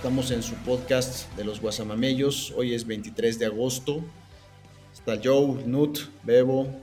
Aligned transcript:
Estamos 0.00 0.30
en 0.30 0.42
su 0.42 0.54
podcast 0.54 1.30
de 1.36 1.44
los 1.44 1.60
Guasamamellos. 1.60 2.54
Hoy 2.56 2.72
es 2.72 2.86
23 2.86 3.38
de 3.38 3.44
agosto. 3.44 4.02
Está 4.94 5.20
Joe, 5.22 5.62
Nut, 5.66 5.98
Bebo, 6.22 6.74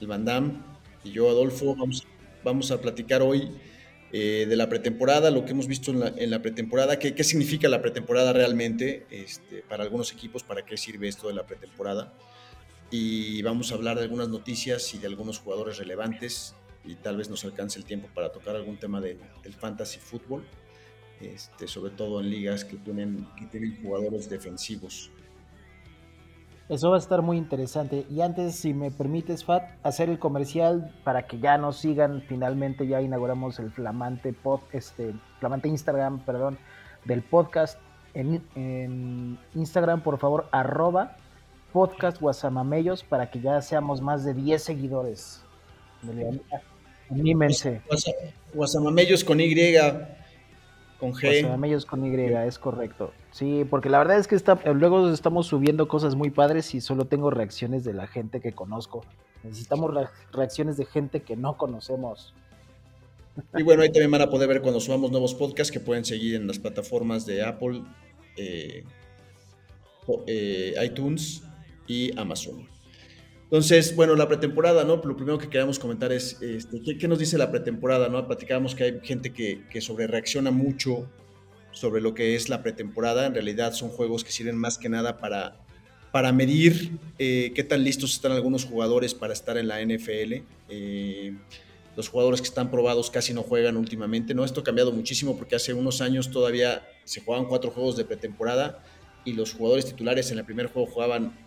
el 0.00 0.06
Van 0.06 0.64
y 1.02 1.10
yo, 1.10 1.28
Adolfo. 1.28 1.74
Vamos, 1.74 2.06
vamos 2.44 2.70
a 2.70 2.80
platicar 2.80 3.22
hoy 3.22 3.50
eh, 4.12 4.46
de 4.48 4.54
la 4.54 4.68
pretemporada, 4.68 5.32
lo 5.32 5.44
que 5.44 5.50
hemos 5.50 5.66
visto 5.66 5.90
en 5.90 6.30
la, 6.30 6.42
pretemporada, 6.42 7.00
qué, 7.00 7.12
qué, 7.12 7.24
significa 7.24 7.68
la 7.68 7.82
pretemporada 7.82 8.32
realmente 8.32 9.04
este, 9.10 9.64
para 9.68 9.82
algunos 9.82 10.12
equipos, 10.12 10.44
para 10.44 10.64
qué 10.64 10.76
sirve 10.76 11.08
esto 11.08 11.26
de 11.26 11.34
la 11.34 11.44
pretemporada. 11.46 12.12
Y 12.88 13.42
vamos 13.42 13.72
a 13.72 13.74
hablar 13.74 13.96
de 13.96 14.04
algunas 14.04 14.28
noticias 14.28 14.94
y 14.94 14.98
de 14.98 15.08
algunos 15.08 15.40
jugadores 15.40 15.78
relevantes 15.78 16.54
y 16.84 16.94
tal 16.94 17.16
vez 17.16 17.28
nos 17.28 17.44
alcance 17.44 17.80
el 17.80 17.84
tiempo 17.84 18.06
para 18.14 18.30
tocar 18.30 18.54
algún 18.54 18.76
tema 18.76 19.00
del 19.00 19.18
fantasy 19.58 19.98
fútbol. 19.98 20.44
Este, 21.20 21.66
sobre 21.66 21.92
todo 21.92 22.20
en 22.20 22.30
ligas 22.30 22.64
que 22.64 22.76
tienen, 22.76 23.26
que 23.36 23.46
tienen 23.46 23.80
jugadores 23.82 24.28
defensivos. 24.28 25.10
Eso 26.68 26.90
va 26.90 26.96
a 26.96 26.98
estar 26.98 27.20
muy 27.20 27.36
interesante. 27.36 28.06
Y 28.10 28.22
antes, 28.22 28.56
si 28.56 28.72
me 28.72 28.90
permites, 28.90 29.44
Fat, 29.44 29.64
hacer 29.82 30.08
el 30.08 30.18
comercial 30.18 30.94
para 31.04 31.26
que 31.26 31.38
ya 31.38 31.58
nos 31.58 31.76
sigan. 31.76 32.22
Finalmente 32.22 32.86
ya 32.86 33.02
inauguramos 33.02 33.58
el 33.58 33.70
flamante 33.70 34.32
pod, 34.32 34.60
este, 34.72 35.14
flamante 35.40 35.68
Instagram, 35.68 36.24
perdón, 36.24 36.58
del 37.04 37.22
podcast. 37.22 37.78
En, 38.14 39.38
Instagram, 39.54 40.02
por 40.02 40.18
favor, 40.18 40.48
arroba 40.52 41.16
podcast 41.72 42.20
guasamamellos 42.20 43.02
para 43.02 43.30
que 43.30 43.40
ya 43.40 43.60
seamos 43.60 44.00
más 44.00 44.24
de 44.24 44.32
10 44.32 44.62
seguidores. 44.62 45.42
Anímense. 47.10 47.82
Guasamamellos 48.54 49.22
con 49.22 49.40
Y 49.40 49.54
con 51.04 51.12
G. 51.12 51.84
con 51.84 52.06
Y, 52.06 52.46
es 52.46 52.58
correcto. 52.58 53.12
Sí, 53.30 53.66
porque 53.68 53.90
la 53.90 53.98
verdad 53.98 54.18
es 54.18 54.26
que 54.26 54.36
está, 54.36 54.58
luego 54.72 55.10
estamos 55.10 55.46
subiendo 55.46 55.86
cosas 55.86 56.14
muy 56.14 56.30
padres 56.30 56.74
y 56.74 56.80
solo 56.80 57.04
tengo 57.04 57.30
reacciones 57.30 57.84
de 57.84 57.92
la 57.92 58.06
gente 58.06 58.40
que 58.40 58.52
conozco. 58.52 59.04
Necesitamos 59.42 59.92
reacciones 60.32 60.76
de 60.76 60.86
gente 60.86 61.20
que 61.20 61.36
no 61.36 61.56
conocemos. 61.58 62.34
Y 63.54 63.62
bueno, 63.62 63.82
ahí 63.82 63.88
también 63.88 64.10
van 64.10 64.22
a 64.22 64.30
poder 64.30 64.48
ver 64.48 64.62
cuando 64.62 64.80
subamos 64.80 65.10
nuevos 65.10 65.34
podcasts 65.34 65.72
que 65.72 65.80
pueden 65.80 66.04
seguir 66.04 66.36
en 66.36 66.46
las 66.46 66.58
plataformas 66.58 67.26
de 67.26 67.42
Apple, 67.42 67.82
eh, 68.36 68.84
eh, 70.26 70.74
iTunes 70.82 71.42
y 71.86 72.18
Amazon. 72.18 72.73
Entonces, 73.54 73.94
bueno, 73.94 74.16
la 74.16 74.26
pretemporada, 74.26 74.82
¿no? 74.82 74.96
Lo 74.96 75.14
primero 75.16 75.38
que 75.38 75.48
queremos 75.48 75.78
comentar 75.78 76.10
es, 76.10 76.42
este, 76.42 76.82
¿qué, 76.98 77.06
nos 77.06 77.20
dice 77.20 77.38
la 77.38 77.52
pretemporada, 77.52 78.08
¿no? 78.08 78.26
Platicábamos 78.26 78.74
que 78.74 78.82
hay 78.82 79.00
gente 79.04 79.32
que, 79.32 79.62
que 79.70 79.80
sobre 79.80 80.08
reacciona 80.08 80.50
mucho 80.50 81.08
sobre 81.70 82.00
lo 82.00 82.14
que 82.14 82.34
es 82.34 82.48
la 82.48 82.64
pretemporada. 82.64 83.26
En 83.26 83.32
realidad 83.32 83.72
son 83.72 83.90
juegos 83.90 84.24
que 84.24 84.32
sirven 84.32 84.56
más 84.56 84.76
que 84.76 84.88
nada 84.88 85.18
para, 85.18 85.56
para 86.10 86.32
medir 86.32 86.98
eh, 87.20 87.52
qué 87.54 87.62
tan 87.62 87.84
listos 87.84 88.14
están 88.14 88.32
algunos 88.32 88.64
jugadores 88.64 89.14
para 89.14 89.32
estar 89.32 89.56
en 89.56 89.68
la 89.68 89.80
NFL. 89.80 90.42
Eh, 90.68 91.36
los 91.94 92.08
jugadores 92.08 92.40
que 92.40 92.48
están 92.48 92.72
probados 92.72 93.08
casi 93.08 93.34
no 93.34 93.44
juegan 93.44 93.76
últimamente, 93.76 94.34
¿no? 94.34 94.44
Esto 94.44 94.62
ha 94.62 94.64
cambiado 94.64 94.90
muchísimo 94.90 95.36
porque 95.36 95.54
hace 95.54 95.72
unos 95.72 96.00
años 96.00 96.32
todavía 96.32 96.84
se 97.04 97.20
jugaban 97.20 97.46
cuatro 97.46 97.70
juegos 97.70 97.96
de 97.96 98.04
pretemporada 98.04 98.82
y 99.24 99.34
los 99.34 99.54
jugadores 99.54 99.86
titulares 99.86 100.32
en 100.32 100.38
el 100.38 100.44
primer 100.44 100.66
juego 100.66 100.90
jugaban 100.90 101.43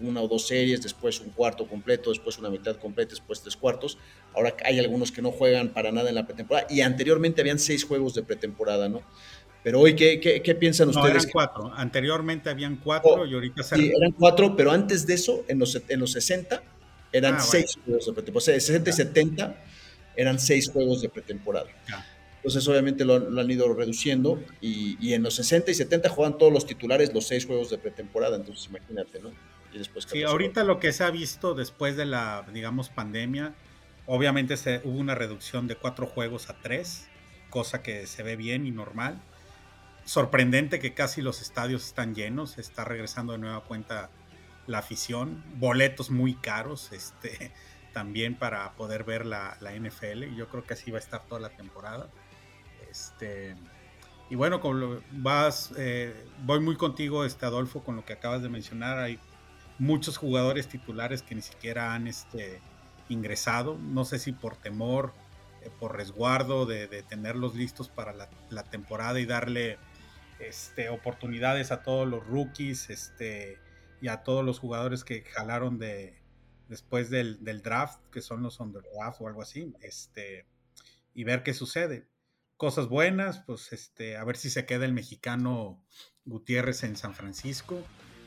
una 0.00 0.20
o 0.20 0.28
dos 0.28 0.46
series, 0.46 0.82
después 0.82 1.20
un 1.20 1.30
cuarto 1.30 1.66
completo, 1.66 2.10
después 2.10 2.38
una 2.38 2.50
mitad 2.50 2.76
completa, 2.76 3.10
después 3.10 3.40
tres 3.42 3.56
cuartos. 3.56 3.98
Ahora 4.34 4.54
hay 4.64 4.78
algunos 4.78 5.12
que 5.12 5.22
no 5.22 5.30
juegan 5.30 5.68
para 5.68 5.92
nada 5.92 6.08
en 6.08 6.14
la 6.14 6.26
pretemporada 6.26 6.66
y 6.70 6.80
anteriormente 6.80 7.40
habían 7.40 7.58
seis 7.58 7.84
juegos 7.84 8.14
de 8.14 8.22
pretemporada, 8.22 8.88
¿no? 8.88 9.02
Pero 9.64 9.80
hoy, 9.80 9.96
¿qué, 9.96 10.20
qué, 10.20 10.54
piensan 10.54 10.90
ustedes? 10.90 11.24
Eran 11.24 11.32
cuatro. 11.32 11.72
Anteriormente 11.74 12.50
habían 12.50 12.76
cuatro 12.76 13.22
oh, 13.22 13.26
y 13.26 13.32
ahorita 13.32 13.62
se... 13.62 13.76
Sí, 13.76 13.92
eran 13.98 14.12
cuatro, 14.12 14.54
pero 14.54 14.70
antes 14.70 15.06
de 15.06 15.14
eso, 15.14 15.42
en 15.48 15.58
los, 15.58 15.80
en 15.88 16.00
los 16.00 16.12
60, 16.12 16.62
eran 17.10 17.36
ah, 17.36 17.40
seis 17.40 17.78
juegos 17.82 18.04
de 18.04 18.12
pretemporada. 18.12 18.38
O 18.38 18.44
sea, 18.44 18.54
de 18.54 18.60
60 18.60 18.90
y 18.90 18.92
70 18.92 19.64
eran 20.16 20.38
seis 20.38 20.68
juegos 20.70 21.00
de 21.00 21.08
pretemporada. 21.08 21.70
Entonces, 22.36 22.68
obviamente 22.68 23.06
lo, 23.06 23.14
han 23.14 23.50
ido 23.50 23.72
reduciendo 23.72 24.38
y, 24.60 24.98
y, 25.00 25.14
en 25.14 25.22
los 25.22 25.34
60 25.36 25.70
y 25.70 25.74
70 25.74 26.10
juegan 26.10 26.36
todos 26.36 26.52
los 26.52 26.66
titulares 26.66 27.14
los 27.14 27.26
seis 27.26 27.46
juegos 27.46 27.70
de 27.70 27.78
pretemporada. 27.78 28.36
Entonces, 28.36 28.66
imagínate, 28.68 29.18
¿no? 29.20 29.30
Y 29.74 29.78
después 29.78 30.06
sí, 30.08 30.22
ahorita 30.22 30.64
lo 30.64 30.80
que 30.80 30.92
se 30.92 31.04
ha 31.04 31.10
visto 31.10 31.54
después 31.54 31.96
de 31.96 32.06
la, 32.06 32.46
digamos, 32.52 32.88
pandemia, 32.88 33.54
obviamente 34.06 34.56
se, 34.56 34.80
hubo 34.84 34.98
una 34.98 35.14
reducción 35.14 35.66
de 35.66 35.76
cuatro 35.76 36.06
juegos 36.06 36.48
a 36.48 36.54
tres, 36.54 37.08
cosa 37.50 37.82
que 37.82 38.06
se 38.06 38.22
ve 38.22 38.36
bien 38.36 38.66
y 38.66 38.70
normal 38.70 39.20
sorprendente 40.04 40.78
que 40.78 40.94
casi 40.94 41.22
los 41.22 41.40
estadios 41.40 41.86
están 41.86 42.14
llenos, 42.14 42.58
está 42.58 42.84
regresando 42.84 43.32
de 43.32 43.38
nueva 43.38 43.64
cuenta 43.64 44.10
la 44.66 44.78
afición, 44.78 45.42
boletos 45.56 46.10
muy 46.10 46.34
caros, 46.34 46.92
este, 46.92 47.52
también 47.92 48.34
para 48.34 48.72
poder 48.72 49.04
ver 49.04 49.26
la, 49.26 49.58
NFL, 49.60 50.24
y 50.24 50.36
yo 50.36 50.48
creo 50.48 50.64
que 50.64 50.74
así 50.74 50.90
va 50.90 50.98
a 50.98 51.00
estar 51.00 51.24
toda 51.26 51.40
la 51.40 51.50
temporada. 51.50 52.08
Este, 52.90 53.56
y 54.30 54.36
bueno, 54.36 54.60
como 54.60 55.00
vas, 55.12 55.72
eh, 55.76 56.14
voy 56.44 56.60
muy 56.60 56.76
contigo, 56.76 57.24
este 57.24 57.46
Adolfo, 57.46 57.82
con 57.82 57.96
lo 57.96 58.04
que 58.04 58.14
acabas 58.14 58.42
de 58.42 58.48
mencionar. 58.48 58.98
Hay 58.98 59.18
muchos 59.78 60.16
jugadores 60.16 60.68
titulares 60.68 61.22
que 61.22 61.34
ni 61.34 61.42
siquiera 61.42 61.94
han 61.94 62.06
este, 62.06 62.60
ingresado. 63.08 63.78
No 63.78 64.04
sé 64.04 64.18
si 64.18 64.32
por 64.32 64.56
temor, 64.56 65.12
eh, 65.62 65.70
por 65.78 65.96
resguardo 65.96 66.66
de, 66.66 66.86
tenerlos 67.02 67.54
listos 67.54 67.88
para 67.88 68.12
la, 68.12 68.62
temporada 68.64 69.20
y 69.20 69.26
darle 69.26 69.78
este, 70.38 70.88
oportunidades 70.88 71.72
a 71.72 71.82
todos 71.82 72.08
los 72.08 72.26
rookies 72.26 72.90
este, 72.90 73.58
y 74.00 74.08
a 74.08 74.22
todos 74.22 74.44
los 74.44 74.58
jugadores 74.58 75.04
que 75.04 75.22
jalaron 75.22 75.78
de, 75.78 76.22
después 76.68 77.10
del, 77.10 77.38
draft, 77.62 78.00
que 78.12 78.20
son 78.20 78.42
los 78.42 78.58
draft 78.58 79.20
o 79.20 79.28
algo 79.28 79.42
así, 79.42 79.72
este, 79.80 80.46
y 81.14 81.24
ver 81.24 81.42
qué 81.42 81.54
sucede. 81.54 82.08
Cosas 82.56 82.88
buenas, 82.88 83.40
pues 83.40 83.72
este, 83.72 84.16
a 84.16 84.24
ver 84.24 84.36
si 84.36 84.48
se 84.48 84.64
queda 84.64 84.84
el 84.84 84.92
mexicano 84.92 85.82
Gutiérrez 86.24 86.84
en 86.84 86.96
San 86.96 87.14
Francisco. 87.14 87.82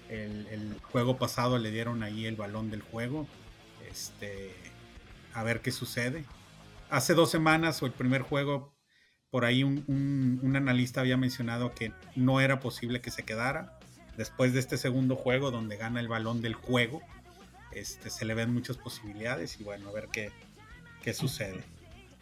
El, 0.09 0.75
juego 0.91 1.17
pasado 1.17 1.57
le 1.57 1.71
dieron 1.71 2.03
ahí 2.03 2.25
el 2.25 2.35
balón 2.35 2.69
del 2.69 2.81
juego. 2.81 3.27
Este, 3.89 4.53
a 5.33 5.43
ver 5.43 5.61
qué 5.61 5.71
sucede. 5.71 6.25
Hace 6.89 7.13
dos 7.13 7.29
semanas 7.29 7.81
o 7.83 7.85
el 7.85 7.91
primer 7.91 8.21
juego 8.21 8.73
por 9.29 9.45
ahí 9.45 9.63
un, 9.63 10.53
analista 10.55 11.01
había 11.01 11.17
mencionado 11.17 11.73
que 11.73 11.91
no 12.15 12.39
era 12.39 12.59
posible 12.59 13.01
que 13.01 13.11
se 13.11 13.23
quedara. 13.23 13.77
Después 14.15 14.53
de 14.53 14.59
este 14.59 14.77
segundo 14.77 15.15
juego, 15.15 15.51
donde 15.51 15.77
gana 15.77 15.99
el 15.99 16.07
balón 16.07 16.41
del 16.41 16.55
juego, 16.55 17.01
este, 17.71 18.09
se 18.09 18.25
le 18.25 18.33
ven 18.33 18.53
muchas 18.53 18.77
posibilidades 18.77 19.59
y 19.59 19.63
bueno, 19.63 19.89
a 19.89 19.91
ver 19.91 20.07
qué, 20.11 20.31
qué 21.03 21.13
sucede. 21.13 21.63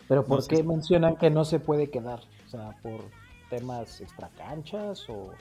Pero 0.08 0.26
¿por 0.26 0.46
qué 0.46 0.62
mencionan 0.64 1.16
que 1.16 1.30
no 1.30 1.46
se 1.46 1.60
puede 1.60 1.90
quedar? 1.90 2.20
O 2.48 2.50
sea, 2.50 2.72
¿por 2.82 3.10
temas 3.50 4.02
extracanchas 4.02 5.10
o...? 5.10 5.34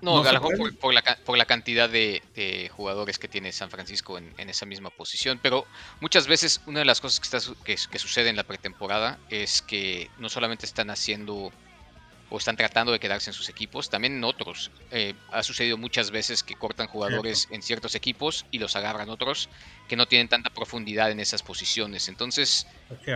No, 0.00 0.22
por, 0.80 0.92
la, 1.36 1.44
cantidad 1.44 1.88
de, 1.88 2.70
jugadores 2.74 3.18
que 3.18 3.28
tiene 3.28 3.52
San 3.52 3.70
Francisco 3.70 4.18
en, 4.18 4.48
esa 4.48 4.66
misma 4.66 4.90
posición. 4.90 5.40
Pero 5.42 5.66
muchas 6.00 6.26
veces 6.26 6.60
una 6.66 6.80
de 6.80 6.84
las 6.84 7.00
cosas 7.00 7.20
que, 7.20 7.36
está, 7.36 7.54
que, 7.64 7.98
sucede 7.98 8.28
en 8.28 8.36
la 8.36 8.44
pretemporada 8.44 9.18
es 9.28 9.62
que 9.62 10.10
no 10.18 10.28
solamente 10.28 10.66
están 10.66 10.90
haciendo 10.90 11.52
o 12.30 12.36
están 12.36 12.56
tratando 12.56 12.92
de 12.92 13.00
quedarse 13.00 13.30
en 13.30 13.34
sus 13.34 13.48
equipos, 13.48 13.88
también 13.88 14.16
en 14.16 14.24
otros. 14.24 14.70
Eh, 14.90 15.14
ha 15.32 15.42
sucedido 15.42 15.78
muchas 15.78 16.10
veces 16.10 16.42
que 16.42 16.54
cortan 16.54 16.86
jugadores 16.86 17.48
en 17.50 17.62
ciertos 17.62 17.94
equipos 17.94 18.44
y 18.50 18.58
los 18.58 18.76
agarran 18.76 19.08
otros 19.08 19.48
que 19.88 19.96
no 19.96 20.06
tienen 20.06 20.28
tanta 20.28 20.50
profundidad 20.50 21.10
en 21.10 21.20
esas 21.20 21.42
posiciones. 21.42 22.08
Entonces 22.08 22.66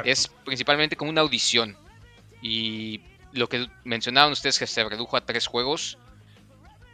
es 0.04 0.28
principalmente 0.44 0.96
como 0.96 1.10
una 1.10 1.20
audición. 1.20 1.76
Y 2.40 3.02
lo 3.32 3.48
que 3.48 3.68
mencionaban 3.84 4.32
ustedes 4.32 4.58
que 4.58 4.66
se 4.66 4.82
redujo 4.82 5.16
a 5.16 5.26
tres 5.26 5.46
juegos 5.46 5.98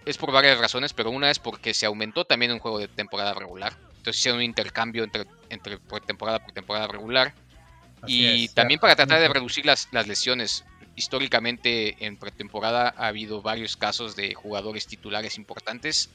es 0.09 0.17
por 0.17 0.33
varias 0.33 0.59
razones, 0.59 0.95
pero 0.95 1.11
una 1.11 1.31
es 1.31 1.39
porque 1.39 1.75
se 1.75 1.85
aumentó 1.85 2.25
también 2.25 2.51
un 2.51 2.61
juego 2.61 2.79
de 2.79 2.89
temporada 2.89 3.35
regular. 3.35 3.77
Entonces 3.99 4.17
hicieron 4.17 4.39
un 4.39 4.45
intercambio 4.45 5.05
entre, 5.05 5.27
entre 5.51 5.79
temporada 6.07 6.39
por 6.39 6.53
temporada 6.53 6.87
regular. 6.87 7.35
y 8.07 8.49
también 8.49 8.81
para 8.81 8.97
tratar 8.97 9.21
de 9.21 9.29
reducir 9.29 9.67
las, 9.67 9.89
las 9.93 10.07
lesiones. 10.07 10.65
Históricamente 10.97 12.07
en 12.07 12.17
pretemporada 12.17 12.95
ha 12.97 13.09
habido 13.09 13.43
varios 13.43 13.77
casos 13.77 14.17
de 14.17 14.35
jugadores 14.35 14.87
titulares 14.87 15.37
importantes 15.37 16.09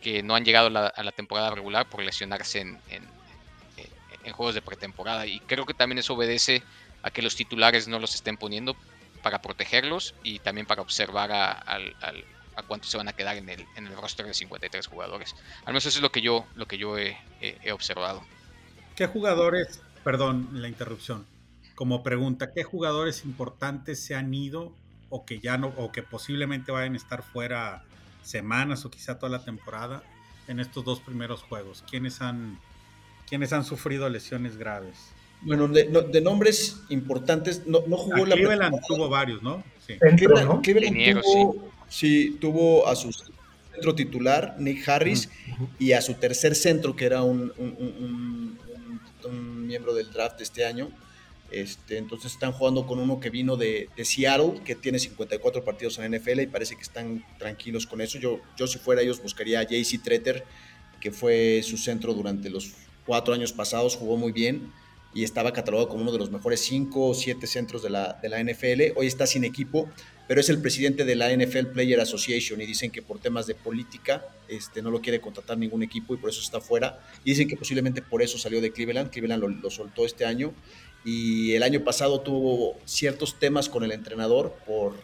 que 0.00 0.22
no 0.22 0.34
han 0.34 0.44
llegado 0.44 0.66
a 0.68 1.02
la 1.02 1.12
temporada 1.12 1.50
regular 1.50 1.88
por 1.88 2.02
lesionarse 2.02 2.60
en, 2.60 2.80
en, 2.88 4.32
juegos 4.32 4.54
de 4.54 4.62
pretemporada. 4.62 5.26
Y 5.26 5.40
creo 5.40 5.66
que 5.66 5.74
también 5.74 5.98
eso 5.98 6.14
obedece 6.14 6.62
a 7.02 7.10
que 7.10 7.22
los 7.22 7.36
titulares 7.36 7.88
no 7.88 7.98
los 7.98 8.14
estén 8.14 8.36
poniendo 8.36 8.76
para 9.22 9.40
protegerlos 9.40 10.14
y 10.22 10.38
también 10.38 10.66
para 10.66 10.82
observar 10.82 11.32
al, 11.32 11.94
a 12.58 12.64
cuántos 12.64 12.90
se 12.90 12.96
van 12.96 13.08
a 13.08 13.12
quedar 13.12 13.36
en 13.36 13.48
el, 13.48 13.66
en 13.76 13.86
el 13.86 13.96
roster 13.96 14.26
de 14.26 14.34
53 14.34 14.86
jugadores. 14.86 15.34
Al 15.60 15.68
menos 15.68 15.86
eso 15.86 15.98
es 15.98 16.02
lo 16.02 16.10
que 16.10 16.20
yo, 16.20 16.44
lo 16.56 16.66
que 16.66 16.76
yo 16.76 16.98
he, 16.98 17.16
observado. 17.72 18.22
¿Qué 18.96 19.06
jugadores, 19.06 19.80
perdón 20.02 20.48
la 20.52 20.68
interrupción, 20.68 21.24
como 21.76 22.02
pregunta, 22.02 22.52
qué 22.52 22.64
jugadores 22.64 23.24
importantes 23.24 24.04
se 24.04 24.16
han 24.16 24.34
ido 24.34 24.74
o 25.08 25.24
que 25.24 25.38
ya 25.38 25.56
no, 25.56 25.68
o 25.76 25.92
que 25.92 26.02
posiblemente 26.02 26.72
vayan 26.72 26.94
a 26.94 26.96
estar 26.96 27.22
fuera 27.22 27.84
semanas 28.22 28.84
o 28.84 28.90
quizá 28.90 29.18
toda 29.18 29.30
la 29.30 29.44
temporada 29.44 30.02
en 30.48 30.58
estos 30.58 30.84
dos 30.84 30.98
primeros 30.98 31.44
juegos? 31.44 31.84
¿Quiénes 31.88 32.20
han, 32.20 32.58
quiénes 33.28 33.52
han 33.52 33.64
sufrido 33.64 34.08
lesiones 34.08 34.56
graves? 34.56 35.12
Bueno, 35.40 35.68
de, 35.68 36.20
nombres 36.20 36.80
importantes, 36.88 37.66
no, 37.66 37.84
no 37.86 37.96
jugó 37.96 38.26
la 38.26 38.34
Cleveland 38.34 38.76
tuvo 38.86 39.08
varios, 39.08 39.42
¿no? 39.42 39.62
Sí. 39.86 39.94
Cleveland, 40.16 40.62
tuvo, 41.22 41.70
Sí, 41.88 42.36
tuvo 42.40 42.86
a 42.86 42.94
su 42.96 43.12
centro 43.12 43.94
titular, 43.94 44.56
Nick 44.58 44.86
Harris, 44.88 45.30
y 45.78 45.92
a 45.92 46.02
su 46.02 46.14
tercer 46.14 46.54
centro, 46.54 46.94
que 46.94 47.06
era 47.06 47.22
un, 47.22 48.58
miembro 49.66 49.94
del 49.94 50.10
draft 50.10 50.40
este 50.40 50.64
año. 50.64 50.90
Este, 51.50 51.96
entonces 51.96 52.32
están 52.32 52.52
jugando 52.52 52.86
con 52.86 52.98
uno 52.98 53.20
que 53.20 53.30
vino 53.30 53.56
de, 53.56 53.88
Seattle, 54.02 54.60
que 54.64 54.74
tiene 54.74 54.98
54 54.98 55.64
partidos 55.64 55.98
en 55.98 56.10
la 56.10 56.18
NFL 56.18 56.40
y 56.40 56.46
parece 56.46 56.74
que 56.74 56.82
están 56.82 57.24
tranquilos 57.38 57.86
con 57.86 58.00
eso. 58.00 58.18
Yo, 58.18 58.40
yo 58.56 58.66
si 58.66 58.78
fuera 58.78 59.00
ellos 59.00 59.22
buscaría 59.22 59.60
a 59.60 59.62
JC 59.62 60.02
Treter, 60.02 60.44
que 61.00 61.10
fue 61.10 61.62
su 61.62 61.78
centro 61.78 62.12
durante 62.12 62.50
los 62.50 62.72
cuatro 63.06 63.32
años 63.32 63.52
pasados, 63.52 63.96
jugó 63.96 64.16
muy 64.16 64.32
bien 64.32 64.72
y 65.18 65.24
estaba 65.24 65.52
catalogado 65.52 65.88
como 65.88 66.02
uno 66.02 66.12
de 66.12 66.18
los 66.18 66.30
mejores 66.30 66.60
cinco 66.60 67.08
o 67.08 67.12
siete 67.14 67.48
centros 67.48 67.82
de 67.82 67.90
la, 67.90 68.20
de 68.22 68.28
la 68.28 68.40
NFL. 68.40 68.96
Hoy 68.96 69.08
está 69.08 69.26
sin 69.26 69.42
equipo, 69.42 69.90
pero 70.28 70.40
es 70.40 70.48
el 70.48 70.62
presidente 70.62 71.04
de 71.04 71.16
la 71.16 71.36
NFL 71.36 71.72
Player 71.72 71.98
Association 71.98 72.60
y 72.60 72.66
dicen 72.66 72.92
que 72.92 73.02
por 73.02 73.18
temas 73.18 73.48
de 73.48 73.56
política 73.56 74.24
este, 74.46 74.80
no 74.80 74.92
lo 74.92 75.00
quiere 75.00 75.20
contratar 75.20 75.58
ningún 75.58 75.82
equipo 75.82 76.14
y 76.14 76.18
por 76.18 76.30
eso 76.30 76.40
está 76.40 76.60
fuera. 76.60 77.00
Y 77.24 77.30
dicen 77.30 77.48
que 77.48 77.56
posiblemente 77.56 78.00
por 78.00 78.22
eso 78.22 78.38
salió 78.38 78.60
de 78.60 78.70
Cleveland. 78.70 79.10
Cleveland 79.10 79.42
lo, 79.60 79.70
soltó 79.70 80.06
este 80.06 80.24
año 80.24 80.54
y 81.04 81.50
el 81.54 81.64
año 81.64 81.82
pasado 81.82 82.20
tuvo 82.20 82.78
ciertos 82.84 83.40
temas 83.40 83.68
con 83.68 83.82
el 83.82 83.90
entrenador 83.90 84.54
por 84.68 84.94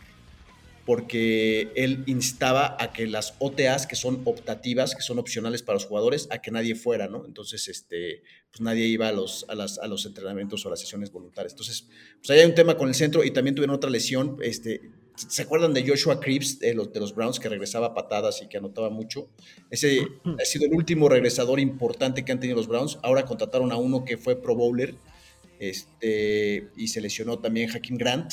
porque 0.84 1.72
él 1.76 2.04
instaba 2.06 2.76
a 2.78 2.92
que 2.92 3.06
las 3.06 3.34
OTAs, 3.38 3.86
que 3.86 3.96
son 3.96 4.20
optativas, 4.24 4.94
que 4.94 5.02
son 5.02 5.18
opcionales 5.18 5.62
para 5.62 5.76
los 5.76 5.86
jugadores, 5.86 6.28
a 6.30 6.42
que 6.42 6.50
nadie 6.50 6.74
fuera, 6.74 7.08
¿no? 7.08 7.24
Entonces, 7.26 7.68
este, 7.68 8.22
pues 8.50 8.60
nadie 8.60 8.86
iba 8.86 9.08
a 9.08 9.12
los, 9.12 9.46
a, 9.48 9.54
las, 9.54 9.78
a 9.78 9.86
los 9.86 10.04
entrenamientos 10.04 10.64
o 10.64 10.68
a 10.68 10.72
las 10.72 10.80
sesiones 10.80 11.10
voluntarias. 11.10 11.52
Entonces, 11.52 11.88
pues 12.18 12.30
ahí 12.30 12.40
hay 12.40 12.46
un 12.46 12.54
tema 12.54 12.76
con 12.76 12.88
el 12.88 12.94
centro 12.94 13.24
y 13.24 13.30
también 13.30 13.54
tuvieron 13.54 13.76
otra 13.76 13.90
lesión, 13.90 14.36
este, 14.42 14.82
¿Se 15.16 15.42
acuerdan 15.42 15.72
de 15.72 15.86
Joshua 15.86 16.18
Cripps 16.18 16.58
de 16.58 16.74
los, 16.74 16.92
de 16.92 16.98
los 16.98 17.14
Browns 17.14 17.38
que 17.38 17.48
regresaba 17.48 17.88
a 17.88 17.94
patadas 17.94 18.42
y 18.42 18.48
que 18.48 18.56
anotaba 18.58 18.90
mucho? 18.90 19.28
Ese 19.70 20.00
ha 20.40 20.44
sido 20.44 20.66
el 20.66 20.74
último 20.74 21.08
regresador 21.08 21.60
importante 21.60 22.24
que 22.24 22.32
han 22.32 22.40
tenido 22.40 22.56
los 22.56 22.66
Browns. 22.66 22.98
Ahora 23.02 23.24
contrataron 23.24 23.70
a 23.70 23.76
uno 23.76 24.04
que 24.04 24.16
fue 24.16 24.40
Pro 24.40 24.56
Bowler 24.56 24.96
este, 25.60 26.68
y 26.76 26.88
se 26.88 27.00
lesionó 27.00 27.38
también 27.38 27.70
Hakim 27.70 27.96
Grant. 27.96 28.32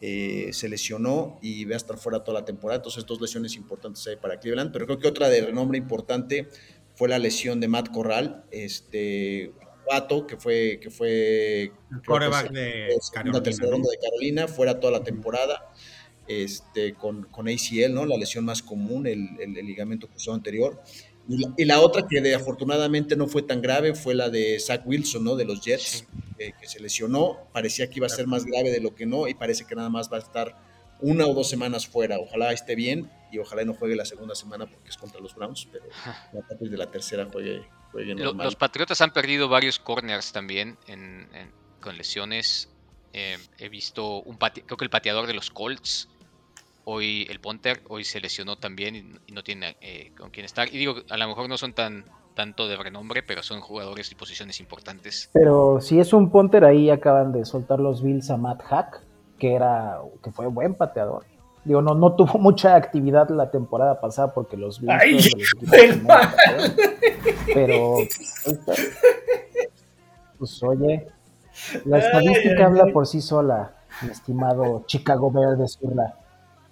Eh, 0.00 0.50
se 0.52 0.68
lesionó 0.68 1.38
y 1.40 1.64
va 1.64 1.74
a 1.74 1.76
estar 1.76 1.96
fuera 1.96 2.22
toda 2.22 2.40
la 2.40 2.44
temporada. 2.44 2.76
Entonces, 2.76 3.06
dos 3.06 3.20
lesiones 3.20 3.54
importantes 3.56 4.06
ahí 4.06 4.16
para 4.16 4.38
Cleveland. 4.38 4.72
Pero 4.72 4.86
creo 4.86 4.98
que 4.98 5.08
otra 5.08 5.28
de 5.28 5.40
renombre 5.40 5.78
importante 5.78 6.48
fue 6.94 7.08
la 7.08 7.18
lesión 7.18 7.60
de 7.60 7.68
Matt 7.68 7.90
Corral, 7.90 8.44
este 8.50 9.52
Vato, 9.90 10.26
que 10.26 10.36
fue 10.36 10.80
que 10.80 10.90
fue 10.90 11.72
coreback 12.06 12.50
de, 12.50 12.88
Carolina, 13.12 13.40
de 13.40 13.98
Carolina, 13.98 14.48
fuera 14.48 14.80
toda 14.80 14.92
la 14.92 15.04
temporada 15.04 15.72
este, 16.26 16.94
con, 16.94 17.24
con 17.24 17.48
ACL, 17.48 17.92
¿no? 17.92 18.04
la 18.04 18.16
lesión 18.16 18.44
más 18.44 18.62
común, 18.62 19.06
el, 19.06 19.28
el, 19.38 19.54
ligamento 19.66 20.08
cruzado 20.08 20.34
anterior. 20.34 20.82
Y 21.28 21.38
la, 21.38 21.54
y 21.56 21.64
la 21.64 21.80
otra 21.80 22.06
que 22.08 22.20
de, 22.20 22.34
afortunadamente 22.34 23.16
no 23.16 23.26
fue 23.26 23.42
tan 23.42 23.60
grave 23.60 23.94
fue 23.94 24.14
la 24.14 24.28
de 24.30 24.58
Zach 24.60 24.82
Wilson, 24.86 25.24
¿no? 25.24 25.34
De 25.36 25.44
los 25.44 25.60
Jets, 25.60 26.06
eh, 26.38 26.52
que 26.60 26.68
se 26.68 26.80
lesionó. 26.80 27.48
Parecía 27.52 27.88
que 27.90 27.96
iba 27.98 28.06
a 28.06 28.10
ser 28.10 28.26
más 28.26 28.44
grave 28.44 28.70
de 28.70 28.80
lo 28.80 28.94
que 28.94 29.06
no 29.06 29.26
y 29.28 29.34
parece 29.34 29.64
que 29.66 29.74
nada 29.74 29.88
más 29.88 30.10
va 30.12 30.16
a 30.18 30.20
estar 30.20 30.56
una 31.00 31.26
o 31.26 31.34
dos 31.34 31.48
semanas 31.48 31.86
fuera. 31.86 32.18
Ojalá 32.18 32.52
esté 32.52 32.74
bien 32.76 33.10
y 33.32 33.38
ojalá 33.38 33.64
no 33.64 33.74
juegue 33.74 33.96
la 33.96 34.04
segunda 34.04 34.34
semana 34.34 34.66
porque 34.66 34.88
es 34.88 34.96
contra 34.96 35.20
los 35.20 35.34
Browns, 35.34 35.66
pero 35.70 35.84
la 36.32 36.40
parte 36.46 36.68
de 36.68 36.76
la 36.76 36.90
tercera 36.90 37.26
juegue, 37.30 37.62
juegue 37.92 38.14
normal. 38.14 38.44
Los 38.46 38.56
Patriotas 38.56 39.00
han 39.00 39.12
perdido 39.12 39.48
varios 39.48 39.78
corners 39.78 40.32
también 40.32 40.78
en- 40.86 41.28
en- 41.34 41.50
con 41.80 41.96
lesiones. 41.98 42.68
Eh, 43.12 43.36
he 43.58 43.68
visto 43.68 44.22
un 44.22 44.36
creo 44.36 44.76
que 44.76 44.84
el 44.84 44.90
pateador 44.90 45.26
de 45.26 45.34
los 45.34 45.50
Colts, 45.50 46.08
hoy 46.88 47.26
el 47.28 47.40
punter, 47.40 47.82
hoy 47.88 48.04
se 48.04 48.20
lesionó 48.20 48.56
también 48.56 48.96
y, 48.96 49.04
y 49.26 49.32
no 49.32 49.42
tiene 49.42 49.76
eh, 49.80 50.12
con 50.16 50.30
quién 50.30 50.46
estar. 50.46 50.68
Y 50.68 50.78
digo, 50.78 50.94
a 51.10 51.16
lo 51.16 51.28
mejor 51.28 51.48
no 51.48 51.58
son 51.58 51.74
tan 51.74 52.04
tanto 52.36 52.68
de 52.68 52.76
renombre, 52.76 53.22
pero 53.22 53.42
son 53.42 53.60
jugadores 53.60 54.12
y 54.12 54.14
posiciones 54.14 54.60
importantes. 54.60 55.30
Pero 55.32 55.80
si 55.80 55.98
es 55.98 56.12
un 56.12 56.30
punter, 56.30 56.64
ahí 56.64 56.90
acaban 56.90 57.32
de 57.32 57.44
soltar 57.44 57.80
los 57.80 58.02
Bills 58.02 58.30
a 58.30 58.36
Matt 58.36 58.62
Hack, 58.62 59.00
que 59.38 59.54
era 59.54 59.98
que 60.22 60.30
fue 60.30 60.46
buen 60.46 60.74
pateador. 60.74 61.24
Digo, 61.64 61.82
no, 61.82 61.94
no 61.94 62.14
tuvo 62.14 62.38
mucha 62.38 62.76
actividad 62.76 63.28
la 63.30 63.50
temporada 63.50 64.00
pasada 64.00 64.32
porque 64.34 64.56
los 64.56 64.80
Bills 64.80 64.94
Ay, 65.00 65.18
fueron 65.18 65.70
de 65.70 65.96
los 65.96 66.06
patearon. 66.06 66.76
Pero 67.54 67.96
pues 70.38 70.62
oye, 70.62 71.08
la 71.86 71.98
estadística 71.98 72.58
ay, 72.58 72.62
habla 72.62 72.84
ay. 72.86 72.92
por 72.92 73.06
sí 73.06 73.20
sola, 73.22 73.74
mi 74.02 74.10
estimado 74.10 74.84
Chicago 74.86 75.32
Bear 75.32 75.56
de 75.56 75.66
Zurla. 75.66 76.25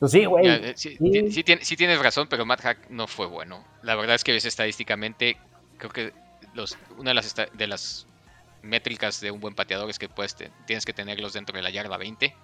Pues 0.05 0.13
sí, 0.13 0.25
güey. 0.25 0.45
Ya, 0.47 0.55
eh, 0.57 0.75
sí, 0.77 0.97
sí. 0.99 1.11
ti- 1.11 1.33
sí 1.33 1.45
tiene- 1.45 1.65
sí 1.65 1.77
tienes 1.77 1.99
razón, 2.01 2.27
pero 2.29 2.45
Matt 2.47 2.61
Hack 2.63 2.91
no 2.91 3.07
fue 3.07 3.27
bueno. 3.27 3.65
La 3.83 3.95
verdad 3.95 4.15
es 4.17 4.25
que 4.25 4.33
ves 4.33 4.45
estadísticamente, 4.45 5.37
creo 5.79 5.91
que 5.91 6.13
los, 6.55 6.77
una 6.99 7.11
de 7.11 7.15
las, 7.15 7.35
de 7.53 7.67
las 7.67 8.07
métricas 8.63 9.21
de 9.21 9.31
un 9.31 9.41
buen 9.41 9.55
pateador 9.55 9.89
es 9.91 9.99
que 9.99 10.09
puedes 10.09 10.35
te- 10.35 10.51
tienes 10.67 10.85
que 10.85 10.93
tenerlos 10.93 11.33
dentro 11.33 11.57
de 11.57 11.63
la 11.63 11.71
yarda 11.71 11.97
20. 11.97 12.35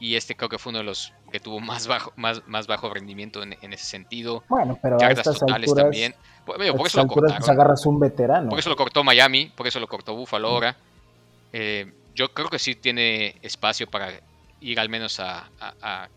Y 0.00 0.16
este 0.16 0.34
creo 0.34 0.48
que 0.48 0.58
fue 0.58 0.70
uno 0.70 0.78
de 0.78 0.84
los 0.84 1.12
que 1.30 1.38
tuvo 1.38 1.60
más 1.60 1.86
bajo, 1.86 2.12
más, 2.16 2.42
más 2.48 2.66
bajo 2.66 2.92
rendimiento 2.92 3.42
en, 3.42 3.56
en 3.62 3.72
ese 3.72 3.84
sentido. 3.84 4.42
Bueno, 4.48 4.76
pero 4.82 4.96
a 5.00 5.10
estas 5.10 5.38
totales 5.38 5.54
alturas, 5.70 5.84
también. 5.84 6.14
Por, 6.44 6.60
digo, 6.60 6.74
eso 6.86 6.98
lo 7.02 7.06
pues 7.06 7.14
cortaron. 7.20 7.50
agarras 7.50 7.86
un 7.86 8.00
veterano. 8.00 8.48
Por 8.50 8.58
eso 8.58 8.68
lo 8.68 8.74
cortó 8.76 9.04
Miami, 9.04 9.52
por 9.54 9.66
eso 9.68 9.78
lo 9.78 9.86
cortó 9.86 10.14
Buffalo 10.16 10.48
ahora. 10.48 10.76
Eh, 11.52 11.92
yo 12.16 12.32
creo 12.34 12.48
que 12.48 12.58
sí 12.58 12.74
tiene 12.74 13.36
espacio 13.42 13.86
para 13.88 14.10
ir 14.60 14.80
al 14.80 14.88
menos 14.88 15.20
a, 15.20 15.48
a- 15.60 15.74
a- 15.80 16.08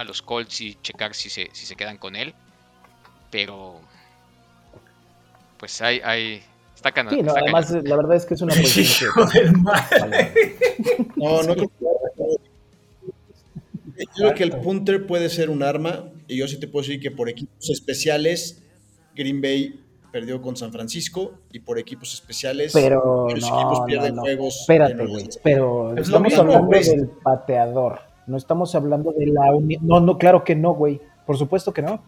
a 0.00 0.04
los 0.04 0.22
Colts 0.22 0.60
y 0.62 0.76
checar 0.82 1.14
si 1.14 1.28
se, 1.28 1.50
si 1.52 1.66
se 1.66 1.76
quedan 1.76 1.98
con 1.98 2.16
él. 2.16 2.34
Pero 3.30 3.80
pues 5.58 5.80
hay, 5.82 6.00
hay 6.02 6.42
está 6.74 6.90
Sí, 7.10 7.22
no, 7.22 7.28
está 7.28 7.40
además 7.40 7.70
la 7.84 7.96
verdad 7.96 8.16
es 8.16 8.24
que 8.24 8.32
es 8.34 8.40
una 8.40 8.54
posición 8.60 9.10
Hijo 9.10 9.26
del 9.26 9.52
mal. 9.58 9.88
que... 9.90 11.06
No, 11.16 11.42
no. 11.42 11.54
Yo 11.54 11.68
creo 14.16 14.34
que 14.34 14.42
el 14.42 14.52
punter 14.52 15.06
puede 15.06 15.28
ser 15.28 15.50
un 15.50 15.62
arma 15.62 16.08
y 16.26 16.38
yo 16.38 16.48
sí 16.48 16.58
te 16.58 16.66
puedo 16.66 16.82
decir 16.86 17.00
que 17.00 17.10
por 17.10 17.28
equipos 17.28 17.68
especiales 17.68 18.62
Green 19.14 19.42
Bay 19.42 19.84
perdió 20.10 20.40
con 20.40 20.56
San 20.56 20.72
Francisco 20.72 21.34
y 21.52 21.60
por 21.60 21.78
equipos 21.78 22.14
especiales 22.14 22.72
Pero 22.72 23.24
varios 23.26 23.48
no, 23.50 23.56
equipos 23.60 23.80
pierden 23.86 24.14
no. 24.16 24.22
juegos. 24.22 24.60
Espérate, 24.62 25.04
güey. 25.06 25.28
Pero 25.44 25.92
Es 25.94 26.06
estamos 26.06 26.22
mismo, 26.28 26.40
hablando 26.42 26.66
güey. 26.68 26.84
del 26.84 27.08
pateador. 27.22 28.09
No 28.30 28.36
estamos 28.36 28.74
hablando 28.74 29.12
de 29.12 29.26
la 29.26 29.52
unión. 29.54 29.86
No, 29.86 30.00
no, 30.00 30.16
claro 30.18 30.44
que 30.44 30.54
no, 30.54 30.72
güey. 30.74 31.00
Por 31.26 31.36
supuesto 31.36 31.72
que 31.72 31.82
no. 31.82 32.02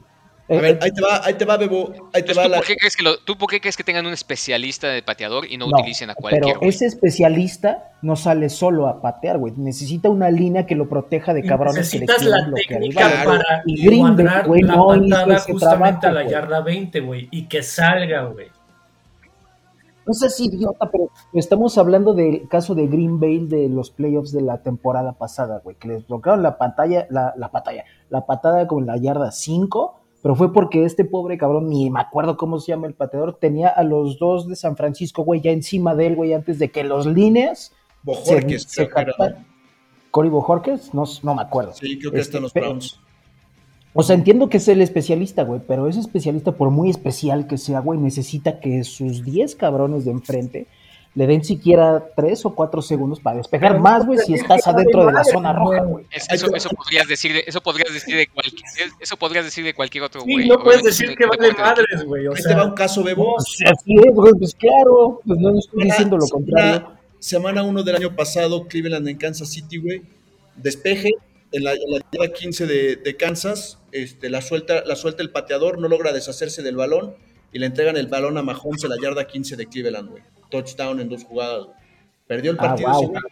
A 0.48 0.54
Eh, 0.54 0.60
ver, 0.60 0.74
eh, 0.74 0.78
ahí 0.82 0.90
te 0.90 1.00
va, 1.00 1.20
ahí 1.24 1.34
te 1.34 1.44
va, 1.44 1.56
Bebo. 1.56 1.92
Ahí 2.12 2.22
te 2.24 2.34
va 2.34 2.42
¿tú, 2.42 2.48
la. 2.48 2.56
por 2.58 2.66
qué 2.66 2.76
crees 2.76 2.96
que 2.96 3.02
lo- 3.04 3.16
¿Tú 3.18 3.38
por 3.38 3.48
qué 3.48 3.60
crees 3.60 3.76
que 3.76 3.84
tengan 3.84 4.04
un 4.06 4.12
especialista 4.12 4.88
de 4.88 5.00
pateador 5.02 5.46
y 5.50 5.56
no, 5.56 5.66
no, 5.68 5.76
utilicen 5.78 6.10
a 6.10 6.14
cualquier 6.16 6.42
pero 6.42 6.58
güey? 6.58 6.68
ese 6.70 6.86
especialista 6.86 7.92
no 8.02 8.16
sale 8.16 8.48
solo 8.48 8.88
a 8.88 9.00
patear, 9.00 9.38
güey. 9.38 9.54
Necesita 9.56 10.10
una 10.10 10.30
línea 10.30 10.66
que 10.66 10.74
lo 10.74 10.88
proteja 10.88 11.32
de 11.32 11.44
cabrones 11.44 11.90
que 11.90 12.00
le 12.00 12.06
la 12.06 12.50
técnica 12.54 13.08
balón. 13.24 13.38
para 13.38 13.62
Y 13.66 13.86
Green 13.86 14.02
Bay, 14.02 14.10
encuadrar 14.10 14.46
güey, 14.48 14.62
la 14.62 14.74
no 14.74 14.96
hizo 14.96 15.30
ese 15.32 15.52
justamente 15.52 16.00
trabajo, 16.00 16.18
a 16.20 16.24
la 16.24 16.30
yarda 16.30 16.60
20, 16.60 17.00
güey, 17.00 17.28
y 17.30 17.44
que 17.46 17.62
salga, 17.62 18.24
güey. 18.24 18.48
No 20.06 20.14
seas 20.14 20.38
idiota, 20.40 20.90
pero 20.90 21.10
estamos 21.32 21.78
hablando 21.78 22.14
del 22.14 22.48
caso 22.48 22.74
de 22.74 22.86
Green 22.86 23.20
Bay 23.20 23.46
de 23.46 23.68
los 23.68 23.90
playoffs 23.90 24.32
de 24.32 24.42
la 24.42 24.62
temporada 24.62 25.12
pasada, 25.12 25.60
güey, 25.62 25.76
que 25.76 25.88
les 25.88 26.06
bloquearon 26.06 26.42
la 26.42 26.58
pantalla, 26.58 27.06
la, 27.10 27.34
la 27.36 27.50
pantalla, 27.50 27.84
la 28.10 28.26
patada 28.26 28.66
con 28.66 28.86
la 28.86 28.96
yarda 28.96 29.30
5, 29.30 30.00
pero 30.22 30.34
fue 30.34 30.52
porque 30.52 30.84
este 30.84 31.04
pobre 31.04 31.38
cabrón, 31.38 31.68
ni 31.68 31.90
me 31.90 32.00
acuerdo 32.00 32.36
cómo 32.36 32.58
se 32.60 32.72
llama 32.72 32.86
el 32.86 32.94
pateador, 32.94 33.38
tenía 33.40 33.68
a 33.68 33.82
los 33.82 34.18
dos 34.18 34.48
de 34.48 34.56
San 34.56 34.76
Francisco, 34.76 35.22
güey, 35.22 35.40
ya 35.40 35.50
encima 35.50 35.94
de 35.94 36.06
él, 36.08 36.16
güey, 36.16 36.32
antes 36.32 36.58
de 36.58 36.70
que 36.70 36.84
los 36.84 37.06
líneas 37.06 37.72
Bojorquez, 38.02 38.62
se, 38.64 38.84
se. 38.86 38.90
Cory 40.10 40.28
Bojorquez, 40.28 40.92
no, 40.94 41.04
no 41.22 41.34
me 41.34 41.42
acuerdo. 41.42 41.72
Sí, 41.72 41.98
creo 41.98 42.12
que 42.12 42.18
Este, 42.18 42.38
están 42.38 42.42
los 42.42 42.52
Browns. 42.52 43.00
O 43.94 44.02
sea, 44.02 44.14
entiendo 44.16 44.48
que 44.48 44.56
es 44.56 44.68
el 44.68 44.80
especialista, 44.80 45.42
güey, 45.44 45.60
pero 45.66 45.86
ese 45.86 46.00
especialista, 46.00 46.52
por 46.52 46.70
muy 46.70 46.88
especial 46.90 47.46
que 47.46 47.58
sea, 47.58 47.80
güey, 47.80 47.98
necesita 47.98 48.58
que 48.60 48.84
sus 48.84 49.22
10 49.24 49.54
cabrones 49.56 50.04
de 50.06 50.12
enfrente 50.12 50.66
le 51.14 51.26
den 51.26 51.44
siquiera 51.44 52.02
3 52.16 52.46
o 52.46 52.54
4 52.54 52.80
segundos 52.80 53.20
para 53.20 53.36
despejar 53.36 53.72
Pero 53.72 53.82
más, 53.82 54.06
güey, 54.06 54.18
si 54.20 54.32
estás 54.32 54.64
de 54.64 54.70
adentro 54.70 55.04
de 55.04 55.12
la 55.12 55.22
zona 55.24 55.52
roja, 55.52 55.82
güey. 55.82 56.06
eso, 56.10 56.70
podrías 56.74 57.06
decir 57.06 57.34
de, 57.34 57.44
eso 57.46 57.60
podrías 57.60 57.92
decir 57.92 58.16
de 58.16 58.26
cualquier 58.28 58.62
eso 58.98 59.16
podrías 59.18 59.44
decir 59.44 59.62
de 59.62 59.74
cualquier 59.74 60.04
otro 60.04 60.22
Sí, 60.22 60.32
güey. 60.32 60.48
no 60.48 60.62
puedes 60.62 60.82
decir 60.82 61.14
que 61.14 61.26
vale 61.26 61.48
de 61.48 61.52
madres, 61.52 62.04
güey. 62.06 62.26
O 62.28 62.32
Ahí 62.34 62.42
te 62.42 62.54
va 62.54 62.62
un 62.64 62.68
sea, 62.70 62.74
caso, 62.74 63.04
Bebo. 63.04 63.34
Pues 63.36 63.58
así 63.70 63.94
es, 63.94 64.14
güey, 64.14 64.32
pues 64.38 64.54
claro, 64.54 65.20
pues 65.26 65.38
no 65.38 65.58
estoy 65.58 65.84
diciendo 65.84 66.16
lo 66.16 66.24
Semana- 66.24 66.46
contrario. 66.46 66.88
Semana 67.18 67.62
1 67.62 67.82
del 67.82 67.96
año 67.96 68.16
pasado, 68.16 68.66
Cleveland 68.66 69.06
en 69.06 69.18
Kansas 69.18 69.50
City, 69.50 69.76
güey. 69.76 70.00
Despeje 70.56 71.10
en 71.52 71.64
la, 71.64 71.72
en 71.72 71.90
la 71.90 71.98
yarda 72.12 72.32
15 72.32 72.66
de, 72.66 72.96
de 72.96 73.16
Kansas. 73.16 73.78
Este, 73.92 74.30
la, 74.30 74.40
suelta, 74.42 74.82
la 74.86 74.96
suelta 74.96 75.22
el 75.22 75.30
pateador, 75.30 75.78
no 75.78 75.88
logra 75.88 76.12
deshacerse 76.12 76.62
del 76.62 76.76
balón 76.76 77.14
y 77.52 77.58
le 77.58 77.66
entregan 77.66 77.96
el 77.96 78.06
balón 78.06 78.38
a 78.38 78.42
Mahomes 78.42 78.82
en 78.84 78.90
la 78.90 78.96
yarda 79.02 79.26
15 79.26 79.56
de 79.56 79.66
Cleveland, 79.66 80.10
güey. 80.10 80.22
Touchdown 80.50 81.00
en 81.00 81.08
dos 81.08 81.24
jugadas. 81.24 81.64
güey. 81.66 81.76
Perdió 82.26 82.50
el 82.52 82.56
Ah, 82.60 82.62
partido 82.62 82.88
wow. 82.90 83.02
ese 83.02 83.10
güey. 83.10 83.22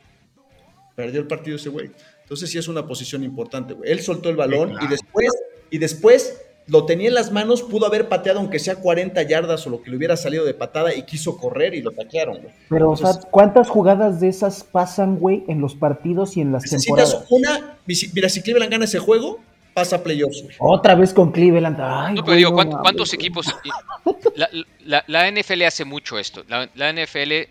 Perdió 0.97 1.21
el 1.21 1.27
partido 1.27 1.57
ese 1.57 1.69
güey. 1.71 1.91
Entonces 2.23 2.51
sí 2.51 2.59
es 2.59 2.69
una 2.69 2.87
posición 2.87 3.25
importante, 3.25 3.75
güey. 3.75 3.91
Él 3.91 4.01
soltó 4.01 4.29
el 4.29 4.37
balón 4.37 4.75
y 4.81 4.87
después, 4.87 5.29
y 5.71 5.79
después 5.79 6.41
lo 6.71 6.87
tenía 6.87 7.09
en 7.09 7.15
las 7.15 7.33
manos, 7.33 7.63
pudo 7.63 7.87
haber 7.87 8.09
pateado 8.09 8.39
aunque 8.39 8.59
sea 8.59 8.77
40 8.77 9.21
yardas 9.25 9.67
o 9.67 9.71
lo 9.71 9.83
que 9.83 9.91
le 9.91 9.97
hubiera 9.97 10.17
salido 10.17 10.45
de 10.45 10.55
patada 10.55 10.95
y 10.95 11.03
quiso 11.03 11.37
correr 11.37 11.75
y 11.75 11.83
lo 11.83 11.91
taclearon, 11.91 12.39
güey. 12.41 12.55
Pero, 12.69 12.91
o 12.91 12.97
sea, 12.97 13.11
¿cuántas 13.31 13.69
jugadas 13.69 14.21
de 14.21 14.29
esas 14.29 14.63
pasan, 14.65 15.17
güey, 15.19 15.45
en 15.49 15.61
los 15.61 15.75
partidos 15.75 16.37
y 16.37 16.41
en 16.41 16.53
las 16.53 16.63
Necesitas 16.63 17.11
temporadas? 17.11 17.27
una. 17.31 17.77
Mira, 18.15 18.29
si 18.29 18.41
Cleveland 18.43 18.71
gana 18.73 18.85
ese 18.85 18.99
juego, 18.99 19.41
pasa 19.75 20.03
playoffs. 20.03 20.45
Otra 20.59 20.95
vez 20.95 21.13
con 21.15 21.33
Cleveland. 21.33 21.77
Ay, 21.81 22.15
No, 22.15 22.23
pero 22.23 22.27
güey, 22.27 22.37
digo, 22.39 22.51
no 22.51 22.55
¿cuánto- 22.57 22.73
mames, 22.77 22.83
¿cuántos 22.85 23.15
equipos? 23.15 23.47
La, 24.37 24.49
la- 24.85 25.05
la 25.07 25.31
NFL 25.31 25.63
hace 25.63 25.85
mucho 25.85 26.19
esto. 26.19 26.45
La, 26.49 26.69
la 26.75 26.93
NFL 26.93 27.49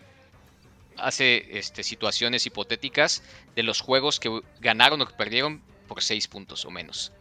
hace 0.98 1.58
este, 1.58 1.84
situaciones 1.84 2.46
hipotéticas 2.46 3.24
de 3.56 3.64
los 3.64 3.82
juegos 3.82 4.20
que 4.20 4.42
ganaron 4.60 5.02
o 5.02 5.06
que 5.06 5.14
perdieron 5.14 5.62
por 5.88 6.02
seis 6.02 6.28
puntos 6.28 6.66
o 6.66 6.72
menos. 6.72 7.12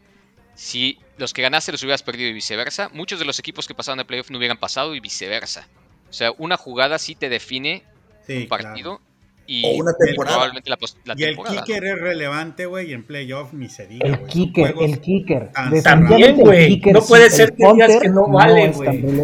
Si 0.61 0.99
los 1.19 1.33
que 1.33 1.43
ganaste 1.43 1.71
los 1.71 1.81
hubieras 1.85 2.03
perdido 2.03 2.29
y 2.29 2.33
viceversa, 2.33 2.89
muchos 2.93 3.21
de 3.21 3.25
los 3.25 3.39
equipos 3.39 3.69
que 3.69 3.75
pasaron 3.75 4.01
a 4.01 4.05
playoff 4.09 4.29
no 4.31 4.39
hubieran 4.39 4.57
pasado 4.59 4.97
y 4.97 5.01
viceversa. 5.01 5.69
O 6.11 6.13
sea, 6.13 6.33
una 6.37 6.57
jugada 6.57 6.99
sí 6.99 7.15
te 7.15 7.29
define 7.29 7.85
Sí, 8.27 8.39
un 8.39 8.49
partido 8.49 9.01
y 9.47 9.65
O 9.65 9.69
una 9.81 9.93
temporada. 9.97 10.35
probablemente 10.37 10.69
la, 10.69 10.79
la 11.05 11.15
Y 11.17 11.23
el 11.23 11.29
temporada. 11.37 11.63
kicker 11.65 11.85
es 11.85 12.01
relevante, 12.01 12.67
güey, 12.67 12.91
y 12.91 12.93
en 12.93 13.05
playoff 13.05 13.53
ni 13.53 13.69
se 13.69 13.87
diga, 13.87 14.05
El 14.09 14.27
kicker, 14.27 14.75
el 14.81 15.01
kicker. 15.01 15.51
También, 15.85 16.35
güey. 16.37 16.81
No 16.93 17.03
puede 17.03 17.31
ser 17.31 17.55
que 17.55 17.65
digas 17.73 17.97
que 18.03 18.09
no 18.09 18.27
vale, 18.29 18.69
güey. 18.71 19.01
güey. 19.01 19.17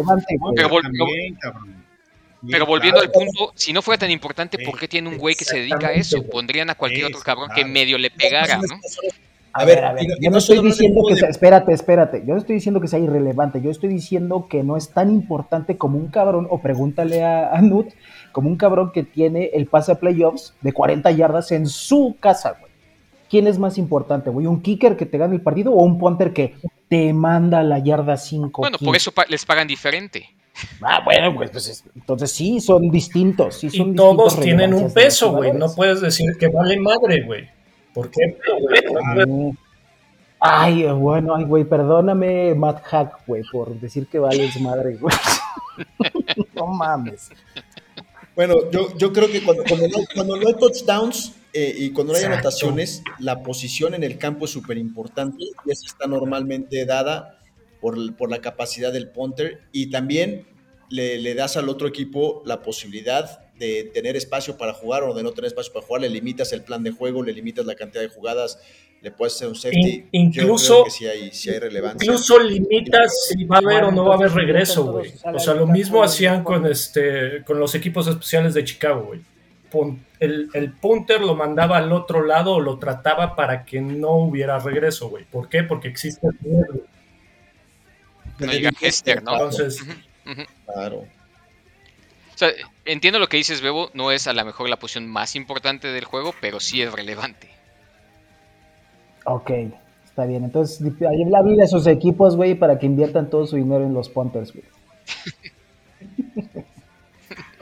Pero 0.55 0.69
vol- 0.69 0.81
también, 0.83 1.35
cabrón. 1.35 1.85
Sí, 2.41 2.47
Pero 2.51 2.65
volviendo 2.65 3.01
claro. 3.01 3.11
al 3.13 3.25
punto, 3.25 3.51
si 3.55 3.73
no 3.73 3.81
fuera 3.81 3.97
tan 3.99 4.11
importante, 4.11 4.57
¿por 4.63 4.79
qué 4.79 4.87
tiene 4.87 5.09
un 5.09 5.17
güey 5.17 5.35
que 5.35 5.43
se 5.43 5.57
dedica 5.57 5.87
a 5.89 5.91
eso? 5.91 6.23
Pondrían 6.29 6.69
a 6.69 6.75
cualquier 6.75 7.05
otro 7.07 7.19
cabrón 7.19 7.49
que 7.53 7.65
medio 7.65 7.97
le 7.97 8.09
pegara, 8.09 8.57
¿no? 8.57 8.79
A, 9.57 9.61
A 9.61 9.65
ver, 9.65 9.75
ver, 9.77 9.85
a 9.85 9.93
ver, 9.93 10.03
y 10.03 10.07
no- 10.07 10.13
y 10.19 10.23
yo 10.25 10.31
no 10.31 10.37
estoy 10.39 10.59
diciendo 10.59 11.01
de- 11.07 11.13
que 11.13 11.19
sea, 11.19 11.29
espérate, 11.29 11.71
espérate, 11.73 12.23
yo 12.27 12.33
no 12.33 12.39
estoy 12.39 12.55
diciendo 12.55 12.81
que 12.81 12.89
sea 12.89 12.99
irrelevante, 12.99 13.61
yo 13.61 13.71
estoy 13.71 13.87
diciendo 13.89 14.47
que 14.49 14.63
no 14.63 14.75
es 14.75 14.89
tan 14.89 15.09
importante 15.11 15.77
como 15.77 15.97
un 15.97 16.07
cabrón, 16.07 16.45
o 16.49 16.59
pregúntale 16.61 17.23
a, 17.23 17.49
a 17.55 17.61
Nut, 17.61 17.87
como 18.33 18.49
un 18.49 18.57
cabrón 18.57 18.91
que 18.91 19.03
tiene 19.03 19.51
el 19.53 19.67
pase 19.67 19.93
a 19.93 19.95
playoffs 19.95 20.53
de 20.61 20.73
40 20.73 21.09
yardas 21.11 21.53
en 21.53 21.67
su 21.67 22.17
casa, 22.19 22.57
güey. 22.59 22.71
¿Quién 23.29 23.47
es 23.47 23.57
más 23.57 23.77
importante, 23.77 24.29
güey? 24.29 24.45
¿Un 24.45 24.61
kicker 24.61 24.97
que 24.97 25.05
te 25.05 25.17
gane 25.17 25.35
el 25.35 25.41
partido 25.41 25.71
o 25.71 25.83
un 25.83 25.97
punter 25.97 26.33
que 26.33 26.55
te 26.89 27.13
manda 27.13 27.63
la 27.63 27.79
yarda 27.79 28.17
5? 28.17 28.61
Bueno, 28.61 28.77
por 28.77 28.95
eso 28.95 29.11
pa- 29.13 29.25
les 29.29 29.45
pagan 29.45 29.67
diferente. 29.67 30.25
Ah, 30.81 31.01
bueno, 31.03 31.33
pues, 31.35 31.49
pues, 31.49 31.67
es- 31.69 31.83
entonces 31.95 32.31
sí, 32.31 32.59
son 32.59 32.89
distintos. 32.91 33.55
Sí 33.59 33.69
son 33.69 33.91
y 33.91 33.95
todos 33.95 34.35
distintas 34.35 34.43
tienen 34.43 34.73
un 34.73 34.93
peso, 34.93 35.31
güey. 35.33 35.53
No 35.53 35.73
puedes 35.73 36.01
decir 36.01 36.37
que 36.39 36.47
vale 36.49 36.77
madre, 36.79 37.23
güey. 37.25 37.54
¿Por 37.95 38.11
qué? 38.11 38.37
Ay, 40.37 40.83
bueno, 40.83 41.33
ay, 41.33 41.45
güey, 41.45 41.63
perdóname, 41.63 42.53
Matt 42.53 42.83
Hack, 42.83 43.25
güey, 43.25 43.41
por 43.49 43.79
decir 43.79 44.07
que 44.07 44.19
vales 44.19 44.59
madre, 44.59 44.97
güey. 44.97 45.15
no 46.55 46.67
mames. 46.67 47.29
Bueno, 48.35 48.69
yo, 48.69 48.95
yo 48.97 49.13
creo 49.13 49.31
que 49.31 49.41
cuando, 49.41 49.63
cuando, 49.63 49.87
no, 49.87 49.97
cuando 50.13 50.35
no 50.35 50.47
hay 50.47 50.53
touchdowns 50.55 51.35
eh, 51.53 51.73
y 51.77 51.91
cuando 51.91 52.11
no 52.11 52.19
hay 52.19 52.25
anotaciones, 52.25 53.01
la 53.17 53.41
posición 53.43 53.93
en 53.93 54.03
el 54.03 54.17
campo 54.17 54.43
es 54.43 54.51
súper 54.51 54.77
importante 54.77 55.45
y 55.65 55.71
esa 55.71 55.85
está 55.85 56.05
normalmente 56.05 56.85
dada 56.85 57.39
por, 57.79 58.13
por 58.17 58.29
la 58.29 58.41
capacidad 58.41 58.91
del 58.91 59.09
punter 59.09 59.61
y 59.71 59.89
también 59.89 60.45
le, 60.89 61.17
le 61.17 61.33
das 61.33 61.55
al 61.55 61.69
otro 61.69 61.87
equipo 61.87 62.43
la 62.45 62.61
posibilidad 62.61 63.44
de 63.59 63.89
tener 63.93 64.15
espacio 64.15 64.57
para 64.57 64.73
jugar 64.73 65.03
o 65.03 65.13
de 65.13 65.23
no 65.23 65.31
tener 65.31 65.47
espacio 65.47 65.71
para 65.71 65.85
jugar, 65.85 66.01
le 66.01 66.09
limitas 66.09 66.51
el 66.53 66.61
plan 66.63 66.83
de 66.83 66.91
juego, 66.91 67.23
le 67.23 67.31
limitas 67.33 67.65
la 67.65 67.75
cantidad 67.75 68.01
de 68.01 68.09
jugadas, 68.09 68.59
le 69.01 69.11
puedes 69.11 69.35
hacer 69.35 69.47
un 69.47 69.55
safety. 69.55 70.05
In- 70.11 70.29
incluso- 70.29 70.67
Yo 70.79 70.83
creo 70.83 70.85
que 70.85 70.91
sí 70.91 71.07
hay, 71.07 71.31
sí 71.31 71.49
hay 71.49 71.59
relevancia. 71.59 72.05
Incluso 72.05 72.39
limitas 72.39 73.27
si 73.29 73.43
va 73.45 73.57
a 73.57 73.59
haber 73.59 73.83
o 73.85 73.91
no 73.91 74.05
va 74.05 74.15
a 74.15 74.17
haber 74.17 74.31
regreso, 74.33 74.91
güey. 74.91 75.13
O 75.33 75.39
sea, 75.39 75.53
lo 75.53 75.67
mismo 75.67 76.03
hacían 76.03 76.43
con 76.43 76.65
este 76.65 77.43
con 77.45 77.59
los 77.59 77.75
equipos 77.75 78.07
especiales 78.07 78.53
de 78.53 78.63
Chicago, 78.65 79.03
güey. 79.03 79.21
El, 80.21 80.49
el 80.53 80.71
punter 80.71 81.19
lo 81.19 81.35
mandaba 81.35 81.77
al 81.77 81.91
otro 81.91 82.23
lado 82.25 82.53
o 82.53 82.59
lo 82.61 82.79
trataba 82.79 83.35
para 83.35 83.65
que 83.65 83.81
no 83.81 84.11
hubiera 84.11 84.57
regreso, 84.59 85.09
güey. 85.09 85.25
¿Por 85.25 85.49
qué? 85.49 85.63
Porque 85.63 85.89
existe 85.89 86.25
el. 86.27 86.33
No 88.39 88.69
Hester, 88.81 89.23
¿no? 89.23 89.33
Entonces. 89.33 89.81
Claro. 90.65 91.05
O 92.35 92.37
sea, 92.37 92.49
entiendo 92.83 93.17
lo 93.17 93.27
que 93.27 93.37
dices, 93.37 93.61
Bebo. 93.61 93.89
No 93.93 94.11
es 94.11 94.27
a 94.27 94.33
lo 94.33 94.43
mejor 94.43 94.67
la 94.67 94.77
posición 94.77 95.07
más 95.07 95.37
importante 95.37 95.87
del 95.87 96.03
juego, 96.03 96.35
pero 96.41 96.59
sí 96.59 96.81
es 96.81 96.91
relevante. 96.91 97.49
Ok, 99.25 99.51
está 100.03 100.25
bien. 100.25 100.43
Entonces, 100.43 100.81
ahí 101.09 101.23
la 101.29 101.41
vida 101.41 101.63
a 101.63 101.67
sus 101.67 101.87
equipos, 101.87 102.35
güey, 102.35 102.55
para 102.55 102.77
que 102.77 102.85
inviertan 102.85 103.29
todo 103.29 103.47
su 103.47 103.55
dinero 103.55 103.85
en 103.85 103.93
los 103.93 104.09
punters, 104.09 104.53
güey. 104.53 104.65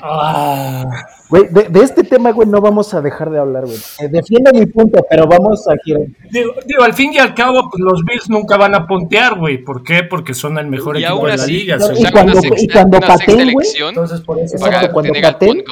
ah, 0.04 0.86
Güey, 1.30 1.48
de, 1.50 1.64
de 1.70 1.82
este 1.82 2.04
tema, 2.04 2.32
güey, 2.32 2.48
no 2.48 2.62
vamos 2.62 2.94
a 2.94 3.02
dejar 3.02 3.32
de 3.32 3.40
hablar, 3.40 3.66
güey. 3.66 3.78
Eh, 4.00 4.08
Defiendo 4.10 4.52
mi 4.54 4.66
punto, 4.68 5.04
pero 5.10 5.26
vamos 5.28 5.68
a 5.68 5.74
girar. 5.84 6.04
digo, 6.30 6.54
digo, 6.66 6.84
al 6.84 6.94
fin 6.94 7.12
y 7.14 7.18
al 7.18 7.34
cabo, 7.34 7.70
pues, 7.72 7.82
los 7.84 8.04
Bills 8.04 8.30
nunca 8.30 8.58
van 8.58 8.76
a 8.76 8.86
puntear, 8.86 9.40
güey. 9.40 9.58
¿Por 9.64 9.82
qué? 9.84 10.04
Porque 10.04 10.34
son 10.34 10.58
el 10.60 10.68
mejor 10.68 10.98
Y 11.00 11.04
equipo 11.06 11.26
de 11.26 11.38
la 11.38 11.44
así, 11.44 11.52
liga. 11.54 11.78
Y 11.98 12.12
cuando- 12.12 12.40
y 12.58 12.68
cuando 12.68 13.00
pateen, 13.00 13.54
güey, 13.54 13.68
Entonces, 13.90 14.22
por 14.22 14.38
eso 14.40 14.56
Exacto, 14.58 14.94
cuando 14.94 15.14
pateen, 15.20 15.64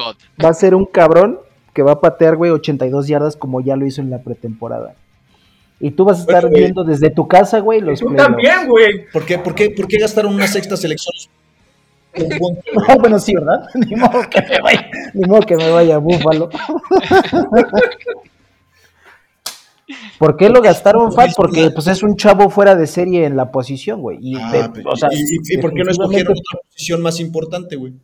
va 0.44 0.48
a 0.48 0.54
ser 0.54 0.74
un 0.74 0.86
cabrón 0.86 1.38
que 1.74 1.82
va 1.82 1.92
a 1.92 2.00
patear, 2.00 2.36
güey, 2.36 2.50
82 2.50 3.06
yardas 3.06 3.36
como 3.36 3.60
ya 3.60 3.76
lo 3.76 3.86
hizo 3.86 4.00
en 4.00 4.10
la 4.10 4.18
pretemporada. 4.18 4.94
Y 5.80 5.90
tú 5.92 6.04
vas 6.04 6.18
a 6.18 6.20
estar 6.22 6.46
Oye, 6.46 6.58
viendo 6.58 6.84
desde 6.84 7.10
tu 7.10 7.26
casa, 7.28 7.58
güey, 7.60 7.80
los 7.80 7.98
Tú 8.00 8.06
playoffs. 8.06 8.26
también, 8.28 8.68
güey. 8.68 9.06
¿Por 9.12 9.24
qué, 9.24 9.38
por, 9.38 9.54
qué, 9.54 9.70
¿Por 9.70 9.86
qué 9.88 9.98
gastaron 9.98 10.34
una 10.34 10.46
sexta 10.46 10.76
selección? 10.76 11.12
Punto. 12.38 12.60
Ah, 12.88 12.96
bueno, 12.98 13.18
sí, 13.18 13.34
¿verdad? 13.34 13.66
Ni 13.74 13.94
modo 13.96 14.20
que 14.30 14.40
me 14.42 14.60
vaya, 14.60 14.86
ni 15.14 15.22
modo 15.28 15.40
que 15.42 15.56
me 15.56 15.70
vaya 15.70 15.94
a 15.96 15.98
Búfalo. 15.98 16.48
¿Por 20.18 20.36
qué 20.36 20.48
lo 20.48 20.62
gastaron 20.62 21.12
Fat? 21.12 21.30
Porque 21.36 21.70
pues 21.70 21.86
es 21.88 22.02
un 22.02 22.16
chavo 22.16 22.48
fuera 22.50 22.74
de 22.76 22.86
serie 22.86 23.26
en 23.26 23.36
la 23.36 23.50
posición, 23.50 24.00
güey. 24.00 24.18
Y, 24.20 24.36
Ah, 24.36 24.68
de- 24.68 24.82
o 24.86 24.96
sea, 24.96 25.08
¿Y, 25.12 25.16
y- 25.20 25.54
y 25.54 25.58
por 25.58 25.72
qué 25.74 25.82
no 25.84 25.90
escogieron 25.90 26.32
otra 26.32 26.60
posición 26.70 27.02
más 27.02 27.20
importante, 27.20 27.76
güey? 27.76 27.94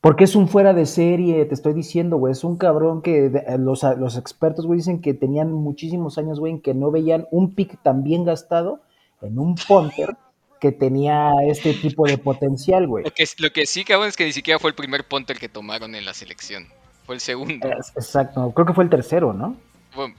Porque 0.00 0.24
es 0.24 0.34
un 0.34 0.48
fuera 0.48 0.72
de 0.72 0.86
serie, 0.86 1.44
te 1.44 1.54
estoy 1.54 1.74
diciendo, 1.74 2.16
güey. 2.16 2.32
Es 2.32 2.42
un 2.44 2.56
cabrón 2.56 3.02
que 3.02 3.26
eh, 3.26 3.58
los, 3.58 3.82
los 3.98 4.16
expertos, 4.16 4.66
güey, 4.66 4.78
dicen 4.78 5.00
que 5.00 5.14
tenían 5.14 5.52
muchísimos 5.52 6.18
años, 6.18 6.40
güey, 6.40 6.54
en 6.54 6.60
que 6.60 6.74
no 6.74 6.90
veían 6.90 7.26
un 7.30 7.54
pick 7.54 7.80
tan 7.82 8.02
bien 8.02 8.24
gastado 8.24 8.80
en 9.20 9.38
un 9.38 9.54
punter 9.56 10.16
que 10.62 10.70
tenía 10.70 11.32
este 11.48 11.74
tipo 11.74 12.06
de 12.06 12.18
potencial, 12.18 12.86
güey. 12.86 13.02
Lo 13.02 13.10
que, 13.10 13.24
lo 13.38 13.50
que 13.50 13.66
sí, 13.66 13.82
cabrón, 13.82 14.08
es 14.08 14.16
que 14.16 14.24
ni 14.24 14.32
siquiera 14.32 14.60
fue 14.60 14.70
el 14.70 14.76
primer 14.76 15.02
punter 15.08 15.36
que 15.36 15.48
tomaron 15.48 15.96
en 15.96 16.04
la 16.04 16.14
selección. 16.14 16.68
Fue 17.04 17.16
el 17.16 17.20
segundo. 17.20 17.68
Exacto, 17.96 18.52
creo 18.54 18.64
que 18.64 18.72
fue 18.72 18.84
el 18.84 18.90
tercero, 18.90 19.32
¿no? 19.32 19.56
Bueno, 19.96 20.14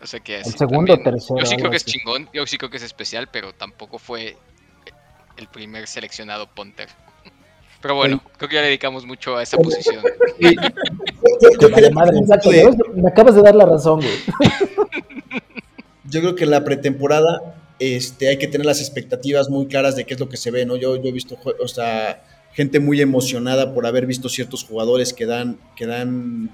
no 0.00 0.04
sé 0.06 0.20
qué 0.20 0.40
El 0.40 0.40
es. 0.40 0.52
segundo 0.54 0.94
o 0.94 0.98
tercero, 0.98 1.38
Yo 1.38 1.46
sí 1.46 1.54
creo 1.56 1.70
que 1.70 1.76
es 1.76 1.84
así. 1.84 1.92
chingón, 1.92 2.28
yo 2.34 2.44
sí 2.44 2.58
creo 2.58 2.70
que 2.70 2.78
es 2.78 2.82
especial, 2.82 3.28
pero 3.30 3.52
tampoco 3.54 3.98
fue 4.00 4.36
el 5.36 5.46
primer 5.46 5.86
seleccionado 5.86 6.48
punter. 6.48 6.88
Pero 7.80 7.94
bueno, 7.94 8.20
creo 8.36 8.48
que 8.48 8.56
ya 8.56 8.62
le 8.62 8.66
dedicamos 8.66 9.06
mucho 9.06 9.36
a 9.36 9.44
esa 9.44 9.58
posición. 9.58 10.02
Vale, 10.40 10.56
quería 11.72 11.90
madre. 11.92 12.18
Me 12.96 13.08
acabas 13.08 13.36
de 13.36 13.42
dar 13.42 13.54
la 13.54 13.66
razón, 13.66 14.00
güey. 14.00 14.50
yo 16.10 16.20
creo 16.20 16.34
que 16.34 16.46
la 16.46 16.64
pretemporada 16.64 17.54
este, 17.78 18.28
hay 18.28 18.38
que 18.38 18.48
tener 18.48 18.66
las 18.66 18.80
expectativas 18.80 19.48
muy 19.48 19.66
claras 19.66 19.96
de 19.96 20.04
qué 20.04 20.14
es 20.14 20.20
lo 20.20 20.28
que 20.28 20.36
se 20.36 20.50
ve, 20.50 20.66
¿no? 20.66 20.76
Yo, 20.76 20.96
yo 20.96 21.08
he 21.08 21.12
visto, 21.12 21.38
o 21.60 21.68
sea, 21.68 22.24
gente 22.52 22.80
muy 22.80 23.00
emocionada 23.00 23.72
por 23.74 23.86
haber 23.86 24.06
visto 24.06 24.28
ciertos 24.28 24.64
jugadores 24.64 25.12
que 25.12 25.26
dan, 25.26 25.60
que 25.76 25.86
dan 25.86 26.50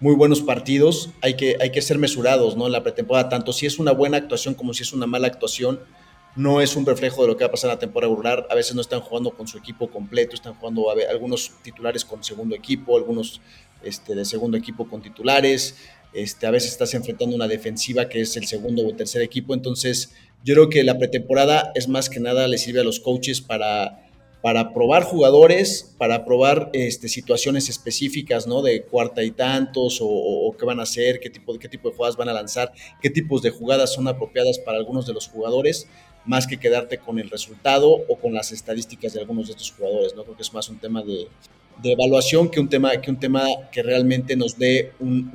muy 0.00 0.14
buenos 0.14 0.42
partidos. 0.42 1.10
Hay 1.22 1.34
que, 1.34 1.56
hay 1.60 1.70
que 1.70 1.82
ser 1.82 1.98
mesurados, 1.98 2.56
¿no? 2.56 2.66
En 2.66 2.72
la 2.72 2.82
pretemporada, 2.82 3.28
tanto 3.28 3.52
si 3.52 3.66
es 3.66 3.78
una 3.78 3.92
buena 3.92 4.16
actuación 4.16 4.54
como 4.54 4.74
si 4.74 4.82
es 4.82 4.92
una 4.92 5.06
mala 5.06 5.26
actuación, 5.26 5.80
no 6.36 6.60
es 6.60 6.74
un 6.74 6.84
reflejo 6.84 7.22
de 7.22 7.28
lo 7.28 7.36
que 7.36 7.44
va 7.44 7.48
a 7.48 7.50
pasar 7.50 7.70
en 7.70 7.76
la 7.76 7.78
temporada 7.78 8.10
regular. 8.10 8.46
A 8.50 8.54
veces 8.54 8.74
no 8.74 8.80
están 8.80 9.00
jugando 9.00 9.30
con 9.30 9.46
su 9.46 9.56
equipo 9.58 9.88
completo, 9.88 10.34
están 10.34 10.54
jugando 10.54 10.90
a 10.90 10.94
algunos 11.10 11.52
titulares 11.62 12.04
con 12.04 12.24
segundo 12.24 12.56
equipo, 12.56 12.96
algunos 12.96 13.40
este, 13.82 14.14
de 14.14 14.24
segundo 14.24 14.56
equipo 14.56 14.88
con 14.88 15.00
titulares. 15.00 15.76
Este, 16.14 16.46
a 16.46 16.50
veces 16.50 16.70
estás 16.72 16.94
enfrentando 16.94 17.34
una 17.34 17.48
defensiva 17.48 18.08
que 18.08 18.20
es 18.20 18.36
el 18.36 18.46
segundo 18.46 18.86
o 18.86 18.94
tercer 18.94 19.22
equipo. 19.22 19.54
Entonces, 19.54 20.12
yo 20.44 20.54
creo 20.54 20.68
que 20.68 20.84
la 20.84 20.98
pretemporada 20.98 21.72
es 21.74 21.88
más 21.88 22.08
que 22.08 22.20
nada 22.20 22.46
le 22.48 22.58
sirve 22.58 22.80
a 22.80 22.84
los 22.84 23.00
coaches 23.00 23.40
para, 23.40 24.00
para 24.42 24.72
probar 24.74 25.02
jugadores, 25.04 25.94
para 25.98 26.24
probar 26.24 26.70
este, 26.74 27.08
situaciones 27.08 27.68
específicas, 27.68 28.46
¿no? 28.46 28.60
De 28.62 28.82
cuarta 28.82 29.24
y 29.24 29.30
tantos, 29.30 30.00
o, 30.00 30.06
o- 30.06 30.56
qué 30.56 30.64
van 30.66 30.80
a 30.80 30.82
hacer, 30.84 31.18
qué 31.18 31.30
tipo, 31.30 31.58
qué 31.58 31.68
tipo 31.68 31.88
de 31.90 31.96
jugadas 31.96 32.16
van 32.16 32.28
a 32.28 32.32
lanzar, 32.34 32.72
qué 33.00 33.08
tipos 33.10 33.42
de 33.42 33.50
jugadas 33.50 33.94
son 33.94 34.06
apropiadas 34.06 34.58
para 34.58 34.76
algunos 34.78 35.06
de 35.06 35.14
los 35.14 35.28
jugadores, 35.28 35.88
más 36.26 36.46
que 36.46 36.58
quedarte 36.58 36.98
con 36.98 37.18
el 37.18 37.28
resultado 37.30 37.90
o 37.90 38.16
con 38.16 38.32
las 38.34 38.52
estadísticas 38.52 39.14
de 39.14 39.20
algunos 39.20 39.46
de 39.46 39.52
estos 39.52 39.72
jugadores, 39.72 40.14
¿no? 40.14 40.24
Creo 40.24 40.36
que 40.36 40.42
es 40.42 40.52
más 40.52 40.68
un 40.68 40.78
tema 40.78 41.02
de, 41.02 41.26
de 41.82 41.92
evaluación 41.92 42.50
que 42.50 42.60
un 42.60 42.68
tema 42.68 42.92
que, 43.00 43.10
un 43.10 43.18
tema 43.18 43.46
que 43.72 43.82
realmente 43.82 44.36
nos 44.36 44.56
dé 44.58 44.92
un- 45.00 45.30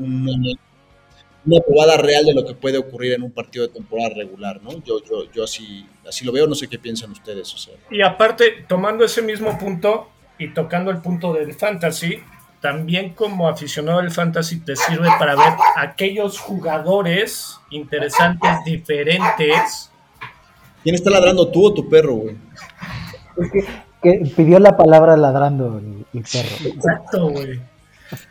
una 1.45 1.61
probada 1.61 1.97
real 1.97 2.25
de 2.25 2.33
lo 2.33 2.45
que 2.45 2.53
puede 2.53 2.77
ocurrir 2.77 3.13
en 3.13 3.23
un 3.23 3.31
partido 3.31 3.65
de 3.67 3.73
temporada 3.73 4.09
regular, 4.15 4.61
¿no? 4.61 4.71
Yo, 4.83 5.03
yo, 5.03 5.31
yo 5.31 5.43
así, 5.43 5.87
así 6.07 6.25
lo 6.25 6.31
veo, 6.31 6.47
no 6.47 6.55
sé 6.55 6.67
qué 6.67 6.77
piensan 6.77 7.11
ustedes, 7.11 7.53
o 7.53 7.57
sea. 7.57 7.75
Y 7.89 8.01
aparte, 8.01 8.65
tomando 8.67 9.05
ese 9.05 9.21
mismo 9.21 9.57
punto 9.57 10.09
y 10.37 10.53
tocando 10.53 10.91
el 10.91 10.97
punto 10.99 11.33
del 11.33 11.53
fantasy, 11.53 12.19
también 12.61 13.13
como 13.13 13.47
aficionado 13.47 14.01
del 14.01 14.11
fantasy 14.11 14.59
te 14.59 14.75
sirve 14.75 15.07
para 15.17 15.35
ver 15.35 15.53
aquellos 15.77 16.39
jugadores 16.39 17.57
interesantes, 17.69 18.51
diferentes. 18.65 19.91
¿Quién 20.83 20.95
está 20.95 21.09
ladrando, 21.09 21.47
tú 21.47 21.67
o 21.67 21.73
tu 21.73 21.87
perro, 21.89 22.15
güey? 22.15 22.35
Que 24.01 24.31
pidió 24.35 24.59
la 24.59 24.75
palabra 24.75 25.15
ladrando 25.15 25.77
el, 25.79 26.05
el 26.13 26.23
perro. 26.23 26.69
Exacto, 26.75 27.29
güey. 27.29 27.59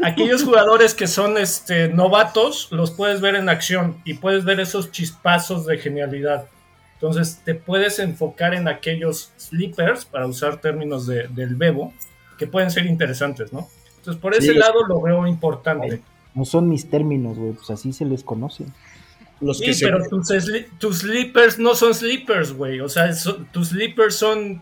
Aquellos 0.02 0.42
jugadores 0.44 0.94
que 0.94 1.06
son 1.06 1.38
este, 1.38 1.88
novatos, 1.88 2.68
los 2.70 2.90
puedes 2.90 3.20
ver 3.20 3.34
en 3.36 3.48
acción 3.48 3.96
y 4.04 4.14
puedes 4.14 4.44
ver 4.44 4.60
esos 4.60 4.90
chispazos 4.90 5.66
de 5.66 5.78
genialidad. 5.78 6.46
Entonces 6.94 7.40
te 7.44 7.54
puedes 7.54 7.98
enfocar 8.00 8.54
en 8.54 8.66
aquellos 8.66 9.30
sleepers, 9.38 10.04
para 10.04 10.26
usar 10.26 10.56
términos 10.60 11.06
de- 11.06 11.28
del 11.28 11.54
bebo, 11.54 11.92
que 12.38 12.46
pueden 12.46 12.70
ser 12.70 12.86
interesantes, 12.86 13.52
¿no? 13.52 13.68
Entonces 13.98 14.20
por 14.20 14.34
ese 14.34 14.52
Sí, 14.52 14.58
lado 14.58 14.84
lo 14.86 15.00
veo 15.00 15.26
importante. 15.26 16.02
No 16.34 16.44
son 16.44 16.68
mis 16.68 16.88
términos, 16.90 17.38
güey, 17.38 17.52
pues 17.52 17.70
así 17.70 17.92
se 17.92 18.04
les 18.04 18.22
conoce. 18.24 18.64
Los 19.40 19.58
Sí, 19.58 19.66
que 19.66 19.74
se- 19.74 19.86
pero 19.86 20.00
tus, 20.08 20.28
tus 20.78 20.98
sleepers 20.98 21.58
no 21.60 21.76
son 21.76 21.94
sleepers, 21.94 22.52
güey. 22.52 22.80
O 22.80 22.88
sea, 22.88 23.12
so- 23.12 23.36
tus 23.52 23.68
sleepers 23.68 24.16
son 24.16 24.60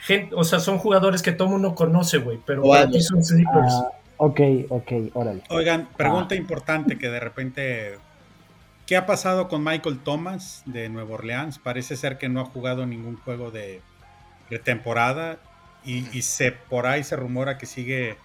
gente, 0.00 0.34
o 0.34 0.44
sea, 0.44 0.60
son 0.60 0.78
jugadores 0.78 1.20
que 1.20 1.32
todo 1.32 1.48
mundo 1.48 1.74
conoce, 1.74 2.18
güey, 2.18 2.38
pero 2.46 2.62
para 2.62 2.88
ti 2.88 3.02
son 3.02 3.22
sleepers. 3.22 3.72
Ah, 3.72 3.88
ok, 4.16 4.40
ok, 4.68 4.92
órale. 5.14 5.42
Oigan, 5.50 5.88
pregunta 5.96 6.34
importante 6.34 6.98
que 6.98 7.08
de 7.08 7.20
repente, 7.20 7.98
¿qué 8.86 8.96
ha 8.96 9.06
pasado 9.06 9.48
con 9.48 9.62
Michael 9.64 9.98
Thomas 10.00 10.62
de 10.66 10.88
Nueva 10.88 11.14
Orleans? 11.14 11.58
Parece 11.58 11.96
ser 11.96 12.18
que 12.18 12.28
no 12.28 12.40
ha 12.40 12.44
jugado 12.44 12.86
ningún 12.86 13.16
juego 13.16 13.50
de, 13.50 13.80
de 14.50 14.58
temporada 14.58 15.38
y, 15.84 16.06
y 16.16 16.22
se 16.22 16.52
por 16.52 16.86
ahí 16.86 17.04
se 17.04 17.16
rumora 17.16 17.58
que 17.58 17.66
sigue 17.66 18.16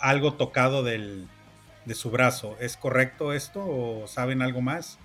algo 0.00 0.34
tocado 0.34 0.82
del, 0.82 1.28
de 1.84 1.94
su 1.94 2.10
brazo. 2.10 2.56
¿Es 2.60 2.76
correcto 2.76 3.32
esto 3.32 3.64
o 3.64 4.06
saben 4.06 4.42
algo 4.42 4.60
más? 4.60 4.98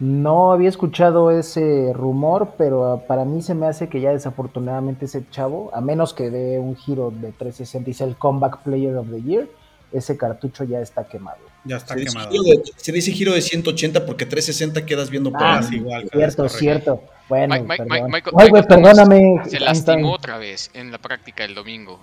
No 0.00 0.50
había 0.52 0.68
escuchado 0.70 1.30
ese 1.30 1.92
rumor, 1.94 2.54
pero 2.56 2.90
ah, 2.92 3.06
para 3.06 3.24
mí 3.26 3.42
se 3.42 3.54
me 3.54 3.66
hace 3.66 3.88
que 3.90 4.00
ya 4.00 4.10
desafortunadamente 4.12 5.04
ese 5.04 5.24
chavo, 5.30 5.70
a 5.74 5.80
menos 5.82 6.14
que 6.14 6.30
dé 6.30 6.58
un 6.58 6.74
giro 6.74 7.10
de 7.10 7.32
360 7.32 7.90
y 7.90 7.94
sea 7.94 8.06
el 8.06 8.16
Comeback 8.16 8.62
Player 8.62 8.96
of 8.96 9.10
the 9.10 9.20
Year, 9.22 9.46
ese 9.92 10.16
cartucho 10.16 10.64
ya 10.64 10.80
está 10.80 11.04
quemado. 11.04 11.38
Ya 11.66 11.76
está 11.76 11.94
Se 11.94 12.04
quemado. 12.04 12.30
de, 12.30 12.62
se 12.76 12.92
dice 12.92 13.12
giro 13.12 13.34
de 13.34 13.42
180 13.42 14.06
porque 14.06 14.24
360 14.24 14.86
quedas 14.86 15.10
viendo 15.10 15.30
Ah, 15.34 15.60
igual. 15.70 16.08
Cierto, 16.10 16.48
cierto. 16.48 17.02
Bueno, 17.28 17.54
Mike- 17.56 17.66
Mike- 17.68 17.84
perdón. 17.86 18.10
Michael- 18.10 18.36
Ay, 18.38 18.48
güey, 18.48 18.62
Michael 18.62 18.66
Thomas 18.82 18.96
perdóname. 18.96 19.20
Se 19.44 19.56
Einstein. 19.58 19.64
lastimó 19.64 20.12
otra 20.12 20.38
vez 20.38 20.70
en 20.72 20.90
la 20.92 20.98
práctica 20.98 21.44
el 21.44 21.54
domingo. 21.54 22.00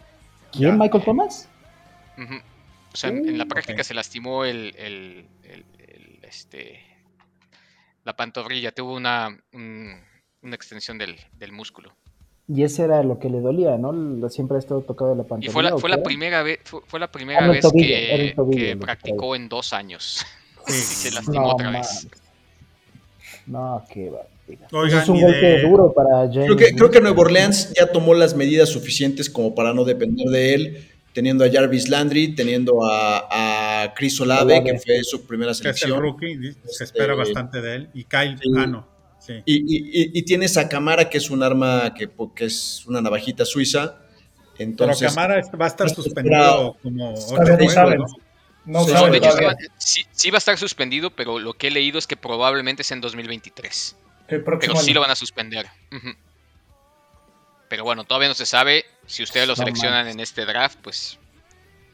¿Quién, 0.52 0.70
Ya. 0.72 0.78
Michael 0.78 1.04
Thomas? 1.04 1.50
O 2.94 2.96
sea, 2.96 3.10
en, 3.10 3.28
en 3.28 3.38
la 3.40 3.46
práctica 3.46 3.84
se 3.84 3.94
lastimó 3.96 4.46
el, 4.46 4.76
el- 4.78 5.26
el- 5.44 5.66
el, 5.80 6.20
este, 6.24 6.80
la 8.08 8.16
pantorrilla, 8.16 8.72
tuvo 8.72 8.96
una, 8.96 9.38
un- 9.52 10.00
una 10.42 10.56
extensión 10.56 10.98
del, 10.98 11.18
del 11.38 11.52
músculo. 11.52 11.94
Y 12.48 12.64
ese 12.64 12.84
era 12.86 13.04
lo 13.04 13.20
que 13.20 13.30
le 13.30 13.42
dolía, 13.42 13.78
¿no? 13.78 13.92
Lo- 13.92 14.30
Siempre 14.30 14.56
ha 14.56 14.60
estado 14.60 14.80
tocado 14.82 15.10
de 15.12 15.18
la 15.18 15.24
Y 15.24 15.26
pantorrilla. 15.26 15.52
fue 15.52 15.64
la, 15.64 15.76
¿o 15.76 15.80
fue 15.80 15.90
la 15.90 15.96
era? 15.98 16.04
primera 16.04 16.42
vez, 16.42 16.60
fue, 16.64 16.80
fue 16.88 17.00
la 17.02 17.12
primera 17.12 17.44
Ah, 17.44 17.50
vez 17.50 17.62
tobillo, 17.62 17.86
que, 17.86 18.34
tobillo 18.34 18.80
practicó 18.80 19.36
en 19.36 19.50
dos 19.50 19.74
años. 19.74 20.26
y 20.68 20.72
se 20.72 21.12
lastimó 21.12 21.48
No, 21.48 21.54
otra 21.56 21.70
vez. 21.72 22.08
No, 23.46 23.86
qué. 23.94 24.10
Oigan, 24.72 25.02
es 25.02 25.10
un 25.10 25.18
y 25.18 25.22
golpe 25.24 25.38
de- 25.46 25.62
duro 25.64 25.92
para 25.94 26.20
James. 26.32 26.46
Creo 26.46 26.56
que, 26.56 26.74
creo 26.74 26.90
que. 26.92 27.02
Nueva 27.02 27.20
Orleans 27.20 27.74
ya 27.78 27.92
tomó 27.92 28.14
las 28.14 28.34
medidas 28.36 28.70
suficientes 28.70 29.30
como 29.30 29.54
para 29.54 29.74
no 29.74 29.84
depender 29.84 30.28
de 30.30 30.54
él, 30.54 30.92
teniendo 31.18 31.44
a 31.44 31.50
Jarvis 31.52 31.90
Landry, 31.90 32.36
teniendo 32.36 32.86
a, 32.86 33.82
a 33.84 33.92
Chris 33.96 34.22
Olave, 34.22 34.54
Olave. 34.60 34.72
que 34.74 34.78
fue 34.80 35.04
su 35.04 35.26
primera 35.26 35.50
que 35.50 35.54
es 35.54 35.66
el 35.66 35.74
selección, 35.74 36.00
rookie, 36.00 36.54
se 36.68 36.84
espera 36.84 37.14
Este, 37.14 37.18
bastante 37.18 37.60
de 37.60 37.76
él. 37.76 37.90
Y 37.96 38.04
Kyle, 38.04 38.38
sí. 38.38 38.52
ah. 38.56 38.86
Sí. 39.20 39.34
y, 39.46 39.56
y- 39.56 40.02
y- 40.04 40.20
y 40.20 40.22
tienes 40.22 40.58
a 40.58 40.70
Camara, 40.70 41.10
que 41.10 41.18
es 41.18 41.32
un 41.32 41.42
arma 41.42 41.92
que, 41.96 42.08
que 42.36 42.46
es 42.46 42.86
una 42.86 43.02
navajita 43.02 43.46
suiza. 43.46 43.98
Pero 44.56 44.70
Entonces, 44.70 45.08
Camara 45.16 45.42
va 45.60 45.66
a 45.66 45.68
estar 45.70 45.90
suspendido 45.90 46.78
como 46.84 47.12
no 47.12 47.18
saben. 47.18 47.58
juegos, 47.68 48.12
¿no? 48.66 48.80
No 48.80 48.84
Sí, 48.86 48.92
sí, 48.92 49.44
va- 49.44 49.56
sí- 49.80 50.06
sí 50.12 50.30
va 50.30 50.38
a 50.38 50.44
estar 50.46 50.58
suspendido, 50.60 51.10
pero 51.10 51.40
lo 51.40 51.54
que 51.54 51.70
he 51.70 51.72
leído 51.72 51.98
es 51.98 52.06
que 52.06 52.16
probablemente 52.16 52.84
es 52.84 52.92
en 52.92 53.02
2023. 53.02 53.96
El 54.28 54.44
Pero 54.44 54.60
sí 54.62 54.92
año. 54.92 54.94
lo 54.94 55.02
van 55.02 55.12
a 55.12 55.16
suspender. 55.16 55.66
Ujú. 55.92 56.10
Pero 57.70 57.84
bueno, 57.84 58.04
todavía 58.06 58.30
no 58.30 58.34
se 58.34 58.46
sabe. 58.46 58.86
Si 59.06 59.24
ustedes 59.24 59.48
lo 59.48 59.52
No 59.54 59.58
seleccionan 59.58 60.08
en 60.08 60.20
este 60.20 60.46
draft, 60.46 60.78
pues 60.82 61.20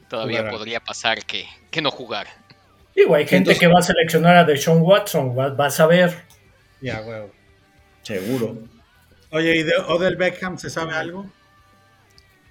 todavía 0.10 0.40
Jugará. 0.40 0.58
podría 0.58 0.80
pasar 0.80 1.26
que, 1.26 1.48
que 1.72 1.82
no 1.82 1.90
jugar. 1.92 2.28
Digo, 2.96 3.16
hay 3.16 3.24
gente 3.24 3.52
Entonces- 3.52 3.60
que 3.60 3.68
va 3.68 3.80
a 3.80 3.84
seleccionar 3.84 4.36
a 4.38 4.44
Deshaun 4.44 4.82
Watson, 4.82 5.38
va- 5.38 5.50
vas 5.50 5.80
a 5.80 5.88
ver. 5.88 6.24
Ya, 6.82 7.02
huevo. 7.02 7.32
seguro. 8.04 8.58
Oye, 9.32 9.56
¿y 9.58 9.64
de 9.64 9.74
Odell 9.88 10.16
Beckham 10.16 10.58
se 10.60 10.70
sabe 10.70 10.94
algo? 10.94 11.26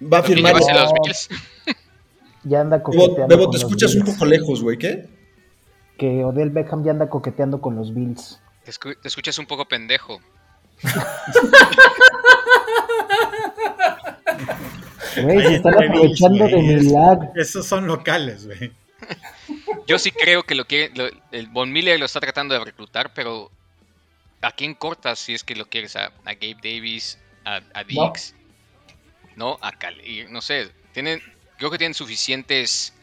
Va 0.01 0.17
a 0.19 0.23
firmar. 0.23 0.53
los. 0.53 1.29
Ya 2.45 2.59
anda 2.59 2.83
coqueteando. 2.83 3.27
Bebo, 3.29 3.45
con 3.45 3.51
te 3.53 3.57
escuchas 3.59 3.95
un 3.95 4.03
poco 4.03 4.25
lejos, 4.25 4.61
güey, 4.61 4.77
¿qué? 4.77 5.07
Que 5.97 6.25
Odell 6.25 6.49
Beckham 6.49 6.83
ya 6.83 6.91
anda 6.91 7.07
coqueteando 7.09 7.61
con 7.61 7.77
los 7.77 7.93
Bills. 7.93 8.41
Te, 8.65 8.71
escu- 8.71 8.99
te 9.01 9.07
escuchas 9.07 9.37
un 9.37 9.45
poco 9.45 9.65
pendejo. 9.65 10.19
Güey, 15.21 15.41
se 15.45 15.55
están 15.55 15.73
aprovechando 15.75 16.47
de 16.47 16.55
mi 16.57 16.75
lag. 16.91 17.31
Esos 17.35 17.65
son 17.67 17.85
locales, 17.87 18.45
güey. 18.45 18.71
Yo 19.85 19.99
sí 19.99 20.11
creo 20.11 20.43
que 20.43 20.55
lo 20.55 20.65
quiere, 20.65 20.91
lo- 20.95 21.09
el 21.31 21.47
Von 21.47 21.71
Miller 21.71 21.99
lo 21.99 22.05
está 22.05 22.19
tratando 22.19 22.53
de 22.57 22.63
reclutar, 22.63 23.13
pero 23.13 23.51
¿a 24.41 24.51
quién 24.51 24.73
cortas 24.73 25.19
si 25.19 25.33
es 25.33 25.43
que 25.43 25.55
lo 25.55 25.65
quieres? 25.65 25.95
¿A, 25.95 26.05
a 26.25 26.33
Gabe 26.33 26.57
Davis? 26.63 27.19
¿A, 27.45 27.59
a 27.73 27.83
Diggs? 27.83 28.33
No, 29.35 29.57
a 29.61 29.71
Cal 29.73 29.95
y 30.07 30.25
no 30.29 30.41
sé, 30.41 30.69
tienen, 30.93 31.21
creo 31.57 31.69
que 31.69 31.77
tienen 31.77 31.93
suficientes 31.93 32.93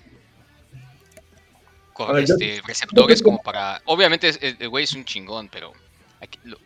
ver, 1.99 2.25
este, 2.25 2.63
receptores 2.67 3.19
yo 3.19 3.25
como 3.25 3.43
para... 3.43 3.83
Obviamente 3.85 4.31
el 4.41 4.69
güey 4.71 4.85
es 4.85 4.95
un 4.95 5.05
chingón, 5.05 5.49
pero 5.49 5.73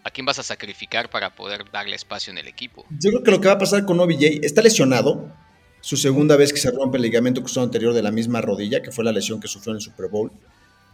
¿a, 0.05 0.11
quién 0.11 0.27
vas 0.27 0.39
a 0.39 0.43
sacrificar 0.43 1.11
para 1.11 1.35
poder 1.35 1.65
darle 1.73 1.97
espacio 1.97 2.31
en 2.31 2.39
el 2.39 2.49
equipo? 2.49 2.85
Yo 2.91 3.11
creo 3.11 3.23
que 3.23 3.31
lo 3.31 3.41
que 3.41 3.49
va 3.49 3.55
a 3.55 3.59
pasar 3.59 3.85
con 3.85 3.99
OBJ 4.01 4.41
está 4.43 4.63
lesionado. 4.63 5.33
Su 5.81 5.97
segunda 5.97 6.37
vez 6.37 6.53
que 6.53 6.59
se 6.59 6.71
rompe 6.71 6.97
el 6.97 7.03
ligamento 7.03 7.43
cruzado 7.43 7.65
anterior 7.65 7.93
de 7.93 8.03
la 8.03 8.11
misma 8.11 8.41
rodilla, 8.41 8.83
que 8.83 8.91
fue 8.91 9.05
la 9.05 9.13
lesión 9.13 9.41
que 9.41 9.49
sufrió 9.49 9.73
en 9.73 9.77
el 9.77 9.83
Super 9.83 10.09
Bowl. 10.09 10.33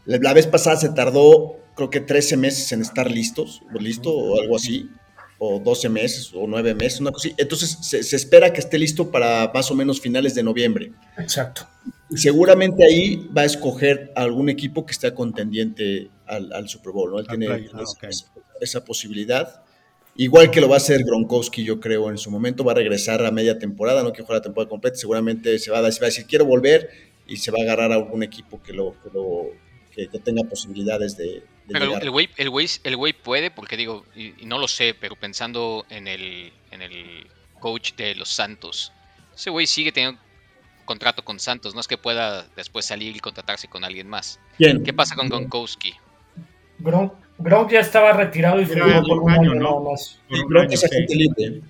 La, 0.05 0.19
la 0.19 0.35
vez 0.35 0.47
pasada 0.47 0.77
se 0.77 0.89
tardó, 0.89 1.57
creo 1.77 1.91
que 1.91 2.01
13 2.01 2.37
meses 2.37 2.73
en 2.73 2.83
estar 2.83 3.11
listos, 3.11 3.63
o 3.73 3.79
listo, 3.79 4.11
o 4.11 4.41
algo 4.41 4.57
así, 4.57 4.91
o 5.39 5.61
12 5.61 5.89
meses, 5.89 6.33
o 6.35 6.47
9 6.47 6.75
meses, 6.75 7.01
una 7.01 7.13
cosa 7.13 7.29
así. 7.29 7.35
Entonces 7.39 7.79
se, 7.83 8.03
se 8.03 8.17
espera 8.17 8.53
que 8.53 8.61
esté 8.61 8.79
listo 8.79 9.11
para 9.11 9.51
más 9.55 9.71
o 9.71 9.75
menos 9.75 10.01
finales 10.01 10.35
de 10.35 10.43
noviembre. 10.43 10.93
Exacto. 11.19 11.69
Y 12.11 12.17
seguramente 12.19 12.85
ahí 12.85 13.29
va 13.37 13.43
a 13.43 13.45
escoger 13.45 14.13
algún 14.17 14.49
equipo 14.49 14.85
que 14.85 14.93
esté 14.93 15.15
contendiente 15.15 16.11
al, 16.27 16.53
al 16.53 16.69
Super 16.69 16.93
Bowl, 16.93 17.11
¿no? 17.13 17.19
Él 17.21 17.27
Al 17.29 17.39
tiene 17.39 17.47
play, 17.55 17.69
ah, 17.73 17.83
esa, 17.83 17.93
ok. 17.93 18.05
esa- 18.05 18.33
esa 18.61 18.85
posibilidad. 18.85 19.63
Igual 20.17 20.51
que 20.51 20.61
lo 20.61 20.69
va 20.69 20.75
a 20.75 20.79
hacer 20.79 21.03
Gronkowski, 21.05 21.65
yo 21.65 21.79
creo, 21.81 22.11
en 22.11 22.19
su 22.19 22.31
momento, 22.31 22.65
va 22.65 22.73
a 22.73 22.75
regresar 22.75 23.25
a 23.25 23.31
media 23.31 23.59
temporada, 23.59 24.03
no 24.03 24.13
que 24.13 24.23
juegue 24.23 24.39
la 24.41 24.43
temporada 24.43 24.69
completa, 24.69 24.97
seguramente 24.97 25.59
se 25.59 25.71
va 25.71 25.79
a, 25.79 25.91
se 25.93 26.01
va 26.01 26.07
a 26.07 26.11
decir, 26.11 26.27
quiero 26.27 26.45
volver, 26.45 26.91
y 27.27 27.37
se 27.37 27.51
va 27.53 27.59
a 27.61 27.63
agarrar 27.63 27.93
a 27.93 27.95
algún 27.95 28.23
equipo 28.23 28.61
que 28.63 28.73
lo, 28.73 28.95
que, 29.03 29.09
lo- 29.15 29.47
que- 29.95 30.09
que 30.09 30.19
tenga 30.19 30.43
posibilidades 30.45 31.17
de, 31.17 31.25
de 31.27 31.43
Pero 31.69 31.87
llegar. 31.87 32.03
el 32.03 32.11
güey, 32.11 32.29
el 32.37 32.51
güey, 32.51 32.67
el 32.85 32.97
güey 32.97 33.13
puede, 33.13 33.51
porque 33.51 33.77
digo, 33.77 34.05
y, 34.17 34.35
y 34.43 34.47
no 34.47 34.59
lo 34.59 34.67
sé, 34.69 34.95
pero 35.01 35.15
pensando 35.17 35.87
en 35.91 36.07
el, 36.09 36.53
en 36.73 36.83
el 36.83 37.27
coach 37.61 37.95
de 37.95 38.15
los 38.17 38.29
Santos, 38.31 38.93
ese 39.35 39.49
güey 39.51 39.67
sigue 39.67 39.93
teniendo 39.93 40.21
contrato 40.91 41.23
con 41.25 41.39
Santos, 41.39 41.73
no 41.73 41.81
es 41.81 41.87
que 41.87 41.97
pueda 41.97 42.45
después 42.57 42.85
salir 42.85 43.15
y 43.17 43.21
contratarse 43.21 43.69
con 43.69 43.85
alguien 43.85 44.09
más. 44.09 44.41
¿Qué 44.59 44.93
pasa 44.93 45.15
con 45.15 45.29
Gronkowski? 45.29 45.95
Gronk, 46.81 47.13
Gronk 47.39 47.71
ya 47.71 47.79
estaba 47.79 48.13
retirado 48.13 48.61
y 48.61 48.67
firmó 48.67 49.01
por 49.07 49.19
un 49.23 49.31
año, 49.31 49.53
año 49.53 49.55
¿no? 49.55 49.71
nada 49.71 49.91
más. 49.93 50.19
Que 50.69 50.75
es 50.75 50.81
sí. 50.81 50.87
agente 50.87 51.15
libre. 51.15 51.61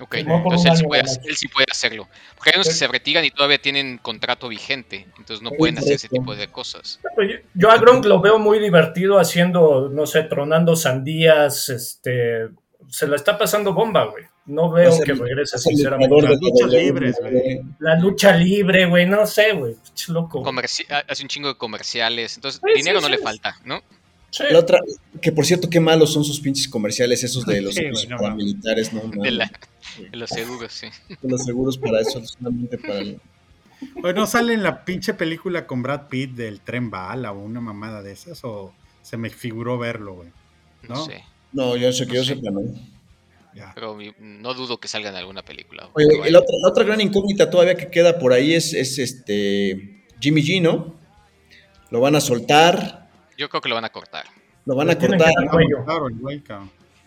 Ok, 0.00 0.16
entonces 0.16 0.70
él 0.72 0.76
sí, 0.76 0.84
puede, 0.84 1.02
nada 1.02 1.12
hacer- 1.12 1.22
más. 1.22 1.30
él 1.30 1.36
sí 1.36 1.48
puede 1.48 1.66
hacerlo. 1.70 2.08
Porque 2.36 2.50
hay 2.50 2.56
unos 2.56 2.68
que 2.68 2.74
se 2.74 2.88
retiran 2.88 3.24
y 3.24 3.30
todavía 3.30 3.56
tienen 3.58 3.96
contrato 3.96 4.48
vigente, 4.48 5.06
entonces 5.16 5.40
no 5.42 5.50
pueden 5.52 5.78
hacer 5.78 5.94
ese 5.94 6.08
tipo 6.10 6.34
de 6.36 6.48
cosas. 6.48 7.00
Yo- 7.16 7.38
Yo 7.54 7.70
a 7.70 7.78
Gronk 7.78 8.04
lo 8.04 8.20
veo 8.20 8.38
muy 8.38 8.58
divertido 8.58 9.18
haciendo, 9.18 9.88
no 9.88 10.04
sé, 10.06 10.24
tronando 10.24 10.76
sandías, 10.76 11.70
este, 11.70 12.48
se 12.88 13.06
la 13.06 13.16
está 13.16 13.38
pasando 13.38 13.72
bomba, 13.72 14.04
güey. 14.04 14.24
No 14.44 14.70
veo 14.72 14.98
que 15.00 15.14
regrese, 15.14 15.54
a 15.56 15.58
ser 15.58 15.72
sinceramente. 15.74 16.14
de 16.16 16.22
luchas 16.22 16.38
WWE. 16.68 16.82
libres, 16.82 17.16
güey. 17.20 17.60
La 17.78 17.96
lucha 17.98 18.36
libre, 18.36 18.86
güey, 18.86 19.06
no 19.06 19.24
sé, 19.26 19.52
güey. 19.52 19.76
Loco. 20.08 20.42
Comerci- 20.42 20.86
hace 21.08 21.22
un 21.22 21.28
chingo 21.28 21.48
de 21.48 21.56
comerciales, 21.56 22.34
entonces 22.36 22.60
Sí, 22.64 22.72
dinero 22.78 22.98
sí, 22.98 23.02
no 23.02 23.08
sí. 23.08 23.16
le 23.16 23.22
falta, 23.22 23.56
¿no? 23.64 23.80
Sí. 24.30 24.44
La 24.50 24.58
otra, 24.60 24.80
que 25.20 25.30
por 25.30 25.44
cierto, 25.46 25.68
qué 25.70 25.78
malos 25.78 26.12
son 26.12 26.24
sus 26.24 26.40
pinches 26.40 26.66
comerciales, 26.66 27.22
esos 27.22 27.44
de 27.46 27.60
los 27.62 27.74
Sí, 27.74 27.82
güey, 27.90 28.06
no 28.08 28.16
mames. 28.18 28.36
militares, 28.36 28.92
no, 28.92 29.02
De, 29.22 29.30
la- 29.30 29.52
de 30.10 30.16
los 30.16 30.30
seguros, 30.30 30.72
sí. 30.72 30.88
los 31.22 31.44
seguros 31.44 31.78
para 31.78 32.00
eso, 32.00 32.20
solamente 32.24 32.78
para 32.78 32.98
el- 32.98 33.20
Oye, 34.02 34.14
¿no 34.14 34.26
sale 34.26 34.54
en 34.54 34.62
la 34.62 34.84
pinche 34.84 35.12
película 35.14 35.66
con 35.66 35.82
Brad 35.82 36.08
Pitt 36.08 36.32
del 36.32 36.60
tren 36.60 36.88
bala 36.90 37.32
o 37.32 37.40
una 37.40 37.60
mamada 37.60 38.00
de 38.02 38.12
esas? 38.12 38.42
¿O 38.44 38.72
se 39.02 39.16
me 39.16 39.28
figuró 39.28 39.76
verlo, 39.78 40.14
güey? 40.14 40.28
No, 40.88 40.94
¿No? 40.96 41.04
sé. 41.04 41.24
No, 41.52 41.76
yo 41.76 41.92
sé 41.92 42.06
que 42.06 42.14
No 42.14 42.22
yo 42.22 42.24
sé. 42.24 42.34
sepa, 42.36 42.50
¿no? 42.52 42.60
Ya. 43.54 43.72
Pero 43.74 43.98
no 44.18 44.54
dudo 44.54 44.78
que 44.80 44.88
salga 44.88 45.10
en 45.10 45.16
alguna 45.16 45.42
película. 45.44 45.88
Oye, 45.92 46.06
Pero 46.10 46.26
y 46.26 46.30
la 46.30 46.40
otra, 46.66 46.84
gran 46.84 47.00
incógnita 47.00 47.50
todavía 47.50 47.74
que 47.74 47.90
queda 47.90 48.18
por 48.18 48.32
ahí 48.32 48.54
es, 48.54 48.72
es 48.72 48.98
este 48.98 50.04
Jimmy 50.20 50.42
G, 50.42 50.62
¿no? 50.62 50.94
Lo 51.90 52.00
van 52.00 52.16
a 52.16 52.20
soltar, 52.20 53.10
Yo 53.36 53.48
creo 53.50 53.60
que 53.60 53.68
lo 53.68 53.74
van 53.74 53.84
a 53.84 53.90
cortar. 53.90 54.24
lo 54.64 54.74
van 54.74 54.88
a 54.90 54.98
cortar. 54.98 55.30
el. 55.38 56.60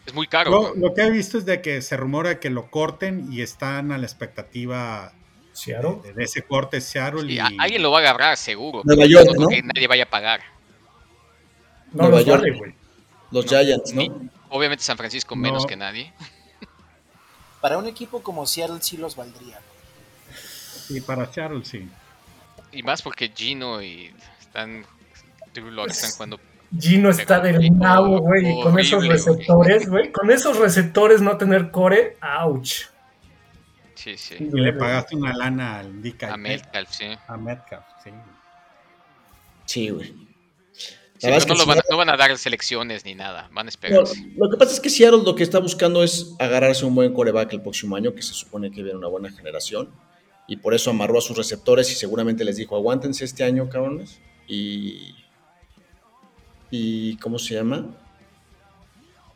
Es 0.06 0.14
muy 0.14 0.28
caro. 0.28 0.52
Lo, 0.52 0.76
lo 0.76 0.94
que 0.94 1.02
he 1.02 1.10
visto 1.10 1.40
es 1.40 1.46
de 1.46 1.62
que 1.64 1.82
se 1.82 1.98
rumora 1.98 2.40
que 2.40 2.52
lo 2.52 2.70
corten 2.70 3.28
y 3.34 3.42
están 3.42 3.92
a 3.92 3.98
la 3.98 4.06
expectativa 4.06 5.14
Seattle. 5.52 5.98
de, 6.04 6.14
de 6.14 6.24
ese 6.26 6.44
corte 6.44 6.80
Seattle 6.80 7.22
Sí, 7.24 7.34
y 7.34 7.40
a- 7.40 7.50
alguien 7.58 7.82
lo 7.82 7.90
va 7.90 7.98
a 7.98 8.02
agarrar, 8.02 8.38
seguro. 8.38 8.82
Nueva 8.84 9.08
York, 9.08 9.26
no 9.26 9.32
creo 9.32 9.42
¿no? 9.42 9.48
que 9.48 9.64
nadie 9.64 9.88
vaya 9.88 10.04
a 10.04 10.10
pagar. 10.12 10.42
No 11.92 12.04
Nueva 12.04 12.18
los 12.18 12.26
York. 12.28 12.44
Los 13.32 13.46
No, 13.46 13.50
Giants, 13.60 13.94
¿no? 13.94 14.02
ni- 14.02 14.12
Obviamente 14.50 14.84
San 14.84 14.96
Francisco 14.98 15.36
menos 15.36 15.64
No. 15.64 15.68
que 15.68 15.76
nadie. 15.76 16.14
Para 17.62 17.78
un 17.78 17.88
equipo 17.88 18.22
como 18.22 18.46
Seattle 18.46 18.82
sí 18.82 18.98
los 18.98 19.16
valdría. 19.16 19.60
y 20.90 21.02
para 21.02 21.32
Seattle 21.32 21.64
sí. 21.66 21.90
Y 22.72 22.84
más 22.84 23.02
porque 23.02 23.32
Gino 23.34 23.82
y 23.82 24.14
están. 24.40 24.86
Drew 25.54 25.72
Lock 25.72 25.90
están 25.90 26.12
jugando. 26.12 26.40
Gino 26.78 27.10
está 27.10 27.40
del 27.40 27.78
nabo, 27.78 28.20
güey, 28.20 28.60
y 28.60 28.62
con 28.62 28.78
esos 28.80 29.08
receptores, 29.08 29.88
güey. 29.88 30.12
Con 30.12 30.30
esos 30.32 30.58
receptores 30.58 31.22
no 31.22 31.38
tener 31.38 31.72
core, 31.72 32.18
ouch. 32.22 32.88
Sí, 33.96 34.18
sí. 34.18 34.36
Y 34.40 34.60
le 34.60 34.74
pagaste 34.74 35.16
una 35.16 35.34
lana 35.34 35.80
al 35.80 36.02
DK. 36.02 36.24
A 36.24 36.38
Metcalf, 36.38 36.92
sí. 36.92 37.06
A 37.28 37.38
Metcalf, 37.38 37.86
sí. 38.04 38.12
Sí, 39.66 39.90
güey. 39.90 40.25
Sí, 41.18 41.28
no, 41.28 41.56
lo 41.56 41.66
van 41.66 41.78
a, 41.80 41.82
Seattle- 41.82 41.84
no 41.92 41.98
van 41.98 42.10
a 42.10 42.18
dar 42.18 42.38
selecciones 42.38 43.06
ni 43.06 43.16
nada. 43.16 43.44
Van 43.54 43.60
a 43.60 43.64
No, 43.64 43.70
esperarse. 43.70 44.26
lo 44.36 44.50
que 44.50 44.58
pasa 44.58 44.74
es 44.74 44.80
que 44.82 44.90
Seattle 44.90 45.22
lo 45.24 45.34
que 45.36 45.44
está 45.44 45.60
buscando 45.60 46.04
es 46.04 46.36
agarrarse 46.40 46.86
un 46.86 46.94
buen 46.96 47.14
coreback 47.14 47.54
el 47.54 47.62
próximo 47.62 47.96
año, 47.96 48.14
que 48.14 48.22
se 48.22 48.34
supone 48.34 48.70
que 48.72 48.84
viene 48.84 48.98
una 48.98 49.08
buena 49.08 49.32
generación. 49.32 49.90
y 50.48 50.58
por 50.58 50.74
eso 50.76 50.92
amarró 50.92 51.18
a 51.18 51.22
sus 51.22 51.36
receptores 51.38 51.92
y 51.92 51.96
seguramente 51.96 52.44
les 52.44 52.58
dijo, 52.58 52.76
aguántense 52.76 53.26
este 53.26 53.44
año, 53.44 53.68
cabrones. 53.70 54.20
Y, 54.48 55.16
y 56.70 57.18
¿cómo 57.18 57.40
se 57.40 57.56
llama? 57.56 57.88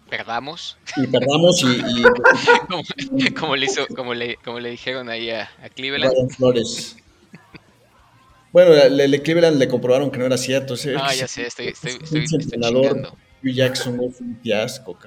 Perdamos. 0.10 0.78
Y 0.98 1.08
perdamos 1.08 1.64
y... 1.64 2.00
y 2.00 2.04
como, 2.68 2.84
como 3.40 3.56
le 3.56 3.66
hizo, 3.66 3.88
como 3.96 4.14
le, 4.14 4.36
como 4.38 4.60
le 4.60 4.70
dijeron 4.72 5.10
ahí 5.10 5.30
a, 5.30 5.50
a 5.64 5.70
Cleveland. 5.70 6.14
Flores. 6.36 6.98
Bueno, 8.52 8.74
le, 8.90 9.08
le- 9.08 9.22
Cleveland 9.22 9.58
le 9.58 9.68
comprobaron 9.68 10.12
que 10.12 10.18
no 10.18 10.26
era 10.26 10.38
cierto. 10.38 10.76
Ah, 10.98 11.14
ya 11.14 11.28
sé, 11.28 11.46
estoy, 11.48 11.68
estoy, 11.68 11.92
estoy, 12.02 12.24
estoy 12.24 12.60
chingando. 12.60 13.18
Hugh 13.44 13.54
Jackson 13.54 13.96
fue 13.98 14.26
un 14.28 14.40
fiasco. 14.42 14.98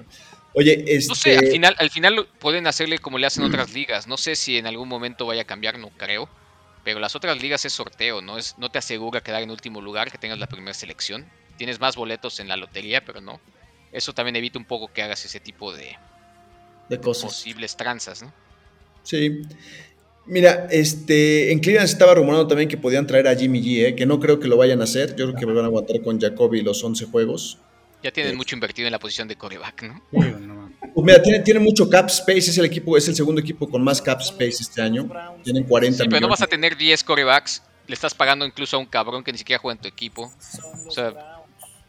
Oye, 0.55 0.85
este... 0.87 1.09
No 1.09 1.14
sé, 1.14 1.37
al 1.37 1.46
final, 1.48 1.76
al 1.78 1.90
final 1.90 2.28
pueden 2.38 2.66
hacerle 2.66 2.98
como 2.98 3.18
le 3.18 3.26
hacen 3.26 3.44
otras 3.44 3.72
ligas. 3.74 4.07
No 4.07 4.16
sé 4.16 4.37
si 4.37 4.59
en 4.59 4.66
algún 4.66 4.88
momento 4.88 5.26
vaya 5.26 5.42
a 5.42 5.46
cambiar, 5.46 5.78
no 5.78 5.88
creo. 5.90 6.28
Pero 6.85 6.98
las 6.98 7.14
otras 7.14 7.40
ligas 7.40 7.64
es 7.64 7.72
sorteo, 7.72 8.22
no 8.22 8.38
es, 8.38 8.59
no 8.59 8.68
te 8.68 8.78
asegura 8.78 9.20
quedar 9.20 9.42
en 9.42 9.50
último 9.50 9.81
lugar, 9.81 10.11
que 10.11 10.18
tengas 10.18 10.38
la 10.38 10.46
primera 10.48 10.74
selección. 10.74 11.26
Tienes 11.57 11.78
más 11.81 11.94
boletos 11.96 12.40
en 12.40 12.48
la 12.48 12.57
lotería, 12.57 13.05
pero 13.05 13.20
no. 13.20 13.40
Eso 13.92 14.12
también 14.12 14.37
evita 14.37 14.59
un 14.59 14.64
poco 14.64 14.92
que 14.92 15.02
hagas 15.02 15.24
ese 15.24 15.38
tipo 15.40 15.72
de 15.74 15.96
de 16.88 16.98
cosas. 16.98 17.24
posibles 17.31 17.76
tranzas, 17.76 18.22
¿no? 18.22 18.33
Sí. 19.05 19.42
Mira, 20.27 20.69
este, 20.71 21.51
en 21.51 21.59
Cleveland 21.59 21.89
se 21.89 21.95
estaba 21.95 22.15
rumorando 22.15 22.47
también 22.47 22.69
que 22.69 22.77
podían 22.77 23.07
traer 23.07 23.27
a 23.27 23.35
Jimmy 23.35 23.61
G, 23.61 23.87
¿eh? 23.87 23.97
que 23.97 24.07
no 24.07 24.21
creo 24.21 24.39
que 24.39 24.47
lo 24.49 24.57
vayan 24.57 24.81
a 24.81 24.85
hacer. 24.85 25.17
Yo 25.17 25.27
creo 25.27 25.35
que 25.35 25.47
van 25.47 25.59
a 25.59 25.67
aguantar 25.67 26.01
con 26.01 26.21
Jacoby 26.21 26.63
los 26.63 26.83
11 26.83 27.07
juegos. 27.07 27.59
Ya 28.03 28.11
tienen 28.11 28.37
mucho 28.37 28.57
invertido 28.57 28.87
en 28.87 28.93
la 28.93 28.99
posición 28.99 29.29
de 29.29 29.37
coreback, 29.37 29.83
¿no? 29.85 30.03
No. 30.13 30.73
Pues 30.95 31.07
mira, 31.07 31.23
tiene, 31.23 31.41
tiene 31.41 31.61
mucho 31.61 31.89
cap 31.89 32.09
space, 32.09 32.51
es 32.51 32.59
el 32.59 32.65
equipo, 32.65 32.97
es 32.97 33.07
el 33.09 33.15
segundo 33.15 33.41
equipo 33.41 33.69
con 33.69 33.83
más 33.83 34.03
cap 34.03 34.21
space 34.21 34.57
este 34.61 34.83
año. 34.83 35.09
Tienen 35.45 35.65
40 35.65 36.03
Sí, 36.03 36.09
pero 36.09 36.21
no 36.21 36.29
vas 36.29 36.43
a 36.43 36.47
tener 36.47 36.77
10 36.77 37.05
corebacks. 37.05 37.63
Le 37.87 37.95
estás 37.95 38.15
pagando 38.15 38.45
incluso 38.45 38.77
a 38.77 38.81
un 38.81 38.87
cabrón 38.87 39.23
que 39.23 39.33
ni 39.33 39.39
siquiera 39.39 39.61
juega 39.61 39.77
en 39.77 39.83
tu 39.83 39.89
equipo. 39.89 40.33
O 40.87 40.91
sea, 40.91 41.13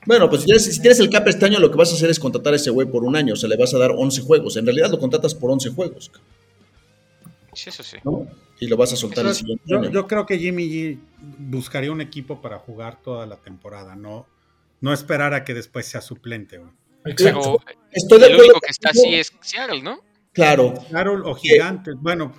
Bueno, 0.06 0.30
pues 0.30 0.42
si 0.42 0.46
tienes, 0.46 0.66
si 0.66 0.82
tienes 0.82 1.00
el 1.00 1.10
cap 1.10 1.28
este 1.28 1.46
año, 1.46 1.60
lo 1.60 1.72
que 1.72 1.78
vas 1.78 1.92
a 1.92 1.96
hacer 1.96 2.10
es 2.10 2.20
contratar 2.20 2.54
a 2.54 2.56
ese 2.58 2.70
güey 2.70 2.88
por 2.88 3.04
un 3.04 3.16
año, 3.16 3.34
o 3.34 3.38
sea, 3.38 3.50
le 3.50 3.58
vas 3.58 3.74
a 3.74 3.78
dar 3.78 3.92
11 3.92 4.22
juegos. 4.22 4.58
En 4.58 4.66
realidad 4.66 4.90
lo 4.92 5.00
contratas 5.00 5.34
por 5.34 5.50
11 5.50 5.70
juegos, 5.72 6.12
sí, 7.56 7.70
eso 7.70 7.84
sí. 7.84 7.98
¿no? 8.04 8.28
Y 8.60 8.68
lo 8.68 8.78
vas 8.78 8.94
a 8.94 8.96
soltar 8.96 9.26
el 9.26 9.34
siguiente 9.36 9.64
Yo, 9.68 9.80
año. 9.80 9.90
yo 9.92 10.08
creo 10.08 10.26
que 10.26 10.38
Jimmy 10.40 10.68
G 10.70 10.98
buscaría 11.40 11.92
un 11.92 12.02
equipo 12.02 12.42
para 12.42 12.58
jugar 12.60 13.02
toda 13.02 13.26
la 13.26 13.38
temporada, 13.38 13.96
no, 13.96 14.26
no 14.82 14.94
esperar 14.94 15.34
a 15.34 15.44
que 15.44 15.54
después 15.54 15.86
sea 15.86 16.02
suplente. 16.02 16.58
güey. 16.58 16.72
Pero 17.18 17.60
Estoy 17.92 18.20
de 18.20 18.28
el 18.28 18.32
acuerdo 18.34 18.52
único 18.54 18.60
que 18.62 18.72
está 18.72 18.90
así 18.90 19.16
es 19.16 19.34
Seattle, 19.42 19.82
¿no? 19.82 20.00
Claro, 20.34 20.74
o 21.26 21.36
Gigantes, 21.36 21.96
bueno, 22.00 22.34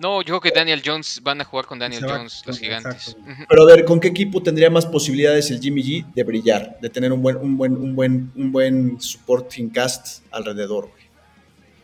No, 0.00 0.20
yo 0.22 0.38
creo 0.38 0.40
que 0.40 0.50
Daniel 0.58 0.82
Jones 0.84 1.20
van 1.22 1.40
a 1.40 1.44
jugar 1.44 1.66
con 1.66 1.78
Daniel 1.78 2.04
va 2.04 2.18
Jones, 2.18 2.42
los 2.46 2.58
gigantes. 2.58 3.16
exacto. 3.16 3.44
Pero 3.48 3.62
a 3.62 3.66
ver, 3.66 3.84
¿con 3.84 3.98
qué 4.00 4.08
equipo 4.08 4.42
tendría 4.42 4.70
más 4.70 4.86
posibilidades 4.86 5.50
el 5.50 5.60
Jimmy 5.60 5.82
G 5.82 6.12
de 6.14 6.24
brillar, 6.24 6.78
de 6.80 6.90
tener 6.90 7.12
un 7.12 7.22
buen, 7.22 7.36
un 7.36 7.56
buen, 7.56 7.72
un 7.76 7.94
buen, 7.96 8.32
un 8.36 8.52
buen 8.52 9.00
supporting 9.00 9.70
cast 9.70 10.22
alrededor? 10.30 10.90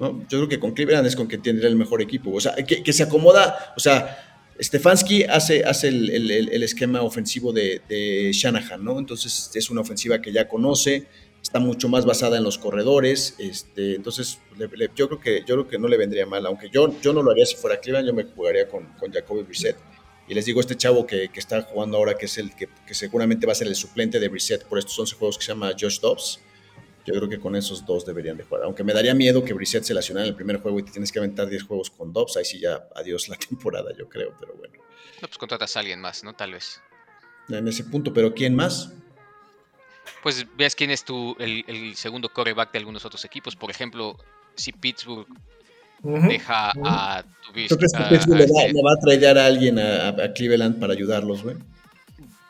¿No? 0.04 0.20
Yo 0.28 0.38
creo 0.38 0.48
que 0.48 0.60
con 0.60 0.72
Cleveland 0.72 1.06
es 1.06 1.16
con 1.16 1.26
que 1.26 1.38
tendría 1.38 1.68
el 1.68 1.76
mejor 1.76 2.02
equipo. 2.02 2.30
O 2.32 2.40
sea, 2.40 2.54
que, 2.56 2.92
se 2.92 3.02
acomoda, 3.02 3.72
o 3.74 3.80
sea, 3.80 4.42
Stefanski 4.60 5.24
hace, 5.24 5.64
hace 5.64 5.88
el, 5.88 6.30
el- 6.30 6.62
esquema 6.62 7.00
ofensivo 7.00 7.52
de, 7.52 7.80
de 7.88 8.30
Shanahan, 8.32 8.84
¿no? 8.84 8.98
Entonces 8.98 9.50
es 9.54 9.70
una 9.70 9.80
ofensiva 9.80 10.20
que 10.20 10.30
ya 10.30 10.46
conoce, 10.46 11.06
está 11.42 11.58
mucho 11.58 11.88
más 11.88 12.04
basada 12.04 12.36
en 12.36 12.44
los 12.44 12.58
corredores, 12.58 13.34
este, 13.38 13.94
entonces 13.96 14.38
yo, 14.94 15.08
creo 15.08 15.20
que, 15.20 15.40
yo 15.40 15.54
creo 15.56 15.68
que 15.68 15.78
no 15.78 15.88
le 15.88 15.96
vendría 15.96 16.26
mal, 16.26 16.44
aunque 16.46 16.68
yo, 16.70 16.94
yo 17.00 17.12
no 17.12 17.22
lo 17.22 17.30
haría 17.30 17.46
si 17.46 17.56
fuera 17.56 17.80
Cleveland, 17.80 18.06
yo 18.06 18.14
me 18.14 18.24
jugaría 18.24 18.68
con, 18.68 18.86
con 18.98 19.10
Jacoby 19.10 19.42
Brissett. 19.42 19.76
Y 20.28 20.34
les 20.34 20.44
digo, 20.44 20.60
este 20.60 20.76
chavo 20.76 21.06
que, 21.06 21.28
que 21.28 21.40
está 21.40 21.62
jugando 21.62 21.96
ahora, 21.96 22.14
que 22.16 22.26
es 22.26 22.38
el 22.38 22.54
que, 22.54 22.68
que 22.86 22.94
seguramente 22.94 23.46
va 23.46 23.52
a 23.52 23.54
ser 23.56 23.66
el 23.68 23.74
suplente 23.74 24.20
de 24.20 24.28
Brissett 24.28 24.64
por 24.66 24.78
estos 24.78 24.98
11 24.98 25.16
juegos 25.16 25.38
que 25.38 25.44
se 25.44 25.52
llama 25.52 25.72
Josh 25.78 26.00
Dobbs, 26.00 26.40
yo 27.06 27.14
creo 27.14 27.28
que 27.28 27.38
con 27.38 27.54
esos 27.56 27.84
dos 27.84 28.04
deberían 28.06 28.36
de 28.36 28.44
jugar. 28.44 28.64
Aunque 28.64 28.82
me 28.84 28.92
daría 28.92 29.14
miedo 29.14 29.44
que 29.44 29.52
Brissett 29.52 29.84
se 29.84 29.94
lesionara 29.94 30.26
en 30.26 30.30
el 30.30 30.36
primer 30.36 30.58
juego 30.60 30.78
y 30.78 30.82
te 30.84 30.90
tienes 30.92 31.12
que 31.12 31.18
aventar 31.18 31.48
10 31.48 31.62
juegos 31.64 31.90
con 31.90 32.12
Dobbs, 32.12 32.36
ahí 32.36 32.44
sí 32.44 32.58
ya 32.60 32.88
adiós 32.94 33.28
la 33.28 33.36
temporada, 33.48 33.90
yo 33.98 34.08
creo, 34.08 34.34
pero 34.40 34.54
bueno. 34.54 34.74
No, 35.20 35.28
pues 35.28 35.38
contratas 35.38 35.76
a 35.76 35.80
alguien 35.80 36.00
más, 36.00 36.24
¿no? 36.24 36.34
Tal 36.34 36.52
vez. 36.52 36.80
En 37.48 37.68
ese 37.68 37.84
punto, 37.84 38.12
pero 38.12 38.32
¿quién 38.34 38.54
más? 38.54 38.90
Pues 40.22 40.46
veas 40.56 40.74
quién 40.74 40.90
es 40.90 41.04
tu, 41.04 41.36
el, 41.38 41.64
el 41.66 41.94
segundo 41.96 42.28
coreback 42.28 42.72
de 42.72 42.78
algunos 42.78 43.04
otros 43.04 43.24
equipos. 43.24 43.56
Por 43.56 43.70
ejemplo, 43.70 44.16
si 44.54 44.72
Pittsburgh 44.72 45.26
deja 46.02 46.72
a 46.84 47.22
¿Tú 47.68 47.76
crees 47.76 47.92
que 47.92 48.02
a- 48.02 48.10
le, 48.10 48.16
va, 48.18 48.44
este- 48.44 48.72
le 48.72 48.82
va 48.82 48.92
a 48.92 49.00
traer 49.00 49.38
a 49.38 49.46
alguien 49.46 49.78
a, 49.78 50.08
a 50.08 50.32
Cleveland 50.34 50.78
para 50.78 50.92
ayudarlos, 50.92 51.42
güey? 51.42 51.56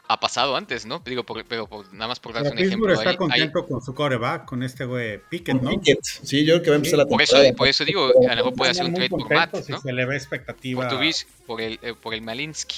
Ha 0.07 0.21
pasado 0.21 0.55
antes, 0.57 0.85
¿no? 0.85 1.01
Digo, 1.05 1.25
por- 1.25 1.45
pero 1.47 1.67
por- 1.67 1.93
nada 1.95 2.09
más 2.09 2.21
por 2.21 2.33
pero 2.33 2.45
darte 2.45 2.57
un 2.63 2.69
Pittsburgh 2.69 2.91
ejemplo. 2.91 2.95
está 2.95 3.11
ahí- 3.11 3.41
ahí- 3.43 3.51
contento 3.51 3.67
con 3.67 3.83
su 3.83 3.95
coreback, 3.95 4.45
con 4.45 4.63
este 4.63 4.85
güey 4.85 5.19
Pickett, 5.31 5.63
¿no? 5.63 5.71
Pickett. 5.71 5.99
Sí, 6.05 6.45
yo 6.45 6.55
creo 6.55 6.63
que 6.63 6.71
va 6.71 6.75
a 6.75 6.77
empezar 6.77 6.99
la 6.99 7.07
por, 7.07 7.23
eso, 7.23 7.37
por 7.57 7.69
eso 7.69 7.85
digo, 7.85 8.07
a 8.29 8.35
lo 8.35 8.37
mejor 8.37 8.55
puede 8.55 8.71
hacer 8.73 8.85
un 8.85 8.95
trade 8.95 9.09
por 9.09 9.33
Matt, 9.33 9.69
¿no? 9.69 9.81
se 9.81 9.93
le 9.93 10.05
ve 10.05 10.17
expectativa. 10.17 10.89
Por 10.89 10.99
por 11.47 11.61
el, 11.61 11.79
eh, 11.83 11.95
por 11.95 12.13
el 12.15 12.21
Malinsky. 12.23 12.77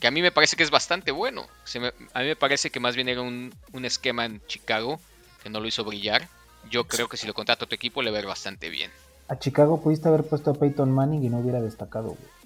Que 0.00 0.06
a 0.06 0.10
mí 0.10 0.22
me 0.22 0.30
parece 0.30 0.56
que 0.56 0.62
es 0.62 0.70
bastante 0.70 1.10
bueno. 1.10 1.46
Se 1.64 1.80
me- 1.80 1.92
a 2.14 2.20
mí 2.20 2.26
me 2.26 2.36
parece 2.36 2.70
que 2.70 2.78
más 2.80 2.94
bien 2.94 3.08
era 3.08 3.20
un, 3.20 3.52
un 3.72 3.84
esquema 3.84 4.24
en 4.24 4.40
Chicago 4.46 5.00
que 5.42 5.50
no 5.50 5.60
lo 5.60 5.66
hizo 5.66 5.84
brillar. 5.84 6.28
Yo 6.70 6.84
creo 6.84 7.08
que 7.08 7.16
si 7.16 7.26
lo 7.26 7.34
contrata 7.34 7.64
a 7.64 7.68
tu 7.68 7.74
equipo 7.74 8.00
le 8.02 8.10
va 8.10 8.18
a 8.18 8.20
ir 8.20 8.26
bastante 8.26 8.68
bien. 8.70 8.90
A 9.28 9.38
Chicago 9.38 9.82
pudiste 9.82 10.08
haber 10.08 10.24
puesto 10.24 10.50
a 10.52 10.54
Peyton 10.54 10.90
Manning 10.90 11.24
y 11.24 11.28
no 11.28 11.38
hubiera 11.40 11.60
destacado, 11.60 12.08
güey. 12.10 12.37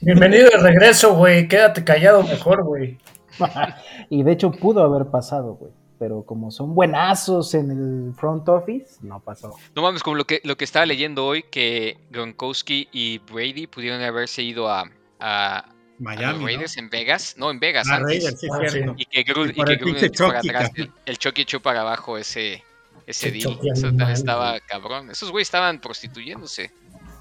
Bienvenido 0.00 0.48
de 0.50 0.58
regreso, 0.58 1.14
güey. 1.14 1.48
Quédate 1.48 1.84
callado 1.84 2.22
mejor, 2.22 2.64
güey. 2.64 2.98
y 4.10 4.22
de 4.22 4.32
hecho 4.32 4.50
pudo 4.50 4.82
haber 4.82 5.10
pasado, 5.10 5.54
güey. 5.54 5.72
Pero 5.98 6.24
como 6.24 6.50
son 6.50 6.74
buenazos 6.74 7.54
en 7.54 7.70
el 7.70 8.14
front 8.14 8.48
office, 8.48 8.96
no 9.00 9.20
pasó. 9.20 9.54
No 9.74 9.82
mames, 9.82 10.02
como 10.02 10.16
lo 10.16 10.24
que, 10.26 10.40
lo 10.44 10.56
que 10.56 10.64
estaba 10.64 10.84
leyendo 10.84 11.24
hoy, 11.24 11.44
que 11.44 11.96
Gronkowski 12.10 12.88
y 12.92 13.18
Brady 13.18 13.66
pudieron 13.68 14.02
haberse 14.02 14.42
ido 14.42 14.68
a, 14.68 14.90
a, 15.20 15.58
a 15.58 15.64
Miami. 16.00 16.44
Raiders 16.44 16.76
en 16.76 16.90
Vegas. 16.90 17.36
No, 17.38 17.50
en 17.50 17.60
Vegas 17.60 17.86
Ah, 17.90 17.96
antes. 17.96 18.24
Raiders, 18.24 18.40
sí, 18.40 18.48
Ah, 18.52 18.68
cierto. 18.68 18.94
Y 18.98 19.04
que 19.06 19.22
Gruden, 19.22 19.50
echó 19.56 20.26
para 20.26 20.40
Chucky, 20.40 20.48
atrás. 20.50 20.70
El, 20.74 20.90
el 21.06 21.18
Chucky 21.18 21.42
echó 21.42 21.60
para 21.60 21.80
abajo 21.82 22.18
ese, 22.18 22.62
ese. 23.06 23.38
Chucky 23.38 23.70
Eso 23.70 23.86
animal, 23.88 24.12
estaba 24.12 24.50
güey. 24.50 24.60
cabrón. 24.66 25.10
Esos 25.10 25.30
güeyes 25.30 25.46
estaban 25.46 25.80
prostituyéndose. 25.80 26.70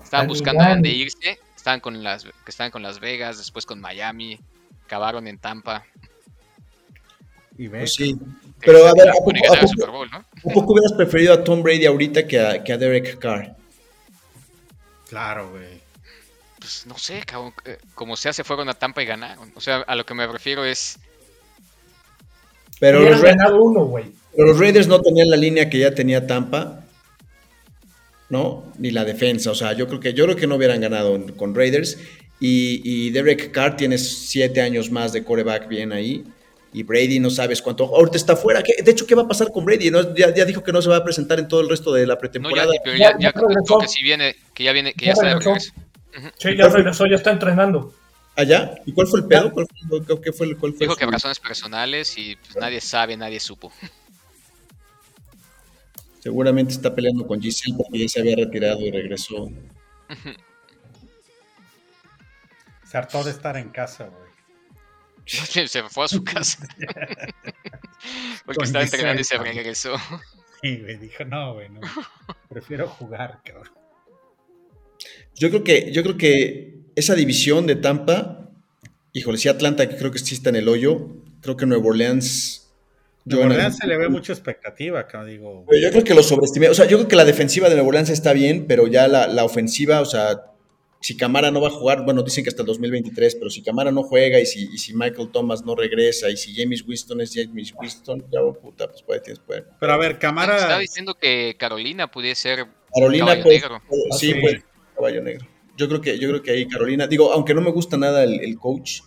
Estaban 0.04 0.28
buscando 0.28 0.64
a 0.64 0.70
dónde 0.70 0.90
irse. 0.90 1.40
Estaban 1.64 1.80
con 1.80 2.04
las, 2.04 2.26
que 2.26 2.32
estaban 2.48 2.72
con 2.72 2.84
Las 2.84 3.00
Vegas, 3.00 3.38
después 3.38 3.66
con 3.66 3.80
Miami. 3.80 4.38
Acabaron 4.86 5.26
en 5.30 5.38
Tampa. 5.38 5.86
Y 7.58 7.70
Pues 7.70 7.94
sí. 7.94 8.18
Pero 8.60 8.86
a 8.86 8.92
ver, 8.94 9.08
¿a 9.08 9.14
poco, 9.14 9.32
Y 9.34 9.38
a 9.38 9.42
ganaron 9.44 9.60
el 9.60 9.62
poco- 9.62 9.68
Super 9.72 9.90
Bowl, 9.92 10.12
¿no? 10.12 10.18
a 10.18 10.54
poco 10.54 10.74
hubieras 10.74 10.92
preferido 10.92 11.34
a 11.34 11.42
Tom 11.42 11.64
Brady 11.64 11.86
ahorita 11.86 12.28
que 12.28 12.38
a, 12.46 12.62
que 12.66 12.74
a 12.74 12.78
Derek 12.78 13.18
Carr? 13.18 13.56
claro, 15.08 15.52
güey. 15.52 15.82
Pues 16.60 16.86
no 16.86 16.98
sé, 16.98 17.22
cabrón. 17.26 17.54
eh, 17.64 17.78
Como 17.96 18.18
sea, 18.18 18.34
se 18.34 18.44
fueron 18.44 18.68
a 18.68 18.74
Tampa 18.74 19.02
y 19.02 19.06
ganaron. 19.06 19.50
O 19.56 19.62
sea, 19.62 19.78
a 19.88 19.96
lo 19.96 20.06
que 20.06 20.14
me 20.14 20.28
refiero 20.28 20.66
es. 20.66 21.00
Pero 22.80 23.00
los, 23.00 23.22
Ra- 23.22 23.30
ganado 23.36 23.64
uno, 23.64 23.86
güey. 23.86 24.12
pero 24.36 24.50
los 24.50 24.60
Raiders 24.60 24.88
no 24.88 25.00
tenían 25.02 25.30
la 25.30 25.38
línea 25.38 25.70
que 25.70 25.80
ya 25.80 25.96
tenía 25.96 26.28
Tampa, 26.28 26.83
¿no? 28.34 28.64
Ni 28.80 28.92
la 28.92 29.06
defensa. 29.06 29.52
O 29.52 29.56
sea, 29.56 29.72
yo 29.74 29.88
creo 29.88 30.00
que, 30.02 30.14
yo 30.14 30.26
creo 30.26 30.36
que 30.36 30.48
no 30.48 30.56
hubieran 30.56 30.82
ganado 30.82 31.18
con 31.38 31.56
Raiders. 31.56 31.98
Y, 32.40 32.82
y 32.84 33.12
Derek 33.12 33.52
Carr 33.52 33.78
tiene 33.78 33.98
siete 33.98 34.60
años 34.60 34.92
más 34.92 35.14
de 35.14 35.24
coreback 35.24 35.68
bien 35.70 35.94
ahí. 35.94 36.24
Y 36.74 36.82
Brady 36.82 37.20
no 37.20 37.30
sabes 37.30 37.62
cuánto. 37.62 37.86
Ahorita 37.86 38.18
está 38.18 38.36
fuera. 38.36 38.64
¿Qué- 38.64 38.82
De 38.84 38.92
hecho, 38.92 39.06
¿qué 39.06 39.14
va 39.14 39.22
a 39.22 39.28
pasar 39.28 39.52
con 39.52 39.64
Brady? 39.64 39.92
¿No? 39.92 40.16
Ya, 40.16 40.34
ya 40.34 40.44
dijo 40.44 40.64
que 40.64 40.72
no 40.74 40.82
se 40.82 40.90
va 40.90 40.98
a 40.98 41.04
presentar 41.04 41.38
en 41.40 41.48
todo 41.48 41.62
el 41.62 41.70
resto 41.70 41.94
de 41.94 42.08
la 42.08 42.16
No, 42.16 42.18
ya, 42.18 42.20
pretemporada. 42.20 42.72
pero 42.84 42.98
Ya- 42.98 43.16
ya, 43.20 43.32
que 43.32 43.88
si 43.88 44.02
viene, 44.04 44.36
que 44.56 44.64
ya 44.64 44.72
viene, 44.74 44.94
que 44.94 45.06
ya 45.06 45.10
Ya 45.10 45.14
está 45.14 45.28
de 45.28 45.36
regreso. 45.36 45.72
Sí, 46.40 46.50
ya 46.58 46.68
regresó, 46.70 47.06
ya 47.06 47.16
está 47.16 47.32
entrenando. 47.32 47.94
¿Allá? 48.36 48.74
¿Y 48.88 48.92
cuál 48.94 49.06
fue 49.08 49.20
el 49.20 49.28
pedo? 49.28 49.52
¿Cuál 49.52 49.68
fue, 49.88 50.00
qué- 50.08 50.22
qué 50.24 50.32
fue, 50.34 50.56
cuál 50.58 50.74
fue 50.74 50.88
Dijo 50.88 50.96
que 50.96 51.06
razones 51.06 51.40
personales 51.40 52.18
y 52.18 52.36
pues, 52.36 52.56
nadie 52.56 52.82
sabe, 52.82 53.16
nadie 53.16 53.40
supo. 53.40 53.72
Seguramente 56.24 56.72
está 56.72 56.96
peleando 56.96 57.28
con 57.28 57.42
Giselle 57.42 57.76
porque 57.76 58.00
ya 58.00 58.08
se 58.08 58.22
había 58.22 58.38
retirado 58.38 58.80
y 58.80 58.90
regresó. 58.92 59.52
Se 62.90 62.98
hartó 62.98 63.26
de 63.26 63.32
estar 63.32 63.58
en 63.58 63.68
casa, 63.72 64.08
güey. 64.08 64.32
se 65.68 65.84
fue 65.90 66.06
a 66.06 66.08
su 66.08 66.24
casa. 66.24 66.66
Porque 68.46 68.58
Con 68.58 68.66
estaba 68.66 68.86
entrenando 68.86 69.20
y 69.20 69.24
se 69.24 69.38
regresó. 69.38 69.96
Y 70.62 70.78
güey, 70.78 70.98
dijo, 70.98 71.26
no, 71.26 71.56
güey, 71.56 71.70
no. 71.70 71.82
Prefiero 72.50 72.88
jugar, 72.88 73.42
cabrón. 73.44 73.72
Yo 75.34 75.50
creo 75.50 75.64
que, 75.64 75.92
yo 75.92 76.04
creo 76.04 76.18
que 76.18 76.84
esa 76.96 77.16
división 77.16 77.66
de 77.66 77.76
Tampa, 77.78 78.52
híjole, 79.12 79.40
sí 79.40 79.50
Atlanta, 79.50 79.90
que 79.90 79.98
creo 79.98 80.12
que 80.12 80.20
sí 80.20 80.36
está 80.36 80.50
en 80.50 80.58
el 80.58 80.70
hoyo, 80.70 81.18
creo 81.42 81.58
que 81.58 81.66
Nueva 81.66 81.88
Orleans 81.88 82.63
Nuevo 83.26 83.46
Orleans 83.46 83.78
se 83.78 83.88
le 83.88 83.98
ve 83.98 84.10
mucha 84.10 84.34
expectativa 84.34 85.00
acá, 85.00 85.24
digo. 85.24 85.66
yo 85.82 85.90
creo 85.92 86.04
que 86.04 86.14
lo 86.14 86.24
sobreestimé. 86.24 86.70
O 86.70 86.74
sea, 86.74 86.86
yo 86.86 86.98
creo 86.98 87.08
que 87.08 87.16
la 87.16 87.26
defensiva 87.26 87.70
de 87.70 87.76
Nuevo 87.76 87.90
Orleans 87.90 88.10
está 88.10 88.34
bien, 88.34 88.66
pero 88.68 88.88
ya 88.88 89.08
la, 89.08 89.28
la 89.28 89.46
ofensiva, 89.46 90.02
o 90.02 90.06
sea, 90.06 90.42
si 91.04 91.18
Camara 91.18 91.52
no 91.52 91.60
va 91.60 91.68
a 91.68 91.72
jugar, 91.72 92.06
bueno, 92.06 92.24
dicen 92.24 92.46
que 92.46 92.50
hasta 92.50 92.62
el 92.62 92.68
2023, 92.68 93.36
pero 93.36 93.50
si 93.50 93.62
Camara 93.62 93.92
no 93.92 94.04
juega 94.04 94.40
y 94.40 94.46
si, 94.46 94.70
y 94.72 94.78
si 94.78 94.94
Michael 94.94 95.32
Thomas 95.32 95.64
no 95.66 95.76
regresa 95.76 96.30
y 96.30 96.38
si 96.38 96.56
James 96.56 96.84
Winston 96.88 97.20
es 97.20 97.34
James 97.36 97.74
Winston, 97.78 98.26
ya 98.32 98.40
puta, 98.62 98.88
pues 98.88 99.04
puede, 99.04 99.20
tienes, 99.20 99.40
puede. 99.40 99.66
Pero 99.80 99.94
a 99.94 99.98
ver, 99.98 100.18
Camara. 100.18 100.56
Estaba 100.56 100.80
diciendo 100.80 101.16
que 101.16 101.58
Carolina 101.60 102.10
pudiera 102.10 102.36
ser 102.36 102.68
Carolina 102.94 103.26
caballo 103.26 103.50
negro. 103.50 103.82
sí, 104.18 104.34
pues, 104.40 104.64
caballo 104.96 105.22
negro. 105.22 105.46
Yo 105.76 105.90
creo 105.90 106.00
que, 106.00 106.18
yo 106.18 106.30
creo 106.30 106.42
que 106.42 106.52
ahí 106.52 106.68
Carolina, 106.68 107.06
digo, 107.06 107.34
aunque 107.34 107.54
no 107.54 107.60
me 107.60 107.72
gusta 107.72 107.98
nada 107.98 108.24
el, 108.24 108.40
el 108.40 108.58
coach, 108.58 109.02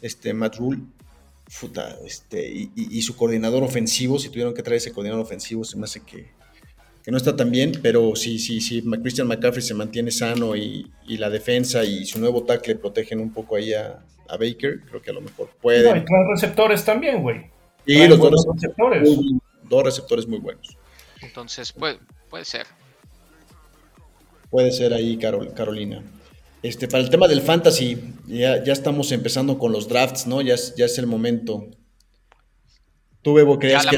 este 0.00 0.32
Matt 0.34 0.56
Rule, 0.56 0.82
puta, 1.60 1.96
este, 2.04 2.46
y, 2.46 2.70
y, 2.76 3.02
su 3.02 3.16
coordinador 3.16 3.62
ofensivo, 3.62 4.18
si 4.18 4.28
tuvieron 4.28 4.54
que 4.54 4.62
traer 4.62 4.78
ese 4.78 4.92
coordinador 4.92 5.24
ofensivo, 5.24 5.64
se 5.64 5.76
me 5.76 5.84
hace 5.84 6.00
que, 6.00 6.26
que 7.02 7.10
no 7.10 7.16
está 7.16 7.36
tan 7.36 7.50
bien, 7.50 7.72
pero 7.82 8.14
si 8.16 8.38
sí, 8.38 8.60
sí, 8.60 8.82
sí, 8.82 8.90
Christian 9.02 9.26
McCaffrey 9.26 9.62
se 9.62 9.74
mantiene 9.74 10.10
sano 10.10 10.54
y, 10.56 10.90
y, 11.06 11.16
la 11.16 11.30
defensa 11.30 11.84
y 11.84 12.04
su 12.04 12.20
nuevo 12.20 12.44
tackle 12.44 12.76
protegen 12.76 13.20
un 13.20 13.32
poco 13.32 13.56
ahí 13.56 13.72
a, 13.72 14.04
a 14.28 14.36
Baker, 14.36 14.80
creo 14.80 15.00
que 15.00 15.10
a 15.10 15.14
lo 15.14 15.20
mejor 15.20 15.48
puede. 15.60 15.88
No, 15.88 15.96
y 15.96 16.04
receptores 16.30 16.84
también, 16.84 17.22
güey. 17.22 17.46
Y 17.86 18.06
los 18.06 18.18
dos 18.18 18.46
receptores. 18.52 19.16
Muy, 19.16 19.40
dos 19.62 19.82
receptores 19.84 20.28
muy 20.28 20.38
buenos. 20.38 20.76
Entonces, 21.22 21.72
puede, 21.72 21.98
puede 22.28 22.44
ser. 22.44 22.66
Puede 24.50 24.70
ser 24.72 24.92
ahí 24.92 25.16
Carol, 25.16 25.52
Carolina. 25.54 26.02
Este, 26.62 26.88
para 26.88 27.02
el 27.02 27.10
tema 27.10 27.28
del 27.28 27.40
fantasy, 27.40 28.14
ya, 28.26 28.62
ya 28.64 28.72
estamos 28.72 29.12
empezando 29.12 29.58
con 29.58 29.72
los 29.72 29.88
drafts, 29.88 30.26
¿no? 30.26 30.40
Ya 30.40 30.54
es, 30.54 30.74
ya 30.76 30.86
es 30.86 30.98
el 30.98 31.06
momento. 31.06 31.66
Tú, 33.22 33.34
Bebo, 33.34 33.58
creías 33.58 33.86
que 33.86 33.96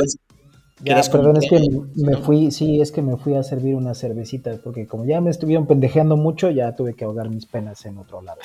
ya, 0.83 1.01
perdón, 1.13 1.37
es 1.37 1.49
que 1.49 1.61
me 1.97 2.17
fui, 2.17 2.51
sí, 2.51 2.81
es 2.81 2.91
que 2.91 3.03
me 3.03 3.17
fui 3.19 3.35
a 3.35 3.43
servir 3.43 3.75
una 3.75 3.95
cervecita, 3.95 4.59
porque 4.65 4.87
como 4.87 5.05
ya 5.05 5.21
me 5.21 5.31
estuvieron 5.31 5.67
pendejeando 5.67 6.17
mucho, 6.17 6.51
ya 6.51 6.75
tuve 6.75 6.95
que 6.95 7.05
ahogar 7.05 7.29
mis 7.29 7.45
penas 7.45 7.85
en 7.85 7.99
otro 7.99 8.23
lado. 8.23 8.39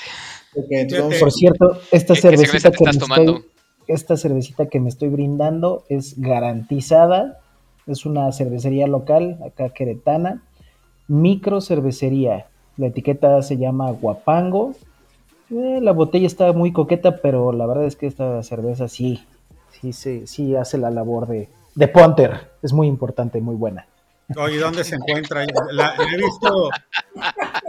Por 1.20 1.32
cierto, 1.32 1.80
esta 1.92 2.16
cervecita 2.16 2.72
que 2.72 2.84
me 2.84 2.92
estoy, 2.92 3.46
esta 3.88 4.18
cervecita 4.18 4.68
que 4.68 4.80
me 4.82 4.90
estoy 4.90 5.10
brindando 5.10 5.86
es 5.88 6.20
garantizada, 6.20 7.40
es 7.88 8.06
una 8.06 8.30
cervecería 8.34 8.88
local, 8.88 9.40
acá 9.46 9.70
queretana, 9.70 10.44
micro 11.08 11.62
cervecería. 11.62 12.48
La 12.78 12.88
etiqueta 12.88 13.42
se 13.42 13.58
llama 13.58 13.92
Guapango. 13.92 14.74
Eh, 15.52 15.80
la 15.82 15.92
botella 15.92 16.28
está 16.28 16.52
muy 16.54 16.72
coqueta, 16.74 17.18
pero 17.18 17.52
la 17.52 17.66
verdad 17.66 17.86
es 17.86 17.96
que 17.96 18.08
esta 18.08 18.42
cerveza 18.44 18.88
sí, 18.88 19.24
sí, 19.72 19.94
sí, 19.94 20.28
sí 20.28 20.56
hace 20.56 20.78
la 20.78 20.90
labor 20.90 21.28
de, 21.28 21.50
de 21.76 21.88
Ponter. 21.88 22.52
Es 22.62 22.74
muy 22.74 22.88
importante, 22.88 23.40
muy 23.42 23.56
buena. 23.56 23.86
Oye, 24.38 24.58
¿dónde 24.58 24.84
se 24.84 24.96
encuentra? 24.96 25.46
La, 25.72 25.94
he 25.96 26.18
visto. 26.18 26.70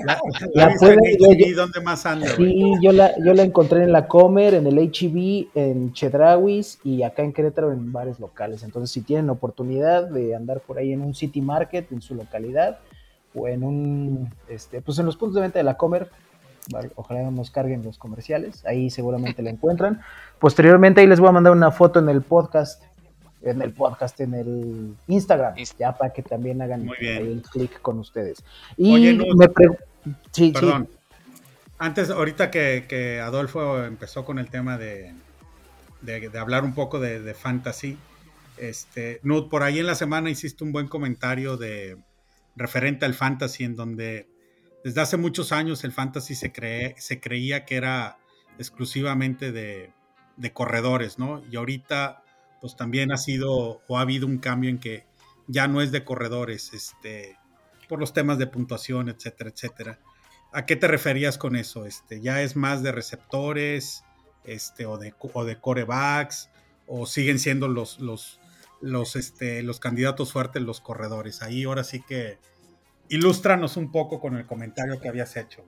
La, 0.04 0.18
la, 0.54 0.74
puede, 0.74 1.54
¿Dónde 1.54 1.80
más 1.82 2.06
anda? 2.06 2.28
Sí, 2.28 2.72
yo 2.80 2.92
la, 2.92 3.12
yo 3.22 3.34
la 3.34 3.42
encontré 3.42 3.84
en 3.84 3.92
la 3.92 4.08
Comer, 4.08 4.54
en 4.54 4.66
el 4.66 4.78
HB, 4.78 5.48
en 5.54 5.92
Chedrawis 5.92 6.78
y 6.82 7.02
acá 7.02 7.22
en 7.22 7.34
Querétaro 7.34 7.72
en 7.72 7.92
bares 7.92 8.18
locales. 8.20 8.62
Entonces, 8.62 8.90
si 8.90 9.02
tienen 9.02 9.28
oportunidad 9.28 10.08
de 10.08 10.34
andar 10.34 10.60
por 10.60 10.78
ahí 10.78 10.92
en 10.92 11.02
un 11.02 11.14
City 11.14 11.42
Market 11.42 11.92
en 11.92 12.00
su 12.00 12.14
localidad 12.14 12.78
o 13.36 13.48
en 13.48 13.62
un, 13.62 14.34
este, 14.48 14.80
pues 14.80 14.98
en 14.98 15.06
los 15.06 15.16
puntos 15.16 15.36
de 15.36 15.42
venta 15.42 15.58
de 15.58 15.64
la 15.64 15.76
Comer, 15.76 16.10
ojalá 16.96 17.30
nos 17.30 17.50
carguen 17.50 17.84
los 17.84 17.98
comerciales, 17.98 18.64
ahí 18.66 18.90
seguramente 18.90 19.42
la 19.42 19.50
encuentran. 19.50 20.00
Posteriormente, 20.38 21.00
ahí 21.00 21.06
les 21.06 21.20
voy 21.20 21.28
a 21.28 21.32
mandar 21.32 21.52
una 21.52 21.70
foto 21.70 22.00
en 22.00 22.08
el 22.08 22.22
podcast 22.22 22.82
en 23.42 23.62
el 23.62 23.72
podcast, 23.72 24.20
en 24.20 24.34
el 24.34 24.96
Instagram, 25.06 25.54
ya 25.78 25.96
para 25.96 26.12
que 26.12 26.22
también 26.22 26.60
hagan 26.62 26.88
un 26.88 27.42
clic 27.52 27.80
con 27.80 28.00
ustedes. 28.00 28.42
Y 28.76 29.14
me 29.14 29.46
sí, 30.32 30.50
Perdón. 30.52 30.88
Antes, 31.78 32.10
ahorita 32.10 32.50
que, 32.50 33.20
Adolfo 33.22 33.84
empezó 33.84 34.24
con 34.24 34.38
el 34.38 34.48
tema 34.48 34.78
de, 34.78 35.14
de, 36.00 36.38
hablar 36.38 36.64
un 36.64 36.74
poco 36.74 36.98
de, 36.98 37.34
fantasy, 37.34 37.98
este, 38.56 39.20
Nud, 39.22 39.48
por 39.48 39.62
ahí 39.62 39.78
en 39.78 39.86
la 39.86 39.94
semana 39.94 40.30
hiciste 40.30 40.64
un 40.64 40.72
buen 40.72 40.88
comentario 40.88 41.56
de 41.56 41.98
referente 42.56 43.04
al 43.04 43.14
fantasy, 43.14 43.64
en 43.64 43.76
donde 43.76 44.28
desde 44.82 45.00
hace 45.00 45.16
muchos 45.16 45.52
años 45.52 45.84
el 45.84 45.92
fantasy 45.92 46.34
se, 46.34 46.52
cree, 46.52 46.94
se 46.98 47.20
creía 47.20 47.64
que 47.64 47.76
era 47.76 48.18
exclusivamente 48.58 49.52
de, 49.52 49.92
de 50.36 50.52
corredores, 50.52 51.18
¿no? 51.18 51.42
Y 51.50 51.56
ahorita 51.56 52.22
pues 52.60 52.76
también 52.76 53.12
ha 53.12 53.16
sido 53.16 53.82
o 53.86 53.98
ha 53.98 54.00
habido 54.00 54.26
un 54.26 54.38
cambio 54.38 54.70
en 54.70 54.78
que 54.78 55.06
ya 55.46 55.68
no 55.68 55.80
es 55.80 55.92
de 55.92 56.04
corredores, 56.04 56.72
este, 56.72 57.38
por 57.88 58.00
los 58.00 58.12
temas 58.12 58.38
de 58.38 58.46
puntuación, 58.46 59.08
etcétera, 59.08 59.50
etcétera. 59.50 59.98
¿A 60.52 60.66
qué 60.66 60.76
te 60.76 60.88
referías 60.88 61.38
con 61.38 61.56
eso? 61.56 61.86
Este, 61.86 62.20
¿Ya 62.20 62.42
es 62.42 62.56
más 62.56 62.82
de 62.82 62.92
receptores 62.92 64.04
este, 64.44 64.86
o, 64.86 64.98
de, 64.98 65.14
o 65.18 65.44
de 65.44 65.60
corebacks? 65.60 66.50
¿O 66.86 67.06
siguen 67.06 67.38
siendo 67.38 67.68
los, 67.68 67.98
los, 68.00 68.40
los, 68.80 69.16
este, 69.16 69.62
los 69.62 69.80
candidatos 69.80 70.32
fuertes 70.32 70.62
los 70.62 70.80
corredores? 70.80 71.42
Ahí 71.42 71.64
ahora 71.64 71.84
sí 71.84 72.02
que 72.06 72.38
ilústranos 73.08 73.76
un 73.76 73.90
poco 73.92 74.20
con 74.20 74.36
el 74.36 74.46
comentario 74.46 75.00
que 75.00 75.08
habías 75.08 75.36
hecho. 75.36 75.64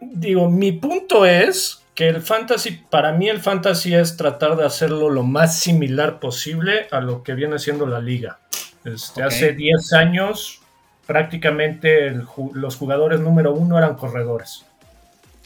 Digo, 0.00 0.50
mi 0.50 0.72
punto 0.72 1.24
es 1.24 1.82
que 1.94 2.08
el 2.08 2.20
fantasy, 2.20 2.82
para 2.90 3.12
mí 3.12 3.28
el 3.28 3.40
fantasy 3.40 3.94
es 3.94 4.16
tratar 4.16 4.56
de 4.56 4.64
hacerlo 4.64 5.08
lo 5.08 5.22
más 5.22 5.58
similar 5.58 6.20
posible 6.20 6.88
a 6.90 7.00
lo 7.00 7.22
que 7.22 7.34
viene 7.34 7.58
siendo 7.58 7.86
la 7.86 8.00
liga. 8.00 8.40
Este, 8.84 9.22
Hace 9.22 9.52
10 9.54 9.92
años 9.94 10.60
prácticamente 11.06 12.14
los 12.52 12.76
jugadores 12.76 13.20
número 13.20 13.54
uno 13.54 13.78
eran 13.78 13.94
corredores. 13.94 14.66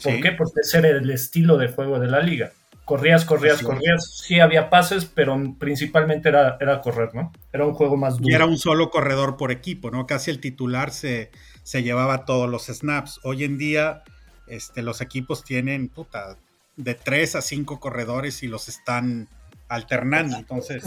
¿Por 0.03 0.19
qué? 0.19 0.31
Porque 0.31 0.61
ese 0.61 0.79
era 0.79 0.89
el 0.89 1.09
estilo 1.09 1.57
de 1.57 1.69
juego 1.69 1.99
de 1.99 2.07
la 2.07 2.19
liga. 2.21 2.51
Corrías, 2.91 3.23
corrías, 3.23 3.61
corrías. 3.61 4.21
Sí 4.21 4.41
había 4.41 4.69
pases, 4.69 5.05
pero 5.05 5.41
principalmente 5.57 6.27
era, 6.27 6.57
era 6.59 6.81
correr, 6.81 7.15
¿no? 7.15 7.31
Era 7.53 7.65
un 7.65 7.73
juego 7.73 7.95
más 7.95 8.17
duro. 8.17 8.29
Y 8.29 8.33
era 8.33 8.45
un 8.45 8.57
solo 8.57 8.89
corredor 8.89 9.37
por 9.37 9.49
equipo, 9.49 9.91
¿no? 9.91 10.05
Casi 10.05 10.29
el 10.29 10.41
titular 10.41 10.91
se, 10.91 11.31
se 11.63 11.83
llevaba 11.83 12.25
todos 12.25 12.49
los 12.49 12.65
snaps. 12.65 13.21
Hoy 13.23 13.45
en 13.45 13.57
día 13.57 14.03
este, 14.47 14.81
los 14.81 14.99
equipos 14.99 15.45
tienen 15.45 15.87
puta, 15.87 16.35
de 16.75 16.93
tres 16.93 17.37
a 17.37 17.41
cinco 17.41 17.79
corredores 17.79 18.43
y 18.43 18.49
los 18.49 18.67
están 18.67 19.29
alternando. 19.69 20.35
Entonces, 20.35 20.83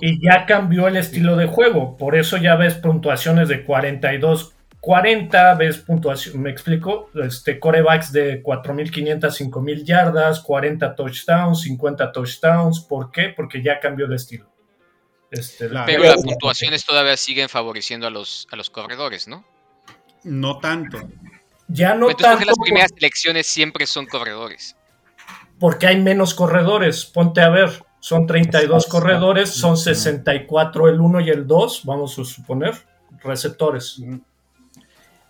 y 0.00 0.20
ya 0.20 0.44
cambió 0.44 0.88
el 0.88 0.96
estilo 0.96 1.36
de 1.36 1.46
juego. 1.46 1.96
Por 1.96 2.16
eso 2.16 2.36
ya 2.36 2.56
ves 2.56 2.74
puntuaciones 2.74 3.48
de 3.48 3.64
42, 3.64 4.56
40, 4.80 5.54
ves 5.54 5.78
puntuación, 5.78 6.40
me 6.40 6.50
explico, 6.50 7.10
este, 7.14 7.58
corebacks 7.58 8.12
de 8.12 8.42
4.500, 8.42 9.50
5.000 9.50 9.84
yardas, 9.84 10.40
40 10.40 10.94
touchdowns, 10.94 11.62
50 11.62 12.12
touchdowns. 12.12 12.80
¿Por 12.80 13.10
qué? 13.10 13.32
Porque 13.36 13.62
ya 13.62 13.80
cambió 13.80 14.06
el 14.06 14.12
estilo. 14.12 14.48
Este, 15.30 15.68
Pero 15.68 16.04
las 16.04 16.22
puntuaciones 16.22 16.86
todavía 16.86 17.16
siguen 17.16 17.48
favoreciendo 17.48 18.06
a 18.06 18.10
los, 18.10 18.46
a 18.50 18.56
los 18.56 18.70
corredores, 18.70 19.28
¿no? 19.28 19.44
No 20.24 20.58
tanto. 20.58 20.98
Ya 21.68 21.94
no 21.94 22.08
Entonces, 22.10 22.46
las 22.46 22.58
primeras 22.58 22.92
elecciones 22.96 23.46
siempre 23.46 23.86
son 23.86 24.06
corredores. 24.06 24.74
Porque 25.58 25.86
hay 25.86 26.00
menos 26.00 26.32
corredores. 26.32 27.04
Ponte 27.04 27.42
a 27.42 27.50
ver, 27.50 27.84
son 28.00 28.26
32 28.26 28.86
corredores, 28.86 29.50
son 29.50 29.76
64 29.76 30.88
el 30.88 31.00
1 31.00 31.20
y 31.20 31.30
el 31.30 31.46
2, 31.46 31.82
vamos 31.84 32.18
a 32.18 32.24
suponer, 32.24 32.74
receptores. 33.22 34.00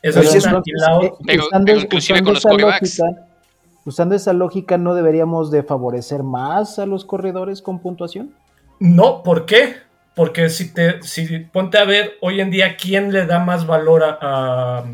Es 0.03 0.17
una, 0.17 0.29
usando, 0.29 1.03
esa 2.33 2.53
lógica, 2.53 3.05
usando 3.85 4.15
esa 4.15 4.33
lógica, 4.33 4.79
¿no 4.79 4.95
deberíamos 4.95 5.51
de 5.51 5.63
favorecer 5.63 6.23
más 6.23 6.79
a 6.79 6.87
los 6.87 7.05
corredores 7.05 7.63
con 7.63 7.81
puntuación? 7.81 8.33
No, 8.79 9.23
¿por 9.23 9.45
qué? 9.45 9.77
Porque 10.15 10.51
si 10.51 10.73
te, 10.73 11.03
si 11.03 11.39
ponte 11.39 11.79
a 11.79 11.85
ver 11.85 12.17
hoy 12.21 12.41
en 12.41 12.51
día 12.51 12.77
quién 12.77 13.13
le 13.13 13.27
da 13.27 13.39
más 13.39 13.67
valor 13.67 14.03
a, 14.05 14.85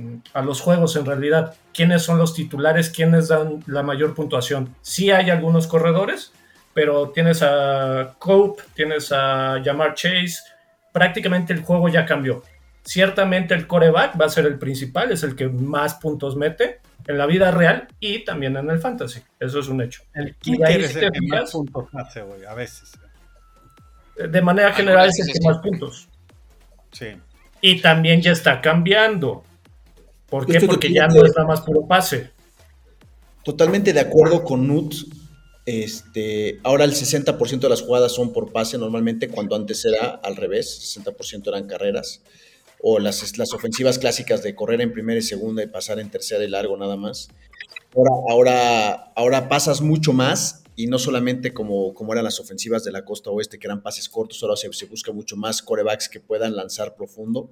los 0.43 0.61
juegos 0.61 0.97
en 0.97 1.07
realidad, 1.07 1.55
quiénes 1.73 2.03
son 2.03 2.19
los 2.19 2.35
titulares, 2.35 2.91
quiénes 2.91 3.29
dan 3.29 3.63
la 3.67 3.83
mayor 3.83 4.15
puntuación. 4.15 4.75
Sí 4.83 5.11
hay 5.11 5.31
algunos 5.31 5.67
corredores, 5.67 6.33
pero 6.73 7.11
tienes 7.11 7.43
a 7.43 8.15
Cope, 8.19 8.63
tienes 8.75 9.13
a 9.13 9.61
Jamar 9.65 9.95
Chase, 9.95 10.41
prácticamente 10.93 11.53
el 11.53 11.63
juego 11.63 11.89
ya 11.89 12.05
cambió. 12.05 12.43
Ciertamente 12.85 13.55
el 13.55 13.67
coreback 13.67 14.21
va 14.21 14.27
a 14.27 14.31
ser 14.31 14.47
el 14.47 14.59
principal, 14.59 15.11
es 15.11 15.23
el 15.23 15.35
que 15.35 15.49
más 15.49 15.95
puntos 15.95 16.37
mete 16.37 16.81
en 17.07 17.19
la 17.19 17.27
vida 17.27 17.51
real 17.51 17.89
y 17.99 18.25
también 18.25 18.57
en 18.57 18.71
el 18.71 18.79
fantasy. 18.79 19.21
Eso 19.41 19.61
es 19.61 19.69
un 19.69 19.81
hecho. 19.81 20.03
El 20.13 20.35
kicker 20.37 20.81
es 20.81 20.97
el 20.97 21.11
que 21.11 21.21
más 21.23 21.51
puntos 21.51 21.87
hace, 21.95 22.23
güey, 22.23 22.45
a 22.45 22.55
veces 22.55 22.93
de 24.17 24.43
manera 24.43 24.73
general 24.73 25.09
es 25.09 25.19
el 25.21 25.33
que 25.33 25.41
más 25.45 25.59
puntos. 25.59 26.09
Sí. 26.93 27.07
Y 27.61 27.81
también 27.81 28.21
ya 28.23 28.33
está 28.33 28.61
cambiando. 28.61 29.45
¿Por 30.29 30.47
qué? 30.47 30.61
Porque 30.61 30.93
ya 30.93 31.07
no 31.07 31.25
es 31.25 31.35
nada 31.35 31.49
más 31.49 31.61
puro 31.63 31.87
pase. 31.87 32.31
Totalmente 33.43 33.93
de 33.93 34.01
acuerdo 34.01 34.45
con 34.45 34.67
Nut. 34.67 34.95
Este, 35.67 36.61
ahora 36.63 36.85
el 36.85 36.93
60% 36.93 37.59
de 37.59 37.69
las 37.71 37.81
jugadas 37.81 38.13
son 38.13 38.33
por 38.35 38.53
pase 38.53 38.77
normalmente, 38.77 39.29
cuando 39.29 39.57
antes 39.57 39.85
era 39.87 40.21
al 40.23 40.37
revés, 40.37 40.99
60% 40.99 41.49
eran 41.49 41.67
carreras. 41.67 42.23
O 42.87 42.99
las, 42.99 43.39
las 43.39 43.55
ofensivas 43.55 43.99
clásicas 43.99 44.43
de 44.43 44.55
correr 44.55 44.83
en 44.83 44.93
primera 44.93 45.19
y 45.19 45.23
segunda 45.23 45.63
y 45.63 45.67
pasar 45.67 45.99
en 46.01 46.11
tercera 46.11 46.45
y 46.45 46.49
largo 46.49 46.77
nada 46.77 46.97
más. 46.97 47.29
Ahora, 47.97 48.11
ahora, 48.29 48.93
ahora 49.17 49.49
pasas 49.49 49.81
mucho 49.81 50.13
más 50.13 50.65
y 50.77 50.87
no 50.87 50.99
solamente 50.99 51.55
como, 51.55 51.95
como 51.95 52.13
eran 52.13 52.25
las 52.25 52.41
ofensivas 52.41 52.85
de 52.85 52.93
la 52.93 53.05
costa 53.05 53.31
oeste, 53.31 53.59
que 53.59 53.67
eran 53.67 53.83
pases 53.83 54.09
cortos, 54.09 54.43
ahora 54.43 54.57
se, 54.57 54.71
se 54.73 54.87
busca 54.87 55.13
mucho 55.13 55.37
más 55.37 55.63
corebacks 55.63 56.09
que 56.09 56.21
puedan 56.21 56.57
lanzar 56.57 56.95
profundo 56.95 57.51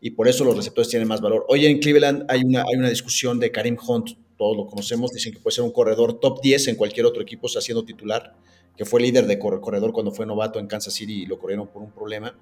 y 0.00 0.10
por 0.10 0.28
eso 0.28 0.44
los 0.44 0.56
receptores 0.56 0.88
tienen 0.88 1.08
más 1.08 1.20
valor. 1.20 1.44
Hoy 1.48 1.66
en 1.66 1.78
Cleveland 1.78 2.24
hay 2.28 2.42
una, 2.44 2.60
hay 2.60 2.76
una 2.78 2.88
discusión 2.88 3.40
de 3.40 3.50
Karim 3.50 3.76
Hunt, 3.84 4.10
todos 4.36 4.56
lo 4.56 4.66
conocemos, 4.66 5.10
dicen 5.10 5.32
que 5.32 5.40
puede 5.40 5.56
ser 5.56 5.64
un 5.64 5.72
corredor 5.72 6.20
top 6.20 6.40
10 6.40 6.68
en 6.68 6.76
cualquier 6.76 7.06
otro 7.06 7.22
equipo, 7.22 7.46
está 7.46 7.60
siendo 7.60 7.84
titular, 7.84 8.36
que 8.76 8.84
fue 8.84 9.00
líder 9.00 9.26
de 9.26 9.38
corredor 9.38 9.92
cuando 9.92 10.12
fue 10.12 10.24
novato 10.24 10.60
en 10.60 10.68
Kansas 10.68 10.94
City 10.94 11.22
y 11.22 11.26
lo 11.26 11.38
corrieron 11.38 11.66
por 11.66 11.82
un 11.82 11.90
problema. 11.90 12.38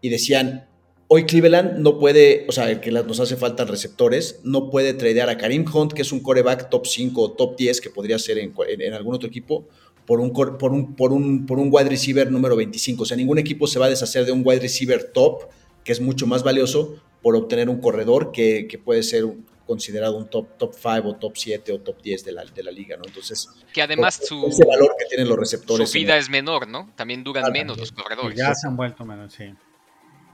Y 0.00 0.10
decían, 0.10 0.68
hoy 1.14 1.26
Cleveland 1.26 1.76
no 1.76 1.98
puede, 1.98 2.46
o 2.48 2.52
sea, 2.52 2.80
que 2.80 2.90
nos 2.90 3.20
hace 3.20 3.36
falta 3.36 3.66
receptores, 3.66 4.40
no 4.44 4.70
puede 4.70 4.94
tradear 4.94 5.28
a 5.28 5.36
Karim 5.36 5.66
Hunt, 5.70 5.92
que 5.92 6.00
es 6.00 6.10
un 6.10 6.20
coreback 6.20 6.70
top 6.70 6.86
5 6.86 7.20
o 7.20 7.32
top 7.32 7.54
10, 7.58 7.82
que 7.82 7.90
podría 7.90 8.18
ser 8.18 8.38
en, 8.38 8.54
en, 8.66 8.94
algún 8.94 9.14
otro 9.14 9.28
equipo, 9.28 9.66
por 10.06 10.20
un, 10.20 10.32
por, 10.32 10.72
un, 10.72 10.96
por, 10.96 11.12
un, 11.12 11.44
por 11.44 11.58
un 11.58 11.68
wide 11.70 11.90
receiver 11.90 12.32
número 12.32 12.56
25. 12.56 13.02
O 13.02 13.04
sea, 13.04 13.14
ningún 13.14 13.38
equipo 13.38 13.66
se 13.66 13.78
va 13.78 13.86
a 13.86 13.88
deshacer 13.90 14.24
de 14.24 14.32
un 14.32 14.40
wide 14.42 14.60
receiver 14.60 15.12
top, 15.12 15.50
que 15.84 15.92
es 15.92 16.00
mucho 16.00 16.26
más 16.26 16.42
valioso, 16.42 16.96
por 17.20 17.36
obtener 17.36 17.68
un 17.68 17.82
corredor 17.82 18.32
que, 18.32 18.66
que 18.66 18.78
puede 18.78 19.02
ser 19.02 19.26
considerado 19.66 20.16
un 20.16 20.30
top, 20.30 20.56
top 20.56 20.72
5 20.74 21.08
o 21.08 21.16
top 21.16 21.36
7 21.36 21.72
o 21.74 21.80
top 21.80 22.00
10 22.00 22.24
de 22.24 22.32
la, 22.32 22.44
de 22.46 22.62
la 22.62 22.70
liga, 22.70 22.96
¿no? 22.96 23.02
Entonces, 23.06 23.50
que 23.74 23.82
además 23.82 24.18
su, 24.24 24.46
ese 24.46 24.64
valor 24.64 24.94
que 24.98 25.04
tienen 25.04 25.28
los 25.28 25.38
receptores. 25.38 25.90
Su 25.90 25.98
vida 25.98 26.16
es 26.16 26.30
menor, 26.30 26.68
¿no? 26.68 26.90
También 26.96 27.22
duran 27.22 27.52
menos 27.52 27.76
los 27.76 27.92
corredores. 27.92 28.38
Ya 28.38 28.54
se 28.54 28.66
han 28.66 28.76
vuelto 28.76 29.04
menos, 29.04 29.34
sí. 29.34 29.52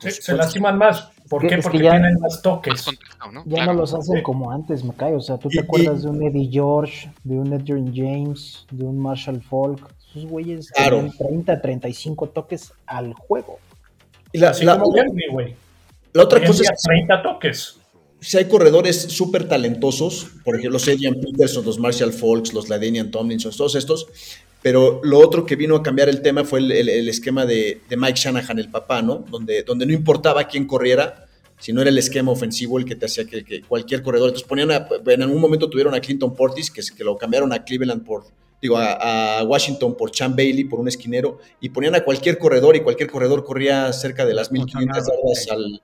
Sí, 0.00 0.10
se 0.10 0.34
lastiman 0.34 0.78
más. 0.78 1.10
¿Por 1.28 1.46
qué? 1.46 1.58
Porque 1.58 1.78
ya, 1.78 1.90
tienen 1.92 2.18
más 2.20 2.40
toques. 2.40 2.86
¿no? 3.32 3.42
Ya 3.44 3.56
claro. 3.56 3.74
no 3.74 3.80
los 3.80 3.94
hacen 3.94 4.16
sí. 4.16 4.22
como 4.22 4.50
antes, 4.50 4.82
me 4.82 4.94
cae. 4.94 5.14
O 5.14 5.20
sea, 5.20 5.38
tú 5.38 5.48
te 5.48 5.60
acuerdas 5.60 6.00
y, 6.00 6.02
de 6.02 6.08
un 6.08 6.22
Eddie 6.22 6.48
George, 6.50 7.10
de 7.24 7.38
un 7.38 7.52
Edgerrin 7.52 7.94
James, 7.94 8.66
de 8.70 8.84
un 8.84 8.98
Marshall 8.98 9.42
Falk. 9.42 9.94
Esos 10.10 10.26
güeyes 10.26 10.70
claro. 10.70 10.96
tienen 10.96 11.16
30, 11.16 11.60
35 11.60 12.28
toques 12.28 12.72
al 12.86 13.12
juego. 13.12 13.58
Y 14.32 14.38
la, 14.38 14.50
Así 14.50 14.64
la, 14.64 14.78
como 14.78 14.96
Henry, 14.96 15.26
güey. 15.30 15.54
la 16.12 16.22
otra 16.22 16.44
cosa 16.44 16.62
es 16.62 16.82
30 16.82 17.22
toques. 17.22 17.78
Si 18.20 18.36
hay 18.36 18.46
corredores 18.46 19.00
súper 19.00 19.48
talentosos, 19.48 20.26
por 20.44 20.56
ejemplo, 20.56 20.72
los 20.72 20.88
Adrian 20.88 21.14
Peterson, 21.20 21.64
los 21.64 21.78
Marshall 21.78 22.12
Falks, 22.12 22.52
los 22.52 22.68
Ladanian 22.68 23.10
Tomlinson, 23.10 23.52
todos 23.56 23.76
estos, 23.76 24.08
pero 24.62 25.00
lo 25.04 25.18
otro 25.18 25.46
que 25.46 25.56
vino 25.56 25.76
a 25.76 25.82
cambiar 25.82 26.08
el 26.08 26.20
tema 26.20 26.44
fue 26.44 26.58
el, 26.58 26.72
el, 26.72 26.88
el 26.88 27.08
esquema 27.08 27.46
de, 27.46 27.80
de, 27.88 27.96
Mike 27.96 28.18
Shanahan, 28.18 28.58
el 28.58 28.70
papá, 28.70 29.02
¿no? 29.02 29.24
Donde, 29.30 29.62
donde 29.62 29.86
no 29.86 29.92
importaba 29.92 30.44
quién 30.44 30.66
corriera, 30.66 31.26
sino 31.58 31.80
era 31.80 31.90
el 31.90 31.98
esquema 31.98 32.32
ofensivo 32.32 32.78
el 32.78 32.84
que 32.84 32.96
te 32.96 33.06
hacía 33.06 33.24
que, 33.24 33.44
que 33.44 33.62
cualquier 33.62 34.02
corredor. 34.02 34.28
Entonces 34.28 34.48
ponían 34.48 34.70
a, 34.70 34.88
en 35.06 35.22
algún 35.22 35.40
momento 35.40 35.70
tuvieron 35.70 35.94
a 35.94 36.00
Clinton 36.00 36.34
Portis, 36.34 36.70
que, 36.70 36.82
que 36.96 37.04
lo 37.04 37.16
cambiaron 37.16 37.52
a 37.52 37.64
Cleveland 37.64 38.04
por, 38.04 38.24
digo, 38.60 38.76
a, 38.76 39.38
a, 39.38 39.44
Washington 39.44 39.96
por 39.96 40.10
Chan 40.10 40.34
Bailey, 40.34 40.64
por 40.64 40.80
un 40.80 40.88
esquinero, 40.88 41.38
y 41.60 41.68
ponían 41.68 41.94
a 41.94 42.02
cualquier 42.02 42.38
corredor, 42.38 42.74
y 42.76 42.80
cualquier 42.80 43.10
corredor 43.10 43.44
corría 43.44 43.92
cerca 43.92 44.26
de 44.26 44.34
las 44.34 44.50
1500 44.50 45.06
yardas 45.06 45.48
al, 45.50 45.82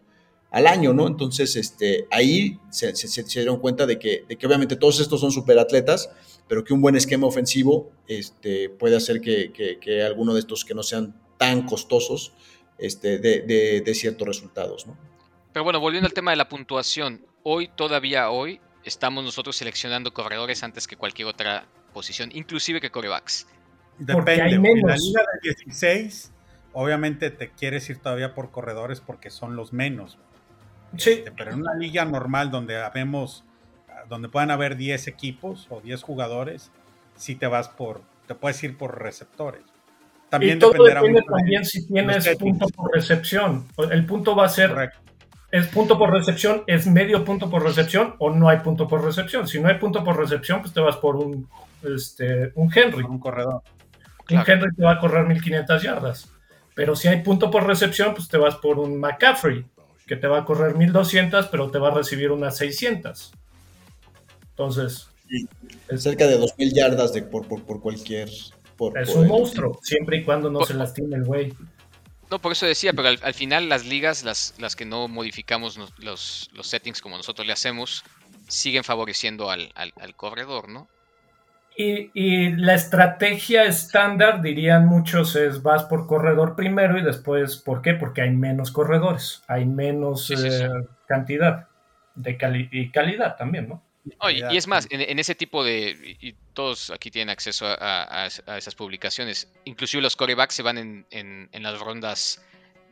al, 0.55 0.67
año, 0.67 0.93
¿no? 0.93 1.07
Entonces, 1.07 1.57
este, 1.57 2.07
ahí 2.11 2.59
se, 2.71 2.95
se, 2.95 3.09
se 3.09 3.41
dieron 3.41 3.59
cuenta 3.59 3.87
de 3.87 3.99
que, 3.99 4.25
de 4.29 4.37
que 4.37 4.47
obviamente 4.47 4.77
todos 4.77 5.01
estos 5.01 5.21
son 5.21 5.33
superatletas, 5.33 6.11
pero 6.49 6.65
que 6.65 6.73
un 6.75 6.81
buen 6.81 6.97
esquema 6.97 7.27
ofensivo 7.27 7.91
este, 8.07 8.69
puede 8.69 8.97
hacer 8.97 9.21
que, 9.21 9.53
que, 9.53 9.79
que, 9.79 10.03
alguno 10.03 10.35
de 10.35 10.41
estos 10.41 10.65
que 10.65 10.75
no 10.75 10.83
sean 10.83 11.15
tan 11.39 11.67
costosos 11.67 12.33
este, 12.79 13.19
de, 13.19 13.41
de, 13.41 13.81
de, 13.81 13.95
ciertos 13.95 14.27
resultados. 14.27 14.87
¿no? 14.87 14.97
Pero 15.53 15.65
bueno, 15.65 15.81
volviendo 15.81 16.07
al 16.07 16.13
tema 16.13 16.31
de 16.33 16.37
la 16.37 16.49
puntuación, 16.49 17.25
hoy, 17.43 17.69
todavía 17.69 18.31
hoy, 18.31 18.61
estamos 18.85 19.25
nosotros 19.25 19.57
seleccionando 19.57 20.13
corredores 20.13 20.63
antes 20.63 20.87
que 20.87 20.97
cualquier 20.97 21.29
otra 21.29 21.67
posición, 21.93 22.31
inclusive 22.33 22.81
que 22.81 22.91
corebacks. 22.91 23.47
Depende, 23.99 24.43
hay 24.43 24.59
menos. 24.59 24.79
en 24.79 24.87
la 24.87 24.97
liga 24.97 25.23
de 25.43 25.55
16, 25.65 26.33
obviamente 26.73 27.31
te 27.31 27.51
quieres 27.53 27.89
ir 27.89 27.99
todavía 27.99 28.35
por 28.35 28.51
corredores 28.51 29.01
porque 29.01 29.31
son 29.31 29.57
los 29.57 29.73
menos. 29.73 30.19
Sí. 30.97 31.25
Pero 31.37 31.53
en 31.53 31.61
una 31.61 31.75
liga 31.75 32.05
normal 32.05 32.51
donde 32.51 32.83
habemos 32.83 33.45
donde 34.09 34.29
puedan 34.29 34.51
haber 34.51 34.77
10 34.77 35.09
equipos 35.09 35.67
o 35.71 35.81
10 35.81 36.03
jugadores, 36.03 36.71
si 37.17 37.35
te 37.35 37.47
vas 37.47 37.69
por, 37.69 38.03
te 38.27 38.35
puedes 38.35 38.63
ir 38.63 38.77
por 38.77 39.01
receptores. 39.01 39.63
También 40.29 40.57
y 40.57 40.61
todo 40.61 40.73
dependerá 40.73 41.01
depende 41.01 41.21
mucho 41.21 41.33
también 41.33 41.63
de, 41.63 41.69
si 41.69 41.87
tienes 41.87 42.37
punto 42.37 42.67
por 42.69 42.93
recepción. 42.93 43.67
El 43.91 44.07
punto 44.07 44.35
va 44.35 44.47
a 44.47 44.49
ser, 44.49 44.71
Correcto. 44.71 44.99
¿es 45.51 45.67
punto 45.69 45.99
por 45.99 46.13
recepción? 46.13 46.65
¿Es 46.67 46.87
medio 46.87 47.25
punto 47.25 47.49
por 47.49 47.63
recepción 47.63 48.15
o 48.19 48.31
no 48.31 48.49
hay 48.49 48.59
punto 48.59 48.89
por 48.89 49.05
recepción? 49.05 49.47
Si 49.47 49.61
no 49.61 49.69
hay 49.69 49.79
punto 49.79 50.03
por 50.03 50.19
recepción, 50.19 50.61
pues 50.61 50.73
te 50.73 50.81
vas 50.81 50.97
por 50.97 51.17
un, 51.17 51.49
este, 51.83 52.53
un 52.57 52.71
Henry. 52.75 53.03
Por 53.03 53.11
un 53.11 53.19
corredor. 53.19 53.63
Claro. 54.25 54.45
Un 54.45 54.51
Henry 54.51 54.75
te 54.75 54.83
va 54.83 54.93
a 54.93 54.99
correr 54.99 55.27
1500 55.27 55.83
yardas. 55.83 56.31
Pero 56.75 56.97
si 56.97 57.07
hay 57.07 57.23
punto 57.23 57.51
por 57.51 57.65
recepción, 57.67 58.15
pues 58.15 58.29
te 58.29 58.37
vas 58.37 58.57
por 58.57 58.81
un 58.81 58.99
McCaffrey, 58.99 59.65
que 60.07 60.17
te 60.17 60.27
va 60.27 60.41
a 60.41 60.45
correr 60.45 60.77
1200, 60.77 61.47
pero 61.47 61.71
te 61.71 61.79
va 61.79 61.89
a 61.89 61.95
recibir 61.95 62.31
unas 62.31 62.57
600. 62.57 63.33
Entonces. 64.51 65.09
Sí, 65.29 65.49
cerca 65.97 66.27
de 66.27 66.39
2.000 66.39 66.75
yardas 66.75 67.13
de, 67.13 67.23
por, 67.23 67.47
por, 67.49 67.65
por 67.65 67.81
cualquier. 67.81 68.29
Por, 68.77 68.99
es 68.99 69.15
un 69.15 69.29
monstruo, 69.29 69.79
siempre 69.83 70.19
y 70.19 70.25
cuando 70.25 70.51
no 70.51 70.65
se 70.65 70.75
lastime 70.75 71.17
el 71.17 71.25
güey. 71.25 71.55
No, 72.31 72.41
por 72.41 72.53
eso 72.53 72.67
decía, 72.67 72.93
pero 72.93 73.09
al, 73.09 73.21
al, 73.23 73.35
final 73.35 73.69
las 73.69 73.87
ligas, 73.87 74.25
las, 74.25 74.55
las 74.59 74.75
que 74.75 74.85
no 74.85 75.07
modificamos 75.07 75.77
los, 75.99 76.51
los, 76.53 76.67
settings 76.67 77.01
como 77.01 77.17
nosotros 77.17 77.47
le 77.47 77.53
hacemos, 77.53 78.03
siguen 78.49 78.83
favoreciendo 78.83 79.51
al, 79.51 79.71
al, 79.77 79.93
al 80.01 80.17
corredor, 80.17 80.69
¿no? 80.69 80.89
Y, 81.77 82.11
y, 82.15 82.53
la 82.53 82.75
estrategia 82.75 83.65
estándar, 83.65 84.43
dirían 84.43 84.87
muchos, 84.87 85.35
es 85.35 85.63
vas 85.63 85.85
por 85.85 86.07
corredor 86.07 86.55
primero 86.55 86.99
y 86.99 87.03
después, 87.03 87.57
¿por 87.57 87.83
qué? 87.83 87.95
Porque 87.95 88.23
hay 88.23 88.31
menos 88.31 88.71
corredores, 88.71 89.43
hay 89.49 89.65
menos 89.65 90.27
sí, 90.27 90.37
sí, 90.37 90.49
eh, 90.49 90.69
cantidad 91.07 91.67
de 92.15 92.37
cali 92.37 92.69
y 92.71 92.91
calidad 92.91 93.37
también, 93.37 93.69
¿no? 93.69 93.83
No, 94.23 94.31
y, 94.31 94.43
y, 94.53 94.57
es 94.57 94.69
más, 94.69 94.87
en, 94.91 95.01
en, 95.01 95.19
ese 95.19 95.35
tipo 95.35 95.65
de. 95.65 96.17
Y 96.21 96.35
todos 96.53 96.91
aquí 96.91 97.11
tienen 97.11 97.31
acceso 97.31 97.67
a, 97.67 97.75
a, 97.75 98.29
a 98.47 98.59
esas 98.59 98.75
publicaciones. 98.75 99.51
Inclusive 99.65 100.03
los 100.03 100.15
corebacks 100.15 100.55
se 100.55 100.63
van 100.63 100.77
en, 100.77 101.07
en, 101.11 101.49
en 101.53 101.63
las 101.63 101.81
rondas 101.81 102.45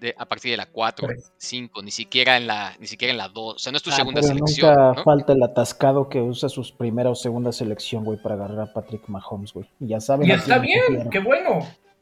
de, 0.02 0.14
a 0.18 0.26
partir 0.26 0.50
de 0.50 0.56
la 0.56 0.66
4, 0.66 1.08
5, 1.38 1.82
ni 1.82 1.90
siquiera 1.90 2.36
en 2.36 2.46
la 2.46 2.74
ni 2.78 2.86
siquiera 2.86 3.12
en 3.12 3.18
la 3.18 3.28
2. 3.28 3.54
O 3.54 3.58
sea, 3.58 3.72
no 3.72 3.76
es 3.76 3.82
tu 3.82 3.90
ah, 3.90 3.94
segunda 3.94 4.20
pero 4.20 4.34
selección. 4.34 4.74
Nunca 4.74 4.92
¿no? 4.96 5.04
falta 5.04 5.32
el 5.32 5.42
atascado 5.42 6.08
que 6.08 6.20
usa 6.20 6.48
sus 6.48 6.72
primera 6.72 7.08
o 7.08 7.14
segunda 7.14 7.52
selección, 7.52 8.04
güey, 8.04 8.20
para 8.20 8.34
agarrar 8.34 8.60
a 8.60 8.72
Patrick 8.72 9.08
Mahomes, 9.08 9.52
güey. 9.52 9.66
Y 9.80 9.88
ya 9.88 10.00
saben. 10.00 10.28
Y 10.28 10.32
está 10.32 10.58
bien, 10.58 11.08
qué 11.10 11.20
bueno. 11.20 11.60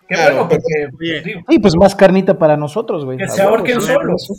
Qué 0.09 0.16
claro, 0.16 0.46
bueno, 0.46 0.48
porque. 0.48 1.42
Sí, 1.48 1.59
pues 1.61 1.76
más 1.76 1.94
carnita 1.94 2.38
para 2.38 2.57
nosotros, 2.57 3.05
güey. 3.05 3.18
Que 3.18 3.28
se 3.28 3.42
ahorquen 3.42 3.80
solos. 3.80 4.32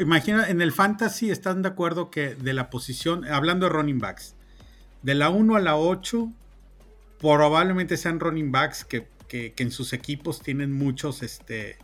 Imagina, 0.00 0.48
en 0.48 0.60
el 0.60 0.72
fantasy 0.72 1.30
están 1.30 1.62
de 1.62 1.68
acuerdo 1.68 2.10
que 2.10 2.34
de 2.34 2.52
la 2.52 2.68
posición, 2.68 3.24
hablando 3.26 3.66
de 3.66 3.72
running 3.72 3.98
backs, 3.98 4.34
de 5.02 5.14
la 5.14 5.30
1 5.30 5.56
a 5.56 5.60
la 5.60 5.76
8, 5.76 6.28
probablemente 7.18 7.96
sean 7.96 8.20
running 8.20 8.52
backs 8.52 8.84
que, 8.84 9.08
que, 9.26 9.52
que 9.54 9.62
en 9.62 9.70
sus 9.70 9.94
equipos 9.94 10.40
tienen 10.40 10.72
muchos 10.72 11.22
este, 11.22 11.78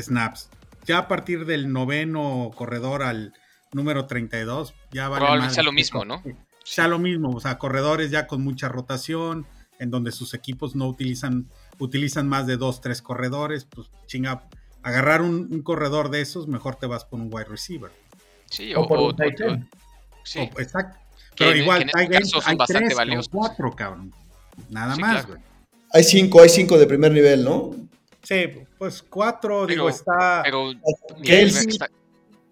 snaps. 0.00 0.48
Ya 0.84 0.98
a 0.98 1.08
partir 1.08 1.46
del 1.46 1.72
noveno 1.72 2.50
corredor 2.54 3.02
al 3.02 3.32
número 3.72 4.06
32, 4.06 4.74
ya 4.92 5.08
vale 5.08 5.20
Probablemente 5.20 5.54
sea 5.54 5.62
lo 5.62 5.72
mismo, 5.72 6.04
¿no? 6.04 6.22
Sea 6.64 6.88
lo 6.88 6.98
mismo, 6.98 7.30
o 7.30 7.40
sea, 7.40 7.58
corredores 7.58 8.10
ya 8.10 8.26
con 8.26 8.42
mucha 8.42 8.68
rotación, 8.68 9.46
en 9.78 9.90
donde 9.90 10.12
sus 10.12 10.34
equipos 10.34 10.76
no 10.76 10.86
utilizan, 10.86 11.48
utilizan 11.78 12.28
más 12.28 12.46
de 12.46 12.56
dos, 12.56 12.80
tres 12.80 13.02
corredores, 13.02 13.64
pues 13.64 13.90
chinga 14.06 14.44
agarrar 14.82 15.22
un, 15.22 15.48
un, 15.50 15.62
corredor 15.62 16.10
de 16.10 16.20
esos, 16.20 16.48
mejor 16.48 16.76
te 16.76 16.86
vas 16.86 17.04
por 17.04 17.20
un 17.20 17.32
wide 17.32 17.46
receiver. 17.46 17.90
Sí, 18.50 18.74
o, 18.74 18.82
o 18.82 18.88
por 18.88 18.98
un 18.98 19.16
tight 19.16 19.40
end. 19.40 19.68
Sí. 20.24 20.40
O, 20.40 20.60
exacto. 20.60 20.98
Pero 21.36 21.56
igual, 21.56 21.90
tight 21.90 22.12
end 22.12 22.30
hay 22.44 22.56
bastante 22.56 22.86
tres 22.86 22.96
valiosos. 22.96 23.28
cuatro, 23.28 23.74
cabrón. 23.74 24.12
Nada 24.68 24.94
sí, 24.94 25.00
más, 25.00 25.26
güey. 25.26 25.38
Claro. 25.38 25.52
Hay 25.94 26.04
cinco, 26.04 26.42
hay 26.42 26.48
cinco 26.48 26.78
de 26.78 26.86
primer 26.86 27.12
nivel, 27.12 27.44
¿no? 27.44 27.70
Sí, 28.22 28.64
pues 28.78 29.02
cuatro, 29.02 29.64
pero, 29.66 29.66
digo, 29.66 29.88
está... 29.88 30.42
Pero... 30.44 30.72
Kelsey, 31.22 31.68
está... 31.68 31.90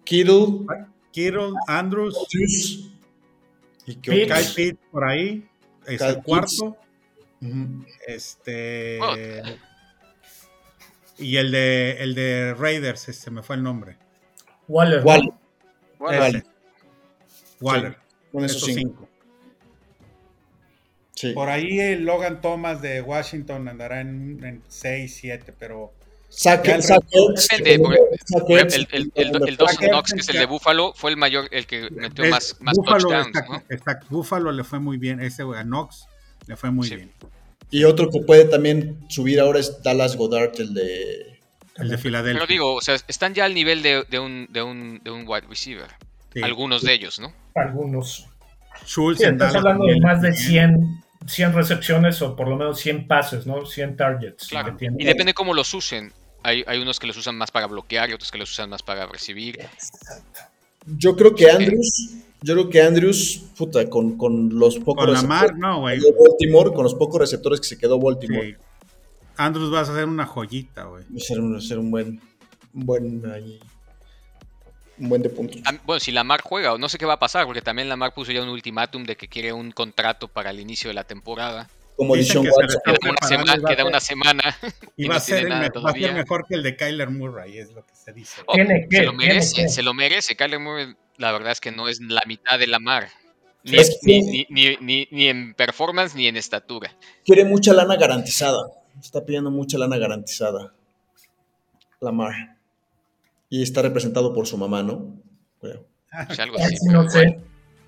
Kittle... 0.03 0.65
Kittle, 1.11 1.53
Andrews... 1.67 2.17
Juice, 2.31 2.91
y 3.85 3.95
Kyle 3.95 4.27
Pitt 4.55 4.79
por 4.91 5.03
ahí. 5.03 5.47
Es 5.85 5.99
Kyle 5.99 6.09
el 6.09 6.23
cuarto. 6.23 6.65
Uh 6.65 7.45
-huh. 7.45 7.85
Este... 8.07 8.99
Oh. 9.01 9.15
Y 11.17 11.37
el 11.37 11.51
de 11.51 11.97
el 11.99 12.15
de 12.15 12.55
Raiders, 12.55 13.01
se 13.01 13.11
este, 13.11 13.29
me 13.29 13.43
fue 13.43 13.55
el 13.55 13.63
nombre. 13.63 13.97
Waller. 14.67 15.03
Waller. 15.05 15.33
Waller. 15.99 16.45
Waller. 17.59 17.93
Sí, 17.93 17.97
con 18.31 18.45
esos, 18.45 18.57
esos 18.57 18.73
cinco. 18.73 18.79
cinco. 18.79 19.10
Sí. 21.21 21.33
Por 21.33 21.49
ahí 21.49 21.79
el 21.79 22.03
Logan 22.03 22.41
Thomas 22.41 22.81
de 22.81 23.01
Washington 23.01 23.67
andará 23.67 24.01
en 24.01 24.61
6, 24.67 25.17
7, 25.21 25.53
pero 25.59 25.93
Saque, 26.29 26.71
el 26.71 26.81
saque, 26.81 27.05
Depende, 27.57 27.79
por 27.79 27.97
saque, 28.19 28.43
Por 28.47 28.51
ejemplo, 28.57 28.75
el, 28.75 28.87
el, 28.91 29.11
el, 29.15 29.49
el 29.49 29.57
Dawson 29.57 29.75
Saquers 29.75 29.91
Knox, 29.91 30.13
que 30.13 30.19
es 30.21 30.29
el 30.29 30.37
de 30.39 30.45
Buffalo, 30.45 30.93
fue 30.95 31.11
el 31.11 31.17
mayor, 31.17 31.47
el 31.51 31.67
que 31.67 31.89
metió 31.91 32.25
más, 32.29 32.55
más 32.61 32.73
Buffalo, 32.77 32.99
touchdowns, 33.01 33.27
exacto, 33.27 33.53
¿no? 33.53 33.63
exacto. 33.69 34.07
Buffalo 34.09 34.51
le 34.53 34.63
fue 34.63 34.79
muy 34.79 34.97
bien, 34.97 35.19
ese 35.19 35.43
a 35.43 35.63
Knox 35.63 36.07
le 36.47 36.55
fue 36.55 36.71
muy 36.71 36.87
Sí. 36.87 36.95
bien. 36.95 37.11
Y 37.69 37.83
otro 37.83 38.09
que 38.09 38.21
puede 38.21 38.45
también 38.45 38.97
subir 39.09 39.39
ahora 39.41 39.59
es 39.59 39.83
Dallas 39.83 40.15
Goddard, 40.15 40.51
el 40.59 40.73
de. 40.73 41.39
El 41.77 41.89
de 41.89 41.97
Filadelfia. 41.97 42.39
Pero 42.41 42.47
digo, 42.47 42.73
o 42.75 42.81
sea, 42.81 42.95
están 43.07 43.33
ya 43.33 43.45
al 43.45 43.53
nivel 43.53 43.81
de, 43.83 44.05
de 44.09 44.19
un, 44.19 44.47
de, 44.49 44.61
un, 44.61 45.01
de 45.03 45.11
un 45.11 45.25
wide 45.27 45.47
receiver. 45.47 45.87
Sí. 46.33 46.41
Algunos 46.43 46.81
de 46.81 46.93
ellos, 46.93 47.19
¿no? 47.19 47.33
Algunos. 47.55 48.27
Schultz 48.85 49.19
Sí, 49.19 49.25
en 49.25 49.33
estás 49.33 49.55
hablando 49.55 49.85
de 49.85 49.99
más 49.99 50.21
de 50.21 50.33
100, 50.33 51.03
100 51.27 51.53
recepciones 51.53 52.21
o 52.21 52.35
por 52.35 52.47
lo 52.47 52.57
menos 52.57 52.79
100 52.79 53.07
pases, 53.07 53.45
¿no? 53.45 53.65
100 53.65 53.95
targets. 53.97 54.47
Claro. 54.47 54.71
que 54.71 54.77
tiene. 54.79 54.97
Y 54.99 55.05
depende 55.05 55.33
cómo 55.33 55.53
los 55.53 55.73
usen. 55.73 56.11
Hay, 56.43 56.63
hay 56.65 56.79
unos 56.81 56.99
que 56.99 57.07
los 57.07 57.17
usan 57.17 57.37
más 57.37 57.51
para 57.51 57.67
bloquear 57.67 58.09
y 58.09 58.13
otros 58.13 58.31
que 58.31 58.37
los 58.39 58.49
usan 58.51 58.69
más 58.69 58.81
para 58.81 59.05
recibir. 59.05 59.59
Yo 60.85 61.15
creo 61.15 61.35
que 61.35 61.49
Andrews. 61.49 62.15
Yo 62.43 62.55
creo 62.55 62.69
que 62.71 62.81
Andrews, 62.81 63.43
puta, 63.55 63.87
con, 63.87 64.17
con 64.17 64.57
los 64.57 64.79
pocos 64.79 65.05
Con 65.05 65.13
receptores 65.13 65.57
no, 65.57 65.81
güey. 65.81 65.99
Baltimore, 65.99 66.73
con 66.73 66.83
los 66.83 66.95
pocos 66.95 67.21
receptores 67.21 67.61
que 67.61 67.67
se 67.67 67.77
quedó 67.77 67.99
Baltimore, 67.99 68.57
Sí. 68.57 68.57
Andrews 69.37 69.69
vas 69.69 69.89
a 69.89 69.91
hacer 69.91 70.05
una 70.05 70.25
joyita, 70.25 70.85
güey. 70.85 71.03
va 71.03 71.17
a 71.17 71.19
ser 71.19 71.39
un, 71.39 71.61
ser 71.61 71.77
un 71.77 71.91
buen. 71.91 72.19
Un 72.73 72.85
buen. 72.85 73.31
ahí, 73.31 73.59
un 75.01 75.09
buen 75.09 75.21
de 75.21 75.29
puntos. 75.29 75.61
Bueno, 75.85 75.99
si 75.99 76.11
Lamar 76.11 76.41
juega, 76.41 76.73
o 76.73 76.77
no 76.77 76.87
sé 76.87 76.97
qué 76.97 77.05
va 77.05 77.13
a 77.13 77.19
pasar, 77.19 77.45
porque 77.45 77.61
también 77.61 77.89
Lamar 77.89 78.13
puso 78.13 78.31
ya 78.31 78.41
un 78.41 78.49
ultimátum 78.49 79.03
de 79.03 79.15
que 79.17 79.27
quiere 79.27 79.51
un 79.51 79.71
contrato 79.71 80.27
para 80.27 80.51
el 80.51 80.59
inicio 80.59 80.89
de 80.89 80.93
la 80.93 81.03
temporada. 81.03 81.69
Como 81.97 82.15
Dicen 82.15 82.43
que. 82.43 82.49
Queda 82.49 82.97
una, 83.09 83.27
semana, 83.27 83.55
y 83.55 83.59
va 83.59 83.69
a 83.69 83.73
queda 83.73 83.83
ser- 83.83 83.85
una 83.85 83.99
semana. 83.99 84.57
Y 84.95 85.05
Y 85.05 85.07
va, 85.07 85.13
no 85.15 85.17
a 85.17 85.19
ser 85.19 85.35
tiene 85.35 85.41
el 85.41 85.49
nada 85.49 85.61
me- 85.61 85.61
va 85.61 85.89
a 85.89 85.93
ser 85.93 86.01
todavía. 86.01 86.11
mejor 86.13 86.47
que 86.47 86.55
el 86.55 86.63
de 86.63 86.75
Kyler 86.77 87.09
Murray, 87.09 87.57
es 87.57 87.71
lo 87.73 87.85
que 87.85 87.93
se 87.95 88.13
dice. 88.13 88.41
Oh, 88.45 88.53
se 88.53 88.63
lo 88.63 88.87
tiene 88.89 89.11
merece, 89.13 89.67
se 89.69 89.83
lo 89.83 89.93
merece. 89.93 90.35
Kyler 90.35 90.59
Murray, 90.59 90.95
la 91.17 91.31
verdad 91.31 91.51
es 91.51 91.59
que 91.59 91.71
no 91.71 91.87
es 91.89 91.99
la 91.99 92.21
mitad 92.27 92.57
de 92.57 92.67
Lamar. 92.67 93.09
Ni, 93.63 93.77
Es 93.77 93.99
que- 94.03 94.19
ni, 94.19 94.21
ni, 94.21 94.47
ni, 94.49 94.77
ni- 94.79 95.07
ni 95.11 95.27
en 95.27 95.53
performance 95.53 96.15
ni 96.15 96.27
en 96.27 96.37
estatura. 96.37 96.95
Quiere 97.25 97.43
mucha 97.45 97.73
lana 97.73 97.95
garantizada. 97.97 98.67
Está 98.99 99.23
pidiendo 99.23 99.51
mucha 99.51 99.77
lana 99.77 99.97
garantizada. 99.97 100.73
Lamar. 101.99 102.55
Y 103.51 103.61
está 103.61 103.83
representado 103.83 104.33
por 104.33 104.47
su 104.47 104.57
mamá, 104.57 104.81
¿no? 104.81 105.21
Creo. 105.59 105.85
O 106.29 106.33
sea, 106.33 106.45
algo 106.45 106.57
así. 106.57 106.75
no 106.87 107.03
bueno. 107.03 107.09
sé. 107.11 107.39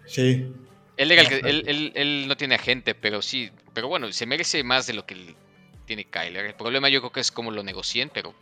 Sí. 0.05 0.45
Él, 0.97 1.11
era 1.11 1.21
el 1.23 1.27
que- 1.29 1.39
él, 1.49 1.63
él- 1.65 1.91
él 1.95 2.25
no 2.27 2.37
tiene 2.37 2.53
agente, 2.55 2.93
pero 2.93 3.21
sí. 3.23 3.49
Pero 3.73 3.87
bueno, 3.87 4.11
se 4.11 4.25
merece 4.27 4.63
más 4.63 4.85
de 4.85 4.93
lo 4.93 5.05
que 5.07 5.35
tiene 5.85 6.05
Kyler. 6.05 6.45
El 6.45 6.53
problema 6.55 6.89
yo 6.89 6.99
creo 6.99 7.11
que 7.11 7.21
es 7.21 7.31
cómo 7.31 7.49
lo 7.49 7.63
negocien, 7.63 8.11
pero 8.13 8.33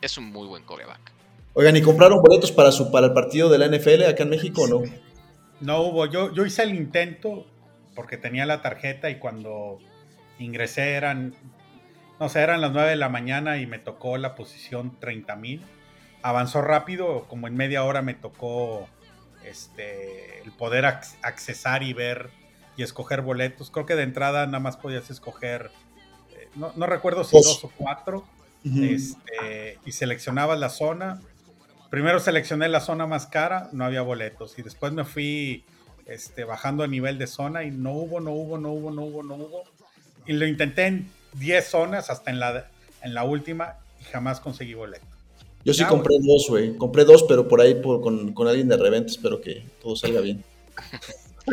es 0.00 0.18
un 0.18 0.24
muy 0.32 0.48
buen 0.48 0.64
coreback. 0.64 1.12
Oigan, 1.52 1.76
¿y 1.76 1.82
compraron 1.82 2.20
boletos 2.22 2.50
para 2.50 2.72
su 2.72 2.90
para 2.90 3.06
el 3.08 3.12
partido 3.12 3.48
de 3.50 3.58
la 3.58 3.66
NFL 3.66 4.04
acá 4.08 4.22
en 4.24 4.30
México 4.30 4.62
o 4.62 4.66
no? 4.68 4.82
No 5.60 5.82
hubo, 5.82 6.06
yo, 6.06 6.32
yo 6.34 6.46
hice 6.46 6.62
el 6.62 6.74
intento 6.74 7.46
porque 7.94 8.16
tenía 8.16 8.46
la 8.46 8.62
tarjeta 8.62 9.10
y 9.10 9.18
cuando 9.18 9.78
ingresé 10.38 10.92
eran, 10.92 11.34
no 12.18 12.28
sé, 12.30 12.40
eran 12.40 12.60
las 12.62 12.72
9 12.72 12.88
de 12.90 12.96
la 12.96 13.10
mañana 13.10 13.58
y 13.58 13.66
me 13.66 13.78
tocó 13.78 14.16
la 14.16 14.34
posición 14.34 14.98
30 14.98 15.36
mil. 15.36 15.62
Avanzó 16.22 16.60
rápido, 16.62 17.26
como 17.28 17.46
en 17.48 17.56
media 17.56 17.84
hora 17.84 18.02
me 18.02 18.14
tocó 18.14 18.88
este, 19.44 20.42
el 20.42 20.52
poder 20.52 20.84
ac- 20.84 21.14
accesar 21.22 21.82
y 21.82 21.92
ver 21.92 22.30
y 22.76 22.82
escoger 22.82 23.22
boletos. 23.22 23.70
Creo 23.70 23.86
que 23.86 23.94
de 23.96 24.02
entrada 24.02 24.46
nada 24.46 24.58
más 24.60 24.76
podías 24.76 25.10
escoger, 25.10 25.70
eh, 26.36 26.48
no, 26.54 26.72
no 26.76 26.86
recuerdo 26.86 27.24
si 27.24 27.36
Dos. 27.36 27.46
dos 27.46 27.64
o 27.64 27.72
cuatro, 27.76 28.24
este, 28.92 29.78
y 29.86 29.92
seleccionabas 29.92 30.58
la 30.58 30.68
zona. 30.68 31.20
Primero 31.90 32.20
seleccioné 32.20 32.68
la 32.68 32.80
zona 32.80 33.06
más 33.06 33.26
cara, 33.26 33.68
no 33.72 33.84
había 33.84 34.02
boletos. 34.02 34.58
Y 34.58 34.62
después 34.62 34.92
me 34.92 35.04
fui 35.04 35.64
este, 36.06 36.44
bajando 36.44 36.84
a 36.84 36.86
nivel 36.86 37.18
de 37.18 37.26
zona 37.26 37.64
y 37.64 37.70
no 37.70 37.92
hubo, 37.92 38.20
no 38.20 38.32
hubo, 38.32 38.58
no 38.58 38.70
hubo, 38.72 38.90
no 38.90 39.02
hubo, 39.02 39.22
no 39.22 39.34
hubo. 39.34 39.64
Y 40.26 40.34
lo 40.34 40.46
intenté 40.46 40.86
en 40.86 41.10
10 41.34 41.66
zonas 41.68 42.10
hasta 42.10 42.30
en 42.30 42.38
la, 42.38 42.68
en 43.02 43.14
la 43.14 43.24
última 43.24 43.76
y 44.00 44.04
jamás 44.04 44.40
conseguí 44.40 44.74
boleto. 44.74 45.06
Yo 45.64 45.74
sí 45.74 45.80
Ya, 45.80 45.88
compré 45.88 46.16
dos, 46.20 46.46
güey. 46.48 46.76
Compré 46.76 47.04
dos, 47.04 47.24
pero 47.24 47.46
por 47.46 47.60
ahí 47.60 47.74
por- 47.74 48.00
con, 48.00 48.32
con 48.32 48.48
alguien 48.48 48.68
de 48.68 48.76
reventa. 48.76 49.10
Espero 49.10 49.40
que 49.40 49.62
todo 49.82 49.94
salga 49.96 50.20
bien. 50.20 50.42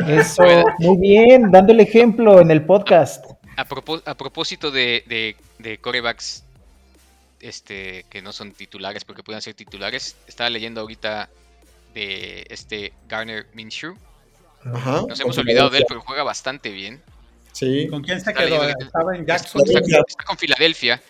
Eso, 0.06 0.42
muy 0.78 0.96
bien, 0.98 1.50
dando 1.50 1.72
el 1.72 1.80
ejemplo 1.80 2.40
en 2.40 2.50
el 2.50 2.64
podcast. 2.64 3.24
A, 3.56 3.66
propó- 3.66 4.02
a 4.06 4.14
propósito 4.16 4.70
de, 4.70 5.02
de, 5.06 5.36
de 5.58 5.78
corebacks 5.78 6.44
este, 7.40 8.04
que 8.08 8.22
no 8.22 8.32
son 8.32 8.52
titulares, 8.52 9.04
pero 9.04 9.16
que 9.16 9.22
puedan 9.22 9.42
ser 9.42 9.54
titulares, 9.54 10.16
estaba 10.26 10.48
leyendo 10.50 10.80
ahorita 10.80 11.28
de 11.94 12.46
este 12.48 12.92
Garner 13.08 13.46
Minshew. 13.54 13.94
Ajá. 14.64 15.02
Nos 15.08 15.20
hemos 15.20 15.36
olvidado 15.38 15.70
de 15.70 15.78
él, 15.78 15.84
pero 15.88 16.00
juega 16.00 16.22
bastante 16.22 16.70
bien. 16.70 17.00
Sí. 17.52 17.88
¿Con 17.88 18.02
quién 18.02 18.20
se 18.20 18.30
Está 18.30 18.44
quedó? 18.44 18.60
leyendo- 18.62 18.84
Estaba 18.86 19.14
en 19.14 19.20
Está, 19.22 19.36
Jackson. 19.36 19.62
está- 19.64 20.00
está 20.06 20.24
con 20.24 20.38
Filadelfia 20.38 21.02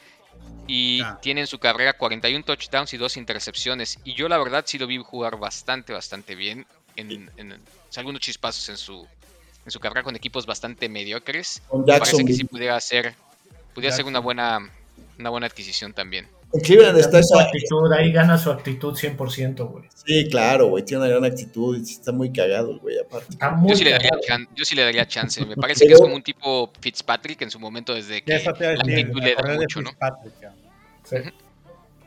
y 0.69 1.01
Ah. 1.03 1.19
tiene 1.21 1.41
en 1.41 1.47
su 1.49 1.59
carrera 1.59 1.95
41 1.95 2.45
touchdowns 2.45 2.93
y 2.95 2.97
dos 2.99 3.17
intercepciones. 3.17 3.99
Y 4.05 4.15
yo 4.15 4.29
la 4.29 4.39
verdad 4.39 4.63
sí 4.67 4.79
lo 4.79 4.87
vi 4.87 4.99
jugar 4.99 5.37
bastante, 5.39 5.93
bastante 5.93 6.37
bien. 6.37 6.65
En, 6.95 7.31
en- 7.37 7.53
o 7.53 7.57
sea, 7.93 8.03
algunos 8.03 8.21
chispazos 8.21 8.69
en 8.69 8.77
su, 8.77 9.07
en 9.65 9.71
su 9.71 9.81
carrera 9.81 10.03
con 10.03 10.15
equipos 10.15 10.47
bastante 10.47 10.89
mediocres. 10.89 11.63
Me 11.73 11.99
parece 11.99 12.25
que 12.25 12.33
sí 12.35 12.45
pudiera 12.45 12.79
ser, 12.81 13.15
pudiera 13.75 13.95
ser 13.97 14.05
una 14.05 14.19
buena, 14.21 14.71
una 15.19 15.31
buena 15.31 15.47
adquisición 15.47 15.93
también. 15.93 16.29
En 16.53 16.61
Cleveland 16.61 16.99
está 16.99 17.19
esa. 17.19 17.43
actitud, 17.43 17.93
ahí 17.93 18.11
gana 18.13 18.39
su 18.39 18.51
actitud 18.51 18.95
100%, 18.95 19.69
güey. 19.71 19.85
Sí, 20.07 20.29
claro, 20.31 20.69
güey. 20.69 20.83
Tiene 20.85 21.03
una 21.05 21.11
gran 21.13 21.25
actitud. 21.25 21.77
y 21.77 21.83
Está 21.83 22.11
muy 22.13 22.33
cagado 22.33 22.71
el 22.71 22.79
güey, 22.79 22.99
aparte. 22.99 23.27
Está 23.31 23.51
muy 23.51 23.71
Yo 23.71 23.77
sí, 23.77 23.85
le 23.85 23.91
daría 23.91 24.09
cagado. 24.11 24.23
chan- 24.27 24.49
yo 24.57 24.65
sí 24.65 24.75
le 24.75 24.83
daría 24.83 25.07
chance. 25.07 25.45
Me 25.45 25.57
parece 25.57 25.87
que 25.87 25.93
es 25.93 26.01
como 26.01 26.15
un 26.15 26.23
tipo 26.23 26.73
Fitzpatrick 26.81 27.43
en 27.43 27.51
su 27.51 27.59
momento 27.61 27.93
desde 27.95 28.23
que 28.23 28.33
la 28.33 28.51
actitud 28.51 29.23
le 29.23 29.35
da 29.35 29.55
mucho, 29.57 29.83
¿no? 29.83 29.91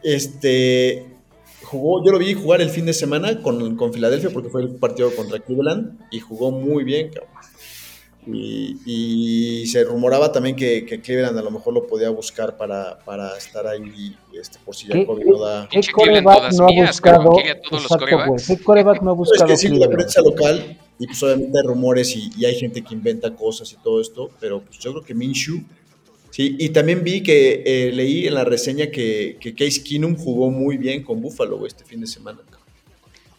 Este. 0.04 1.06
Jugó, 1.64 2.04
yo 2.04 2.12
lo 2.12 2.18
vi 2.18 2.34
jugar 2.34 2.60
el 2.60 2.70
fin 2.72 2.86
de 2.88 2.94
semana 2.94 3.40
con, 3.42 3.78
con 3.78 3.94
Filadelfia 3.94 4.32
porque 4.32 4.50
fue 4.50 4.64
el 4.64 4.70
partido 4.76 5.16
contra 5.16 5.40
Cleveland 5.40 6.02
y 6.12 6.20
jugó 6.20 6.52
muy 6.52 6.84
bien, 6.84 7.10
cabrón. 7.10 7.30
Y, 8.28 8.78
y 8.86 9.66
se 9.66 9.84
rumoraba 9.84 10.32
también 10.32 10.56
que, 10.56 10.86
que 10.86 11.02
Cleveland 11.02 11.38
a 11.40 11.42
lo 11.42 11.50
mejor 11.50 11.74
lo 11.74 11.88
podía 11.88 12.10
buscar 12.12 12.56
para, 12.56 13.00
para 13.00 13.36
estar 13.36 13.66
ahí 13.66 14.16
este, 14.40 14.60
por 14.64 14.76
si 14.76 14.88
ya 14.88 14.94
¿Qué- 14.94 15.06
COVID 15.08 15.26
no 15.26 15.40
da. 15.40 15.64
¿Qué 15.70 15.76
Pinche 15.78 15.92
Cleveland 15.92 16.24
coreback 16.26 16.54
no 16.54 16.64
ha 16.66 16.68
mías, 16.68 16.88
buscado? 16.90 17.34
Exacto, 17.40 18.26
güey. 18.28 18.42
¿Qué 18.46 18.64
coreback 18.64 19.02
no 19.02 19.12
ha 19.12 19.16
Pues 19.18 19.30
buscado 19.30 19.48
que 19.50 19.58
sí, 19.58 19.70
la 19.70 19.90
prensa 19.90 20.22
local 20.22 20.78
y 21.00 21.08
pues 21.08 21.24
obviamente 21.24 21.58
hay 21.58 21.66
rumores 21.66 22.16
y, 22.16 22.30
y 22.38 22.46
hay 22.46 22.56
gente 22.60 22.84
que 22.84 22.94
inventa 22.94 23.36
cosas 23.36 23.72
y 23.74 23.78
todo 23.84 24.00
esto, 24.00 24.30
pero 24.40 24.62
pues 24.62 24.78
yo 24.78 24.92
creo 24.92 25.04
que 25.04 25.16
Minshew, 25.16 25.60
sí, 26.30 26.56
y 26.60 26.70
también 26.70 27.04
vi 27.04 27.24
que 27.24 27.64
eh, 27.66 27.92
leí 27.92 28.28
en 28.28 28.36
la 28.36 28.44
reseña 28.44 28.86
que, 28.92 29.36
que 29.40 29.56
Case 29.56 29.84
Keenum 29.84 30.16
jugó 30.16 30.52
muy 30.52 30.78
bien 30.78 31.02
con 31.02 31.20
Buffalo 31.20 31.66
este 31.66 31.84
fin 31.86 32.02
de 32.02 32.08
semana. 32.08 32.40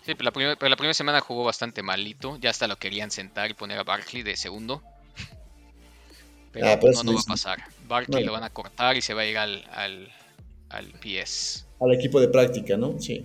Sí, 0.04 0.14
pero 0.14 0.24
la, 0.24 0.30
primera, 0.32 0.56
pero 0.56 0.68
la 0.68 0.76
primera 0.76 0.94
semana 0.94 1.20
jugó 1.20 1.44
bastante 1.44 1.82
malito. 1.82 2.36
Ya 2.40 2.50
hasta 2.50 2.66
lo 2.66 2.76
querían 2.76 3.10
sentar 3.10 3.50
y 3.50 3.54
poner 3.54 3.78
a 3.78 3.84
Barkley 3.84 4.22
de 4.22 4.36
segundo. 4.36 4.82
Pero 6.52 6.66
Ah, 6.68 6.78
pero 6.78 6.92
no, 6.92 7.02
no 7.04 7.14
va 7.14 7.20
a 7.20 7.24
pasar. 7.24 7.62
Barkley 7.86 8.24
lo 8.24 8.32
van 8.32 8.42
a 8.44 8.50
cortar 8.50 8.94
y 8.96 9.00
se 9.00 9.14
va 9.14 9.22
a 9.22 9.24
ir 9.26 9.38
al, 9.38 9.64
al, 9.72 10.12
al 10.68 10.86
PS. 11.00 11.66
Al 11.80 11.94
equipo 11.94 12.20
de 12.20 12.28
práctica, 12.28 12.76
¿no? 12.76 12.98
Sí. 13.00 13.24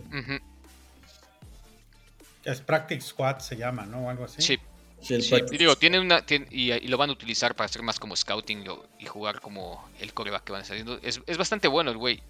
Es 2.45 2.61
Practice 2.61 3.01
Squad 3.01 3.39
se 3.39 3.57
llama, 3.57 3.85
¿no? 3.85 4.05
O 4.05 4.09
algo 4.09 4.23
así. 4.25 4.41
Sí, 4.41 4.57
Sí, 5.01 5.13
el 5.13 5.21
sí. 5.23 5.29
practice. 5.31 5.55
Y 5.55 5.57
digo, 5.59 5.75
tiene 5.75 5.99
una, 5.99 6.25
tiene- 6.25 6.47
y, 6.49 6.71
y 6.71 6.87
lo 6.87 6.97
van 6.97 7.09
a 7.09 7.13
utilizar 7.13 7.53
para 7.55 7.65
hacer 7.65 7.83
más 7.83 7.99
como 7.99 8.15
scouting 8.15 8.63
y 8.99 9.05
jugar 9.05 9.41
como 9.41 9.87
el 9.99 10.13
coreback 10.13 10.43
que 10.45 10.51
van 10.53 10.65
saliendo. 10.65 10.97
Es, 11.03 11.21
es 11.27 11.37
bastante 11.37 11.67
bueno 11.67 11.91
el 11.91 11.97
güey. 11.97 12.23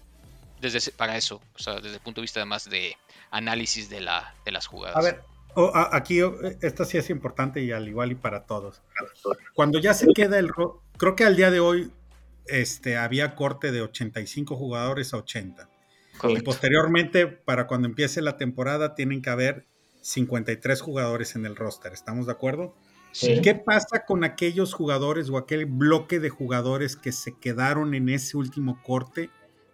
Desde 0.60 0.78
ese- 0.78 0.92
para 0.92 1.16
eso, 1.16 1.40
o 1.54 1.58
sea, 1.58 1.74
desde 1.76 1.94
el 1.96 2.00
punto 2.00 2.20
de 2.20 2.24
vista 2.24 2.40
además 2.40 2.68
de 2.68 2.96
análisis 3.30 3.88
de, 3.90 4.00
la, 4.00 4.34
de 4.44 4.52
las 4.52 4.66
jugadas. 4.66 4.96
A 4.96 5.02
ver, 5.02 5.22
aquí 5.92 6.20
o- 6.22 6.40
esta 6.62 6.84
sí 6.84 6.98
es 6.98 7.10
importante 7.10 7.60
y 7.62 7.72
al 7.72 7.88
igual 7.88 8.12
y 8.12 8.14
para 8.14 8.44
todos. 8.44 8.82
Cuando 9.54 9.78
ya 9.78 9.94
se 9.94 10.06
queda 10.14 10.38
el... 10.38 10.48
ro- 10.48 10.82
Creo 10.96 11.14
que 11.14 11.24
al 11.24 11.36
día 11.36 11.50
de 11.50 11.60
hoy 11.60 11.92
este, 12.46 12.96
había 12.96 13.34
corte 13.36 13.70
de 13.72 13.82
85 13.82 14.56
jugadores 14.56 15.14
a 15.14 15.18
80. 15.18 15.68
Y 16.28 16.40
posteriormente, 16.40 17.26
para 17.28 17.68
cuando 17.68 17.86
empiece 17.86 18.20
la 18.22 18.36
temporada, 18.36 18.96
tienen 18.96 19.22
que 19.22 19.30
haber 19.30 19.66
53 20.00 20.80
jugadores 20.80 21.36
en 21.36 21.46
el 21.46 21.54
roster. 21.54 21.92
¿Estamos 21.92 22.26
de 22.26 22.32
acuerdo? 22.32 22.74
Sí. 23.12 23.40
¿Qué 23.42 23.54
pasa 23.54 24.04
con 24.04 24.24
aquellos 24.24 24.74
jugadores 24.74 25.30
o 25.30 25.38
aquel 25.38 25.66
bloque 25.66 26.18
de 26.18 26.28
jugadores 26.30 26.96
que 26.96 27.12
se 27.12 27.36
quedaron 27.38 27.94
en 27.94 28.08
ese 28.08 28.36
último 28.36 28.82
corte? 28.82 29.30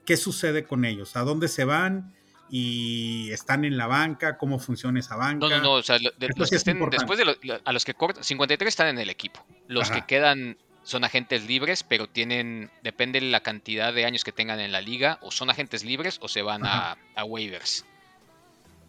¿Qué 0.07 0.17
sucede 0.17 0.65
con 0.65 0.85
ellos? 0.85 1.17
¿A 1.17 1.21
dónde 1.21 1.49
se 1.49 1.65
van? 1.65 2.15
¿Y 2.51 3.31
están 3.33 3.65
en 3.65 3.77
la 3.77 3.87
banca? 3.87 4.37
¿Cómo 4.39 4.59
funciona 4.59 5.01
esa 5.01 5.17
banca? 5.17 5.39
No, 5.39 5.49
no, 5.49 5.61
no, 5.63 5.73
o 5.73 5.83
sea, 5.83 5.99
lo- 5.99 6.11
de- 6.19 6.29
los 6.37 6.49
sí 6.51 6.57
estén, 6.57 6.79
después 6.91 7.19
de 7.19 7.25
lo- 7.25 7.35
lo- 7.43 7.61
a 7.65 7.73
los 7.73 7.85
que 7.85 7.95
cortan, 7.95 8.23
53 8.23 8.69
están 8.69 8.89
en 8.89 8.99
el 8.99 9.11
equipo. 9.11 9.45
Los 9.67 9.91
Ajá. 9.91 10.01
que 10.01 10.07
quedan 10.07 10.59
son 10.83 11.03
agentes 11.05 11.47
libres, 11.47 11.83
pero 11.83 12.07
tienen, 12.07 12.71
depende 12.83 13.19
de 13.21 13.27
la 13.31 13.41
cantidad 13.41 13.95
de 13.95 14.05
años 14.05 14.23
que 14.25 14.33
tengan 14.33 14.61
en 14.61 14.71
la 14.73 14.83
liga, 14.83 15.19
o 15.23 15.31
son 15.31 15.49
agentes 15.49 15.83
libres 15.85 16.19
o 16.21 16.29
se 16.29 16.43
van 16.43 16.67
a, 16.67 16.99
a, 17.17 17.25
waivers. 17.25 17.87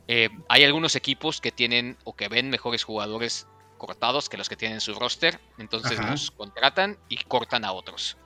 Eh, 0.10 0.30
hay 0.50 0.64
algunos 0.66 0.96
equipos 0.98 1.40
que 1.40 1.52
tienen 1.52 1.98
o 2.04 2.16
que 2.16 2.28
ven 2.28 2.50
mejores 2.50 2.84
jugadores 2.84 3.48
cortados 3.78 4.28
que 4.30 4.38
los 4.38 4.50
que 4.50 4.56
tienen 4.58 4.76
en 4.76 4.82
su 4.82 4.94
roster, 4.94 5.40
entonces 5.58 5.98
Ajá. 6.00 6.12
los 6.12 6.32
contratan 6.32 6.98
y 7.10 7.18
cortan 7.24 7.64
a 7.66 7.72
otros. 7.72 8.18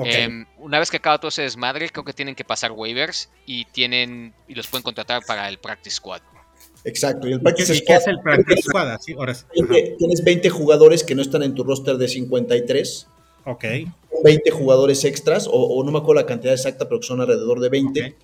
Ok. 0.00 0.06
Em, 0.10 0.46
una 0.58 0.78
vez 0.78 0.90
que 0.90 0.98
acaba 0.98 1.18
todo 1.18 1.28
ese 1.28 1.42
desmadre, 1.42 1.88
creo 1.90 2.04
que 2.04 2.12
tienen 2.12 2.34
que 2.34 2.44
pasar 2.44 2.72
waivers 2.72 3.30
y 3.46 3.64
tienen 3.66 4.32
y 4.46 4.54
los 4.54 4.66
pueden 4.66 4.82
contratar 4.82 5.22
para 5.26 5.48
el 5.48 5.58
practice 5.58 5.96
squad. 5.96 6.20
Exacto. 6.84 7.28
Y 7.28 7.32
el 7.32 7.38
¿Y 7.38 7.42
practice 7.42 7.72
qué 7.72 7.78
squad, 7.80 7.96
es 7.96 8.06
el 8.06 8.20
practice 8.20 8.62
squad? 8.62 8.90
Así, 8.92 9.12
ahora 9.12 9.34
sí. 9.34 9.44
Ajá. 9.62 9.72
20 9.72 9.96
tienes 9.98 10.24
20 10.24 10.50
jugadores 10.50 11.04
que 11.04 11.14
no 11.14 11.22
están 11.22 11.42
en 11.42 11.54
tu 11.54 11.64
roster 11.64 11.96
de 11.96 12.08
53, 12.08 13.08
Ok. 13.44 13.64
20 14.24 14.50
jugadores 14.50 15.04
extras, 15.04 15.46
o, 15.46 15.52
o 15.52 15.84
no 15.84 15.90
me 15.90 15.98
acuerdo 15.98 16.20
la 16.20 16.26
cantidad 16.26 16.52
exacta, 16.52 16.88
pero 16.88 17.00
que 17.00 17.06
son 17.06 17.20
alrededor 17.20 17.60
de 17.60 17.68
20. 17.68 18.04
ok. 18.04 18.14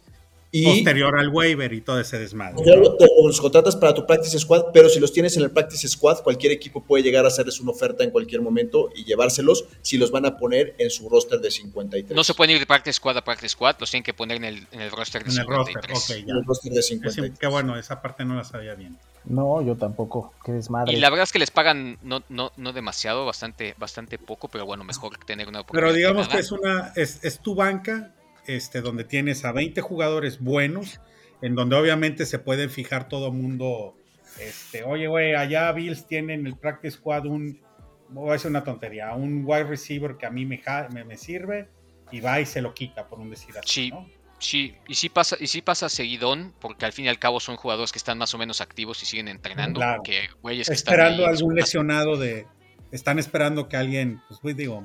Y 0.57 0.64
Posterior 0.66 1.18
al 1.18 1.30
waiver 1.30 1.72
y 1.72 1.80
todo 1.80 1.98
ese 1.98 2.16
desmadre. 2.16 2.62
Ya 2.64 2.76
lo- 2.76 2.96
te- 2.96 3.09
los 3.26 3.40
contratas 3.40 3.74
para 3.74 3.92
tu 3.92 4.07
practice 4.07 4.38
squad, 4.38 4.66
pero 4.72 4.88
si 4.88 5.00
los 5.00 5.12
tienes 5.12 5.36
en 5.36 5.42
el 5.42 5.50
practice 5.50 5.88
squad, 5.88 6.22
cualquier 6.22 6.52
equipo 6.52 6.80
puede 6.84 7.02
llegar 7.02 7.24
a 7.24 7.28
hacerles 7.28 7.59
una 7.59 7.72
oferta 7.72 8.05
en 8.05 8.11
cualquier 8.12 8.40
momento 8.40 8.88
y 8.94 9.02
llevárselos 9.05 9.64
si 9.82 9.98
los 9.98 10.12
van 10.12 10.26
a 10.26 10.36
poner 10.36 10.76
en 10.78 10.90
su 10.90 11.09
roster 11.09 11.40
de 11.40 11.50
53. 11.50 12.14
No 12.14 12.22
se 12.22 12.34
pueden 12.34 12.52
ir 12.55 12.61
de 12.61 12.66
practice 12.66 12.92
squad 12.94 13.16
a 13.18 13.24
practice 13.24 13.48
squad, 13.48 13.74
los 13.80 13.90
tienen 13.90 14.05
que 14.05 14.14
poner 14.14 14.36
en 14.36 14.44
el, 14.44 14.66
en 14.70 14.80
el 14.80 14.92
roster 14.92 15.24
de 15.24 15.32
En 15.32 15.40
el 15.40 15.46
roster. 15.48 15.74
53. 15.84 15.98
Ok, 15.98 16.11
En 16.20 16.26
ya. 16.28 16.34
el 16.34 16.44
roster 16.44 16.72
de 16.72 16.78
Es- 16.78 16.86
53. 16.86 17.38
Qué 17.38 17.46
bueno, 17.48 17.76
esa 17.76 18.00
parte 18.00 18.24
no 18.24 18.36
la 18.36 18.44
sabía 18.44 18.76
bien. 18.76 18.96
No, 19.24 19.61
yo 19.61 19.74
tampoco. 19.74 20.34
Qué 20.44 20.52
desmadre. 20.52 20.92
Y 20.92 20.96
la 21.00 21.11
verdad 21.11 21.24
es 21.24 21.32
que 21.32 21.38
les 21.40 21.50
pagan 21.50 21.98
no, 22.02 22.22
no, 22.28 22.52
no 22.57 22.72
demasiado, 22.72 23.26
bastante, 23.26 23.74
bastante 23.78 24.18
poco, 24.18 24.46
pero 24.46 24.66
bueno, 24.66 24.84
mejor 24.84 25.18
que 25.18 25.24
tener 25.24 25.48
una 25.48 25.62
oportunidad. 25.62 25.88
Pero 25.88 25.96
digamos 25.96 26.28
que 26.28 26.34
nada. 26.34 26.40
es 26.40 26.52
una 26.52 26.92
es, 26.94 27.18
es 27.24 27.40
tu 27.40 27.55
banca 27.57 28.12
este, 28.47 28.80
donde 28.80 29.05
tienes 29.05 29.45
a 29.45 29.53
20 29.53 29.80
jugadores 29.80 30.40
buenos, 30.40 31.01
en 31.42 31.55
donde 31.55 31.76
obviamente 31.76 32.26
se 32.26 32.38
pueden 32.38 32.70
fijar 32.70 33.09
todo 33.09 33.32
mundo. 33.32 33.97
Este, 34.38 34.82
oye, 34.82 35.07
güey, 35.07 35.34
allá 35.34 35.70
Bills 35.72 36.07
tienen 36.07 36.47
el 36.47 36.57
practice 36.57 36.97
squad 36.97 37.26
un, 37.26 37.61
voy 38.09 38.30
a 38.30 38.32
decir 38.34 38.51
una 38.51 38.64
tontería, 38.64 39.12
un 39.14 39.42
wide 39.45 39.64
receiver 39.64 40.16
que 40.16 40.26
a 40.26 40.30
mí 40.30 40.45
me, 40.45 40.62
me, 40.92 41.05
me 41.05 41.16
sirve 41.16 41.68
y 42.11 42.20
va 42.20 42.40
y 42.40 42.47
se 42.47 42.61
lo 42.61 42.74
quita, 42.74 43.07
por 43.09 43.20
un 43.20 43.30
decir 43.30 43.57
así. 43.59 43.68
Sí. 43.68 43.90
¿no? 43.90 44.07
Sí, 44.40 44.74
y 44.88 44.95
sí 44.95 45.09
pasa, 45.09 45.36
y 45.40 45.47
sí 45.47 45.62
pasa 45.62 45.88
seguidón, 45.88 46.53
porque 46.61 46.84
al 46.84 46.92
fin 46.92 47.07
y 47.07 47.09
al 47.09 47.18
cabo 47.18 47.40
son 47.40 47.57
jugadores 47.57 47.92
que 47.92 47.99
están 47.99 48.18
más 48.18 48.34
o 48.34 48.38
menos 48.38 48.61
activos 48.61 49.03
y 49.03 49.07
siguen 49.07 49.28
entrenando, 49.28 49.78
Claro. 49.80 50.03
que 50.03 50.28
güeyes 50.42 50.68
que 50.68 50.74
están 50.74 50.95
Esperando 50.95 51.22
ahí 51.24 51.30
en 51.30 51.36
su 51.36 51.45
algún 51.45 51.55
lesionado 51.55 52.16
de. 52.18 52.47
Están 52.90 53.18
esperando 53.18 53.68
que 53.68 53.76
alguien, 53.76 54.20
pues 54.28 54.57
digo, 54.57 54.82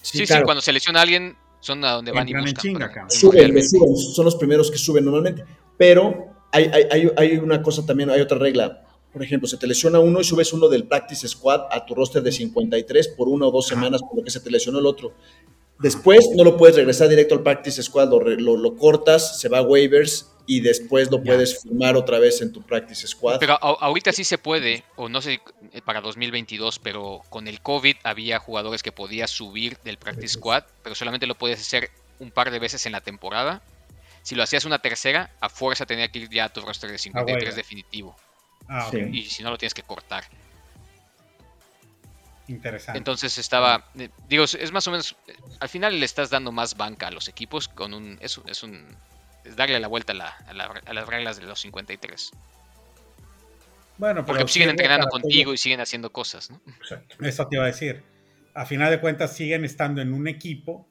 Sí, 0.00 0.18
sí, 0.18 0.26
claro. 0.26 0.44
cuando 0.44 0.62
se 0.62 0.72
lesiona 0.72 1.00
a 1.00 1.02
alguien, 1.02 1.36
son 1.62 1.82
a 1.84 1.92
donde 1.92 2.12
van 2.12 2.28
y 2.28 2.32
en 2.32 2.40
buscan. 2.40 2.60
chinga, 2.62 2.88
cabrón. 2.90 3.10
Suben, 3.10 3.34
le 3.36 3.42
realmente- 3.44 3.68
suben, 3.68 3.96
son 3.96 4.24
los 4.26 4.36
primeros 4.36 4.70
que 4.70 4.76
suben 4.78 5.04
normalmente. 5.04 5.44
Pero 5.78 6.26
hay, 6.52 6.64
hay, 6.64 6.84
hay, 6.90 7.10
hay 7.16 7.36
una 7.38 7.62
cosa 7.62 7.86
también, 7.86 8.10
hay 8.10 8.20
otra 8.20 8.36
regla. 8.36 8.84
Por 9.12 9.22
ejemplo, 9.22 9.46
se 9.46 9.56
te 9.58 9.66
lesiona 9.66 9.98
uno 10.00 10.20
y 10.20 10.24
subes 10.24 10.52
uno 10.52 10.68
del 10.68 10.84
practice 10.84 11.28
squad 11.28 11.62
a 11.70 11.84
tu 11.84 11.94
roster 11.94 12.22
de 12.22 12.32
53 12.32 13.08
por 13.08 13.28
una 13.28 13.46
o 13.46 13.50
dos 13.50 13.66
semanas 13.66 14.00
por 14.02 14.16
lo 14.16 14.24
que 14.24 14.30
se 14.30 14.40
te 14.40 14.50
lesionó 14.50 14.78
el 14.78 14.86
otro. 14.86 15.12
Después 15.82 16.20
no 16.36 16.44
lo 16.44 16.56
puedes 16.56 16.76
regresar 16.76 17.08
directo 17.08 17.34
al 17.34 17.42
practice 17.42 17.82
squad, 17.82 18.08
lo, 18.08 18.20
re- 18.20 18.36
lo, 18.40 18.56
lo 18.56 18.76
cortas, 18.76 19.40
se 19.40 19.48
va 19.48 19.58
a 19.58 19.62
waivers 19.62 20.28
y 20.46 20.60
después 20.60 21.10
lo 21.10 21.22
puedes 21.22 21.60
firmar 21.62 21.96
otra 21.96 22.18
vez 22.18 22.40
en 22.40 22.52
tu 22.52 22.62
practice 22.62 23.06
squad. 23.06 23.38
Pero 23.40 23.54
a- 23.54 23.76
ahorita 23.80 24.12
sí 24.12 24.24
se 24.24 24.38
puede, 24.38 24.84
o 24.96 25.08
no 25.08 25.20
sé 25.20 25.40
eh, 25.72 25.82
para 25.84 26.00
2022, 26.00 26.78
pero 26.78 27.20
con 27.30 27.48
el 27.48 27.60
COVID 27.60 27.96
había 28.04 28.38
jugadores 28.38 28.82
que 28.82 28.92
podías 28.92 29.30
subir 29.30 29.76
del 29.84 29.98
practice 29.98 30.34
squad, 30.34 30.64
pero 30.82 30.94
solamente 30.94 31.26
lo 31.26 31.34
podías 31.36 31.60
hacer 31.60 31.90
un 32.18 32.30
par 32.30 32.50
de 32.50 32.58
veces 32.60 32.86
en 32.86 32.92
la 32.92 33.00
temporada. 33.00 33.62
Si 34.22 34.34
lo 34.36 34.42
hacías 34.44 34.64
una 34.64 34.78
tercera, 34.78 35.30
a 35.40 35.48
fuerza 35.48 35.84
tenía 35.84 36.06
que 36.08 36.20
ir 36.20 36.28
ya 36.30 36.44
a 36.44 36.48
tu 36.52 36.60
roster 36.60 36.90
de 36.92 36.98
53 36.98 37.34
waiver. 37.42 37.54
definitivo. 37.56 38.16
ah, 38.68 38.86
ok, 38.86 38.94
Sí. 38.94 39.00
Y 39.18 39.24
si 39.24 39.42
no, 39.42 39.50
lo 39.50 39.58
tienes 39.58 39.74
que 39.74 39.82
cortar. 39.82 40.24
Interesante. 42.48 42.98
Entonces 42.98 43.38
estaba, 43.38 43.86
eh, 43.98 44.08
digo, 44.28 44.44
es- 44.44 44.72
más 44.72 44.86
o 44.88 44.90
menos, 44.90 45.16
al 45.60 45.68
final 45.68 45.98
le 45.98 46.04
estás 46.04 46.30
dando 46.30 46.52
más 46.52 46.76
banca 46.76 47.08
a 47.08 47.10
los 47.10 47.28
equipos 47.28 47.68
con 47.68 47.94
un, 47.94 48.18
es, 48.20 48.40
es 48.46 48.62
un, 48.62 48.96
es 49.44 49.56
darle 49.56 49.78
la 49.80 49.88
vuelta 49.88 50.12
a, 50.12 50.16
la- 50.16 50.36
a 50.46 50.52
la- 50.52 50.82
a 50.86 50.92
las 50.92 51.06
reglas 51.06 51.36
de 51.38 51.44
los 51.46 51.60
53. 51.60 52.30
bueno, 53.98 54.24
Porque 54.24 54.38
pero 54.40 54.48
siguen 54.48 54.70
sirve 54.70 54.82
entrenando 54.82 55.08
contigo 55.08 55.52
y 55.54 55.58
siguen 55.58 55.80
haciendo 55.80 56.10
cosas, 56.10 56.50
¿no? 56.50 56.60
Exacto. 56.80 57.16
Eso 57.24 57.46
te 57.46 57.56
iba 57.56 57.64
a 57.64 57.68
decir. 57.68 58.02
A 58.54 58.66
final 58.66 58.90
de 58.90 59.00
cuentas 59.00 59.34
siguen 59.36 59.64
estando 59.64 60.02
en 60.02 60.12
un 60.12 60.26
equipo, 60.28 60.86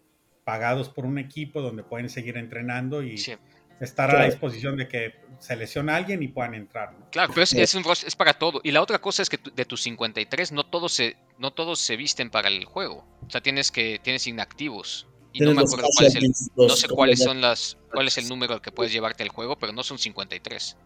pagados 0.46 0.90
por 0.90 1.06
un 1.06 1.18
equipo 1.20 1.62
donde 1.62 1.84
pueden 1.84 2.10
seguir 2.10 2.38
entrenando 2.38 3.04
y 3.04 3.18
Sí. 3.18 3.36
Estar 3.82 4.10
a 4.10 4.14
Claro. 4.14 4.26
disposición 4.26 4.78
de 4.78 4.88
que 4.88 5.16
se 5.40 5.56
lesiona 5.56 5.96
alguien 5.96 6.22
y 6.22 6.28
puedan 6.28 6.54
entrar. 6.56 6.94
¿no? 6.94 7.10
Claro, 7.12 7.32
pero 7.34 7.44
es, 7.44 7.54
es 7.54 7.74
un 7.76 7.84
es 7.92 8.16
para 8.16 8.34
todo. 8.34 8.62
Y 8.64 8.72
la 8.72 8.82
otra 8.82 9.00
cosa 9.00 9.22
es 9.24 9.30
que 9.30 9.38
tu- 9.40 9.52
de 9.54 9.66
tus 9.66 9.82
53 9.82 10.52
no 10.52 10.66
todos 10.66 10.94
se 10.94 11.16
no 11.40 11.52
todos 11.52 11.80
se 11.80 11.96
visten 11.96 12.30
para 12.30 12.48
el 12.50 12.64
juego. 12.66 13.04
O 13.28 13.30
sea, 13.30 13.42
tienes 13.42 13.72
que 13.72 14.00
tienes 14.04 14.28
inactivos. 14.28 15.08
Y 15.34 15.40
no 15.40 15.54
me 15.54 15.62
acuerdo 15.62 15.88
cuál 15.98 16.08
es 16.08 16.16
el 16.16 16.32
no 16.58 16.70
sé 16.76 16.88
¿cómo 16.88 16.98
cuáles 16.98 17.20
son 17.24 17.42
las 17.42 17.78
cuál 17.92 18.08
es 18.08 18.18
el 18.18 18.28
número 18.30 18.54
al 18.54 18.62
que 18.62 18.72
puedes 18.72 18.92
llevarte 18.94 19.24
al 19.24 19.30
juego, 19.30 19.58
pero 19.58 19.72
no 19.74 19.82
son 19.84 19.98
53. 19.98 20.78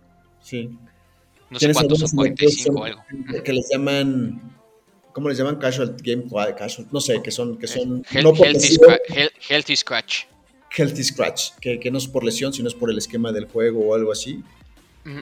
Sí. 0.41 0.69
No 1.49 1.59
sé 1.59 1.65
Tienes 1.65 1.77
cuántos 1.77 1.99
son 1.99 2.09
algunos 2.19 2.37
que 2.39 2.45
45 2.45 2.79
o 2.79 2.83
algo. 2.85 3.03
Que 3.43 3.53
les 3.53 3.69
llaman, 3.71 4.55
¿cómo 5.13 5.29
les 5.29 5.37
llaman? 5.37 5.57
Casual 5.57 5.95
game, 6.01 6.23
casual, 6.57 6.87
no 6.91 6.99
sé, 7.01 7.21
que 7.21 7.31
son, 7.31 7.57
que 7.57 7.67
son 7.67 8.03
Hel- 8.05 8.23
no 8.23 8.33
healthy 9.49 9.75
scratch. 9.75 10.25
Healthy 10.77 11.03
scratch, 11.03 11.51
que, 11.61 11.79
que 11.79 11.91
no 11.91 11.97
es 11.97 12.07
por 12.07 12.23
lesión, 12.23 12.53
sino 12.53 12.67
es 12.67 12.73
por 12.75 12.89
el 12.89 12.97
esquema 12.97 13.31
del 13.31 13.45
juego 13.45 13.79
o 13.87 13.95
algo 13.95 14.11
así, 14.11 14.43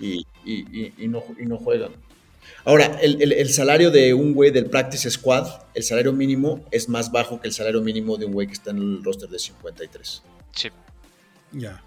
y, 0.02 0.26
y- 0.46 0.66
y- 0.72 0.94
y 0.98 1.08
no, 1.08 1.24
y 1.40 1.46
no 1.46 1.58
juegan. 1.58 1.92
Ahora, 2.66 2.98
el, 3.02 3.22
el- 3.22 3.34
el 3.34 3.50
salario 3.50 3.92
de 3.92 4.14
un 4.14 4.34
güey 4.34 4.52
del 4.52 4.66
practice 4.68 5.10
squad, 5.12 5.48
el 5.74 5.84
salario 5.84 6.14
mínimo 6.14 6.64
es 6.72 6.88
más 6.90 7.12
bajo 7.12 7.40
que 7.42 7.48
el 7.48 7.54
salario 7.54 7.82
mínimo 7.82 8.18
de 8.18 8.26
un 8.26 8.32
güey 8.34 8.48
que 8.48 8.54
está 8.54 8.72
en 8.72 8.78
el 8.78 9.04
roster 9.04 9.30
de 9.30 9.40
53. 9.40 10.24
Sí. 10.56 10.70
Ya. 11.52 11.82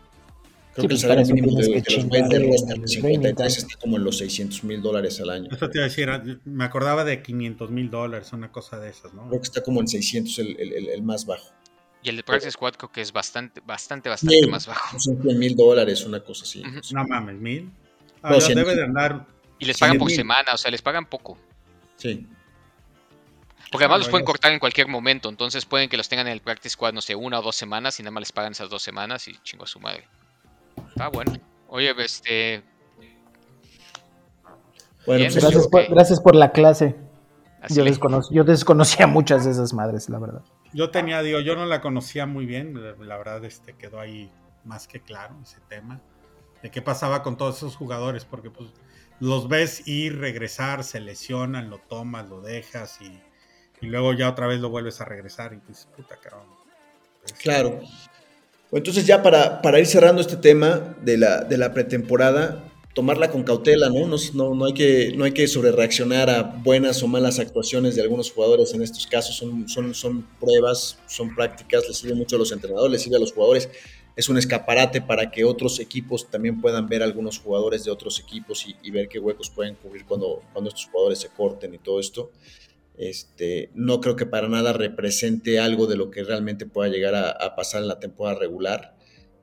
Creo 0.74 0.74
Sí, 0.74 0.74
que 0.74 0.82
el 0.82 0.88
pues, 0.88 1.00
salario 1.00 1.22
eso 1.22 1.34
mínimo 1.34 1.58
de, 1.58 1.66
de 1.68 1.82
los 1.96 2.04
güeyes 2.06 2.28
del 2.28 2.46
roster 2.48 2.76
de 2.76 2.82
el 2.82 2.88
53 2.88 3.34
training 3.36 3.56
está 3.56 3.78
como 3.80 3.96
en 3.96 4.04
los 4.04 4.18
600 4.18 4.64
mil 4.64 4.82
dólares 4.82 5.18
al 5.20 5.30
año. 5.30 5.48
Esto 5.50 5.70
te 5.70 5.78
iba 5.78 5.86
a 5.86 5.88
decir, 5.88 6.40
me 6.44 6.64
acordaba 6.64 7.04
de 7.04 7.22
500 7.22 7.70
mil 7.70 7.88
dólares, 7.90 8.32
una 8.34 8.52
cosa 8.52 8.78
de 8.78 8.90
esas, 8.90 9.14
¿no? 9.14 9.26
Creo 9.28 9.40
que 9.40 9.46
está 9.46 9.62
como 9.62 9.80
en 9.80 9.88
600 9.88 10.38
el, 10.40 10.56
el- 10.60 10.72
el- 10.74 10.88
el 10.90 11.02
más 11.02 11.24
bajo. 11.24 11.50
Y 12.06 12.08
el 12.10 12.16
de 12.18 12.22
Practice 12.22 12.52
Squad 12.52 12.74
creo 12.74 12.92
que 12.92 13.00
es 13.00 13.12
bastante 13.12 13.60
bastante 13.66 14.08
bastante 14.08 14.46
más 14.46 14.64
bajo. 14.68 14.96
Son 15.00 15.20
100 15.20 15.38
mil 15.40 15.56
dólares, 15.56 16.04
una 16.06 16.20
cosa 16.20 16.44
así. 16.44 16.60
Ujú. 16.60 16.78
No 16.92 17.04
mames, 17.04 17.34
mil. 17.34 17.68
Ah, 18.22 18.30
No, 18.30 18.38
debe 18.38 18.76
de 18.76 18.84
andar. 18.84 19.26
Y 19.58 19.64
les 19.64 19.76
pagan 19.76 19.98
por 19.98 20.06
mil. 20.06 20.14
semana, 20.16 20.54
o 20.54 20.56
sea, 20.56 20.70
les 20.70 20.82
pagan 20.82 21.06
poco. 21.06 21.36
Sí. 21.96 22.24
Porque 23.72 23.86
además 23.86 23.96
Ah, 23.96 23.98
los 23.98 24.08
pueden 24.10 24.22
ya. 24.24 24.26
cortar 24.26 24.52
en 24.52 24.60
cualquier 24.60 24.86
momento, 24.86 25.28
entonces 25.28 25.66
pueden 25.66 25.88
que 25.88 25.96
los 25.96 26.08
tengan 26.08 26.28
en 26.28 26.34
el 26.34 26.42
practice 26.42 26.74
squad, 26.74 26.92
no 26.92 27.00
sé, 27.00 27.16
una 27.16 27.40
o 27.40 27.42
dos 27.42 27.56
semanas 27.56 27.98
y 27.98 28.04
nada 28.04 28.12
más 28.12 28.20
les 28.20 28.30
pagan 28.30 28.52
esas 28.52 28.70
dos 28.70 28.82
semanas 28.84 29.26
y 29.26 29.36
chingo 29.42 29.64
a 29.64 29.66
su 29.66 29.80
madre. 29.80 30.06
Está 30.90 31.08
bueno. 31.08 31.32
Oye, 31.66 31.92
este, 31.98 32.62
Bueno, 35.06 35.24
pues 35.24 35.34
Gracias 35.42 35.66
por, 35.68 35.88
gracias 35.88 36.20
por 36.20 36.36
la 36.36 36.52
clase. 36.52 36.94
así 37.62 37.74
Yo, 37.74 37.84
descono- 37.84 38.22
yo 38.30 38.44
desconocía 38.44 39.08
muchas 39.08 39.44
de 39.44 39.50
esas 39.50 39.72
madres, 39.72 40.08
la 40.08 40.20
verdad. 40.20 40.42
Yo 40.72 40.90
tenía, 40.90 41.22
digo, 41.22 41.40
yo 41.40 41.56
no 41.56 41.66
la 41.66 41.80
conocía 41.80 42.26
muy 42.26 42.46
bien, 42.46 42.74
la, 42.74 43.16
verdad 43.16 43.44
este, 43.44 43.74
quedó 43.74 44.00
ahí 44.00 44.30
más 44.64 44.86
que 44.88 45.00
claro 45.00 45.36
ese 45.42 45.58
tema, 45.68 46.00
de 46.62 46.70
qué 46.70 46.82
pasaba 46.82 47.22
con 47.22 47.36
todos 47.36 47.56
esos 47.56 47.76
jugadores, 47.76 48.24
porque 48.24 48.50
pues 48.50 48.70
los 49.20 49.48
ves 49.48 49.86
ir, 49.86 50.18
regresar, 50.18 50.84
se 50.84 51.00
lesionan, 51.00 51.70
lo 51.70 51.78
tomas, 51.78 52.28
lo 52.28 52.40
dejas 52.40 52.98
y, 53.00 53.20
y 53.80 53.86
luego 53.86 54.12
ya 54.12 54.28
otra 54.28 54.46
vez 54.46 54.60
lo 54.60 54.68
vuelves 54.68 55.00
a 55.00 55.04
regresar 55.04 55.52
y 55.52 55.56
dices, 55.66 55.88
puta 55.96 56.16
cabrón. 56.16 56.46
Pues, 57.22 57.32
Claro. 57.34 57.80
Entonces 58.72 59.06
ya 59.06 59.22
para, 59.22 59.62
para 59.62 59.78
ir 59.78 59.86
cerrando 59.86 60.20
este 60.20 60.36
tema 60.36 60.96
de 61.00 61.16
la, 61.16 61.42
de 61.42 61.56
la 61.56 61.72
pretemporada, 61.72 62.64
tomarla 62.96 63.30
con 63.30 63.42
cautela, 63.42 63.90
¿no? 63.90 64.06
No, 64.06 64.16
no, 64.32 64.54
no 64.54 64.64
hay 64.64 64.72
que, 64.72 65.12
no 65.14 65.30
que 65.34 65.46
sobrereaccionar 65.46 66.30
a 66.30 66.42
buenas 66.42 67.02
o 67.02 67.06
malas 67.06 67.38
actuaciones 67.38 67.94
de 67.94 68.00
algunos 68.00 68.32
jugadores 68.32 68.72
en 68.72 68.80
estos 68.80 69.06
casos. 69.06 69.36
Son, 69.36 69.68
son, 69.68 69.94
son 69.94 70.26
pruebas, 70.40 70.98
son 71.06 71.34
prácticas, 71.34 71.86
les 71.86 71.98
sirve 71.98 72.14
mucho 72.14 72.36
a 72.36 72.38
los 72.38 72.52
entrenadores, 72.52 72.90
les 72.90 73.02
sirve 73.02 73.16
a 73.16 73.20
los 73.20 73.34
jugadores. 73.34 73.68
Es 74.16 74.30
un 74.30 74.38
escaparate 74.38 75.02
para 75.02 75.30
que 75.30 75.44
otros 75.44 75.78
equipos 75.78 76.30
también 76.30 76.58
puedan 76.58 76.88
ver 76.88 77.02
a 77.02 77.04
algunos 77.04 77.38
jugadores 77.38 77.84
de 77.84 77.90
otros 77.90 78.18
equipos 78.18 78.66
y, 78.82 78.90
ver 78.90 79.08
qué 79.08 79.18
huecos 79.18 79.50
pueden 79.50 79.74
cubrir 79.74 80.06
cuando, 80.06 80.42
cuando 80.54 80.70
estos 80.70 80.86
jugadores 80.86 81.18
se 81.18 81.28
corten 81.28 81.74
y 81.74 81.78
todo 81.78 82.00
esto. 82.00 82.32
Este, 82.96 83.68
no 83.74 84.00
creo 84.00 84.16
que 84.16 84.24
para 84.24 84.48
nada 84.48 84.72
represente 84.72 85.60
algo 85.60 85.86
de 85.86 85.96
lo 85.96 86.10
que 86.10 86.24
realmente 86.24 86.64
pueda 86.64 86.88
llegar 86.88 87.14
a 87.14 87.54
pasar 87.56 87.82
en 87.82 87.88
la 87.88 88.00
temporada 88.00 88.38
regular. 88.38 88.95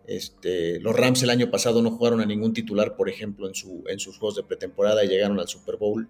Este, 0.07 0.79
los 0.79 0.95
Rams 0.95 1.23
el 1.23 1.29
año 1.29 1.49
pasado 1.49 1.81
no 1.81 1.91
jugaron 1.91 2.21
a 2.21 2.25
ningún 2.25 2.53
titular, 2.53 2.95
por 2.95 3.09
ejemplo, 3.09 3.47
en, 3.47 3.55
su, 3.55 3.83
en 3.87 3.99
sus 3.99 4.17
juegos 4.17 4.35
de 4.35 4.43
pretemporada 4.43 5.03
y 5.03 5.07
llegaron 5.07 5.39
al 5.39 5.47
Super 5.47 5.77
Bowl. 5.77 6.09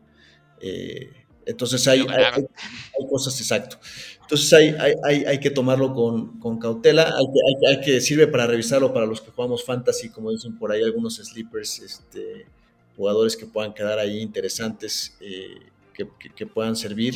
Eh, 0.62 1.12
Entonces 1.46 1.88
hay, 1.88 2.00
hay, 2.10 2.24
hay, 2.36 3.08
cosas, 3.10 3.40
exacto. 3.40 3.78
Entonces 4.22 4.52
hay, 4.54 4.76
hay, 5.04 5.26
hay 5.26 5.40
que 5.40 5.52
tomarlo 5.52 5.94
con, 5.94 6.40
con 6.40 6.58
cautela, 6.58 7.04
hay 7.04 7.26
que, 7.34 7.70
hay, 7.70 7.82
que, 7.82 8.02
sirve 8.02 8.28
para 8.28 8.48
revisarlo 8.48 8.94
para 8.94 9.06
los 9.06 9.22
que 9.22 9.32
jugamos 9.32 9.64
fantasy, 9.64 10.10
como 10.10 10.32
dicen 10.32 10.58
por 10.58 10.72
ahí 10.72 10.82
algunos 10.82 11.18
sleepers, 11.18 11.80
este, 11.80 12.48
jugadores 12.96 13.36
que 13.36 13.46
puedan 13.46 13.74
quedar 13.74 14.00
ahí 14.00 14.22
interesantes, 14.22 15.18
eh, 15.20 15.60
que, 15.94 16.08
que, 16.34 16.48
puedan 16.48 16.76
servir. 16.76 17.14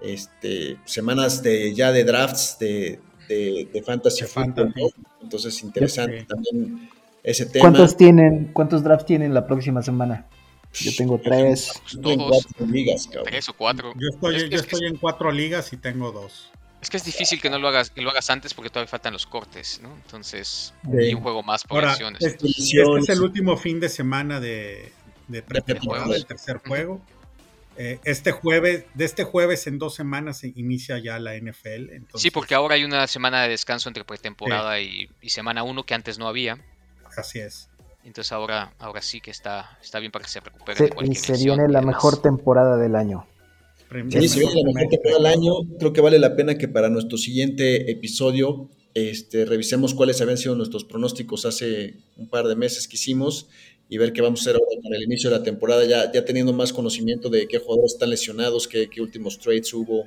Este, 0.00 0.78
semanas 0.84 1.42
de, 1.42 1.74
ya 1.74 1.90
de 1.90 2.04
drafts 2.04 2.58
de, 2.60 3.00
de, 3.28 3.82
fantasy, 3.84 4.24
entonces 5.22 5.62
interesante 5.62 6.24
también 6.24 6.90
ese 7.22 7.46
tema. 7.46 7.62
¿Cuántos 7.62 7.96
tienen, 7.96 8.50
cuántos 8.52 8.82
drafts 8.82 9.06
tienen 9.06 9.34
la 9.34 9.46
próxima 9.46 9.82
semana? 9.82 10.26
Yo 10.72 10.92
tengo 10.96 11.18
tres. 11.18 11.72
Todos. 12.02 12.46
Ligas, 12.70 13.08
tres 13.24 13.48
o 13.48 13.54
cuatro. 13.54 13.92
Yo 13.98 14.08
estoy, 14.10 14.48
yo 14.50 14.58
estoy 14.58 14.86
en 14.86 14.96
cuatro 14.96 15.32
ligas 15.32 15.72
y 15.72 15.76
tengo 15.76 16.12
dos. 16.12 16.50
Es 16.80 16.90
que 16.90 16.96
es 16.96 17.04
difícil 17.04 17.40
que 17.40 17.50
no 17.50 17.58
lo 17.58 17.68
hagas, 17.68 17.90
que 17.90 18.00
lo 18.00 18.10
hagas 18.10 18.30
antes 18.30 18.54
porque 18.54 18.70
todavía 18.70 18.88
faltan 18.88 19.12
los 19.12 19.26
cortes, 19.26 19.80
¿no? 19.82 19.92
Entonces, 19.96 20.74
y 20.84 21.12
un 21.12 21.22
juego 21.22 21.42
más 21.42 21.64
por 21.64 21.84
Ahora, 21.84 21.96
Este, 22.20 22.46
este, 22.46 22.82
es 22.98 23.08
el 23.08 23.20
último 23.20 23.56
fin 23.56 23.80
de 23.80 23.88
semana 23.88 24.38
de, 24.38 24.92
de 25.26 25.42
pretemporada, 25.42 26.14
el 26.14 26.24
tercer 26.24 26.58
juego. 26.58 27.00
Eh, 27.78 28.00
este 28.04 28.32
jueves, 28.32 28.86
de 28.94 29.04
este 29.04 29.22
jueves 29.22 29.66
en 29.68 29.78
dos 29.78 29.94
semanas 29.94 30.38
se 30.38 30.52
inicia 30.56 30.98
ya 30.98 31.18
la 31.20 31.36
NFL. 31.36 31.92
Entonces... 31.92 32.22
Sí, 32.22 32.30
porque 32.30 32.54
ahora 32.54 32.74
hay 32.74 32.84
una 32.84 33.06
semana 33.06 33.42
de 33.42 33.50
descanso 33.50 33.88
entre 33.88 34.04
pretemporada 34.04 34.80
y, 34.80 35.08
y, 35.22 35.30
semana 35.30 35.62
uno 35.62 35.84
que 35.84 35.94
antes 35.94 36.18
no 36.18 36.26
había. 36.26 36.58
Así 37.16 37.38
es. 37.38 37.68
Entonces 38.04 38.32
ahora, 38.32 38.72
ahora 38.78 39.00
sí 39.00 39.20
que 39.20 39.30
está, 39.30 39.78
está 39.82 40.00
bien 40.00 40.10
para 40.10 40.24
que 40.24 40.30
se 40.30 40.40
recupere. 40.40 40.90
y 41.04 41.14
se 41.14 41.34
viene 41.34 41.68
la 41.68 41.82
mejor 41.82 42.20
temporada 42.20 42.76
del 42.76 42.96
año. 42.96 43.26
Sí, 44.10 44.28
se 44.28 44.40
viene 44.40 44.54
la 44.56 44.72
mejor 44.72 44.90
temporada 44.90 45.16
del 45.18 45.26
año. 45.26 45.52
Creo 45.78 45.92
que 45.92 46.00
vale 46.00 46.18
la 46.18 46.34
pena 46.34 46.56
que 46.56 46.68
para 46.68 46.88
nuestro 46.88 47.16
siguiente 47.16 47.90
episodio 47.90 48.68
este, 48.94 49.44
revisemos 49.44 49.94
cuáles 49.94 50.20
habían 50.20 50.38
sido 50.38 50.54
nuestros 50.54 50.84
pronósticos 50.84 51.44
hace 51.44 51.94
un 52.16 52.28
par 52.28 52.48
de 52.48 52.56
meses 52.56 52.88
que 52.88 52.96
hicimos 52.96 53.48
y 53.88 53.98
ver 53.98 54.12
qué 54.12 54.20
vamos 54.20 54.40
a 54.40 54.42
hacer 54.42 54.56
ahora 54.56 54.82
con 54.82 54.94
el 54.94 55.02
inicio 55.02 55.30
de 55.30 55.38
la 55.38 55.42
temporada, 55.42 55.84
ya, 55.84 56.12
ya 56.12 56.24
teniendo 56.24 56.52
más 56.52 56.72
conocimiento 56.72 57.30
de 57.30 57.48
qué 57.48 57.58
jugadores 57.58 57.94
están 57.94 58.10
lesionados, 58.10 58.68
qué, 58.68 58.88
qué 58.90 59.00
últimos 59.00 59.38
trades 59.38 59.72
hubo, 59.72 60.06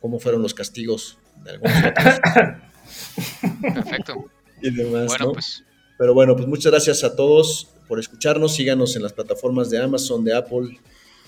cómo 0.00 0.18
fueron 0.18 0.42
los 0.42 0.54
castigos 0.54 1.18
de 1.44 1.50
algunos 1.50 1.74
Perfecto. 3.74 4.14
Y 4.62 4.70
demás, 4.70 5.06
bueno, 5.06 5.32
pues 5.32 5.64
pero 5.96 6.14
bueno, 6.14 6.34
pues 6.34 6.48
muchas 6.48 6.72
gracias 6.72 7.04
a 7.04 7.14
todos 7.14 7.68
por 7.86 7.98
escucharnos. 7.98 8.54
Síganos 8.54 8.96
en 8.96 9.02
las 9.02 9.12
plataformas 9.12 9.70
de 9.70 9.78
Amazon, 9.78 10.24
de 10.24 10.34
Apple, 10.34 10.78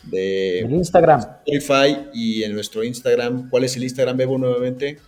de 0.05 0.67
Instagram, 0.69 1.21
Spotify 1.21 1.99
y 2.13 2.43
en 2.43 2.53
nuestro 2.53 2.83
Instagram. 2.83 3.49
¿Cuál 3.49 3.65
es 3.65 3.77
el 3.77 3.85
Instagram, 3.85 4.17
Bebo, 4.17 4.39
nuevamente? 4.39 4.99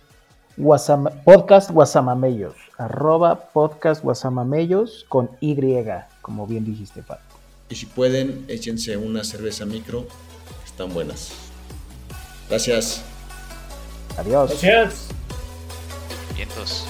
Podcast 1.23 1.71
Guasamamellos, 1.71 2.55
arroba 2.77 3.49
podcast 3.53 4.03
Guasamamellos 4.03 5.05
con 5.07 5.29
Y, 5.39 5.55
como 6.21 6.45
bien 6.45 6.65
dijiste, 6.65 7.01
Pat. 7.01 7.19
Y 7.69 7.75
si 7.75 7.85
pueden, 7.85 8.45
échense 8.47 8.97
una 8.97 9.23
cerveza 9.23 9.65
micro, 9.65 10.05
están 10.65 10.93
buenas. 10.93 11.31
Gracias. 12.49 13.03
Adiós. 14.17 14.49
Gracias. 14.49 15.07
Vientos. 16.35 16.85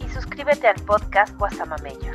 Y 0.00 0.08
suscríbete 0.08 0.66
al 0.66 0.74
podcast 0.84 1.38
Guasamamellos. 1.38 2.07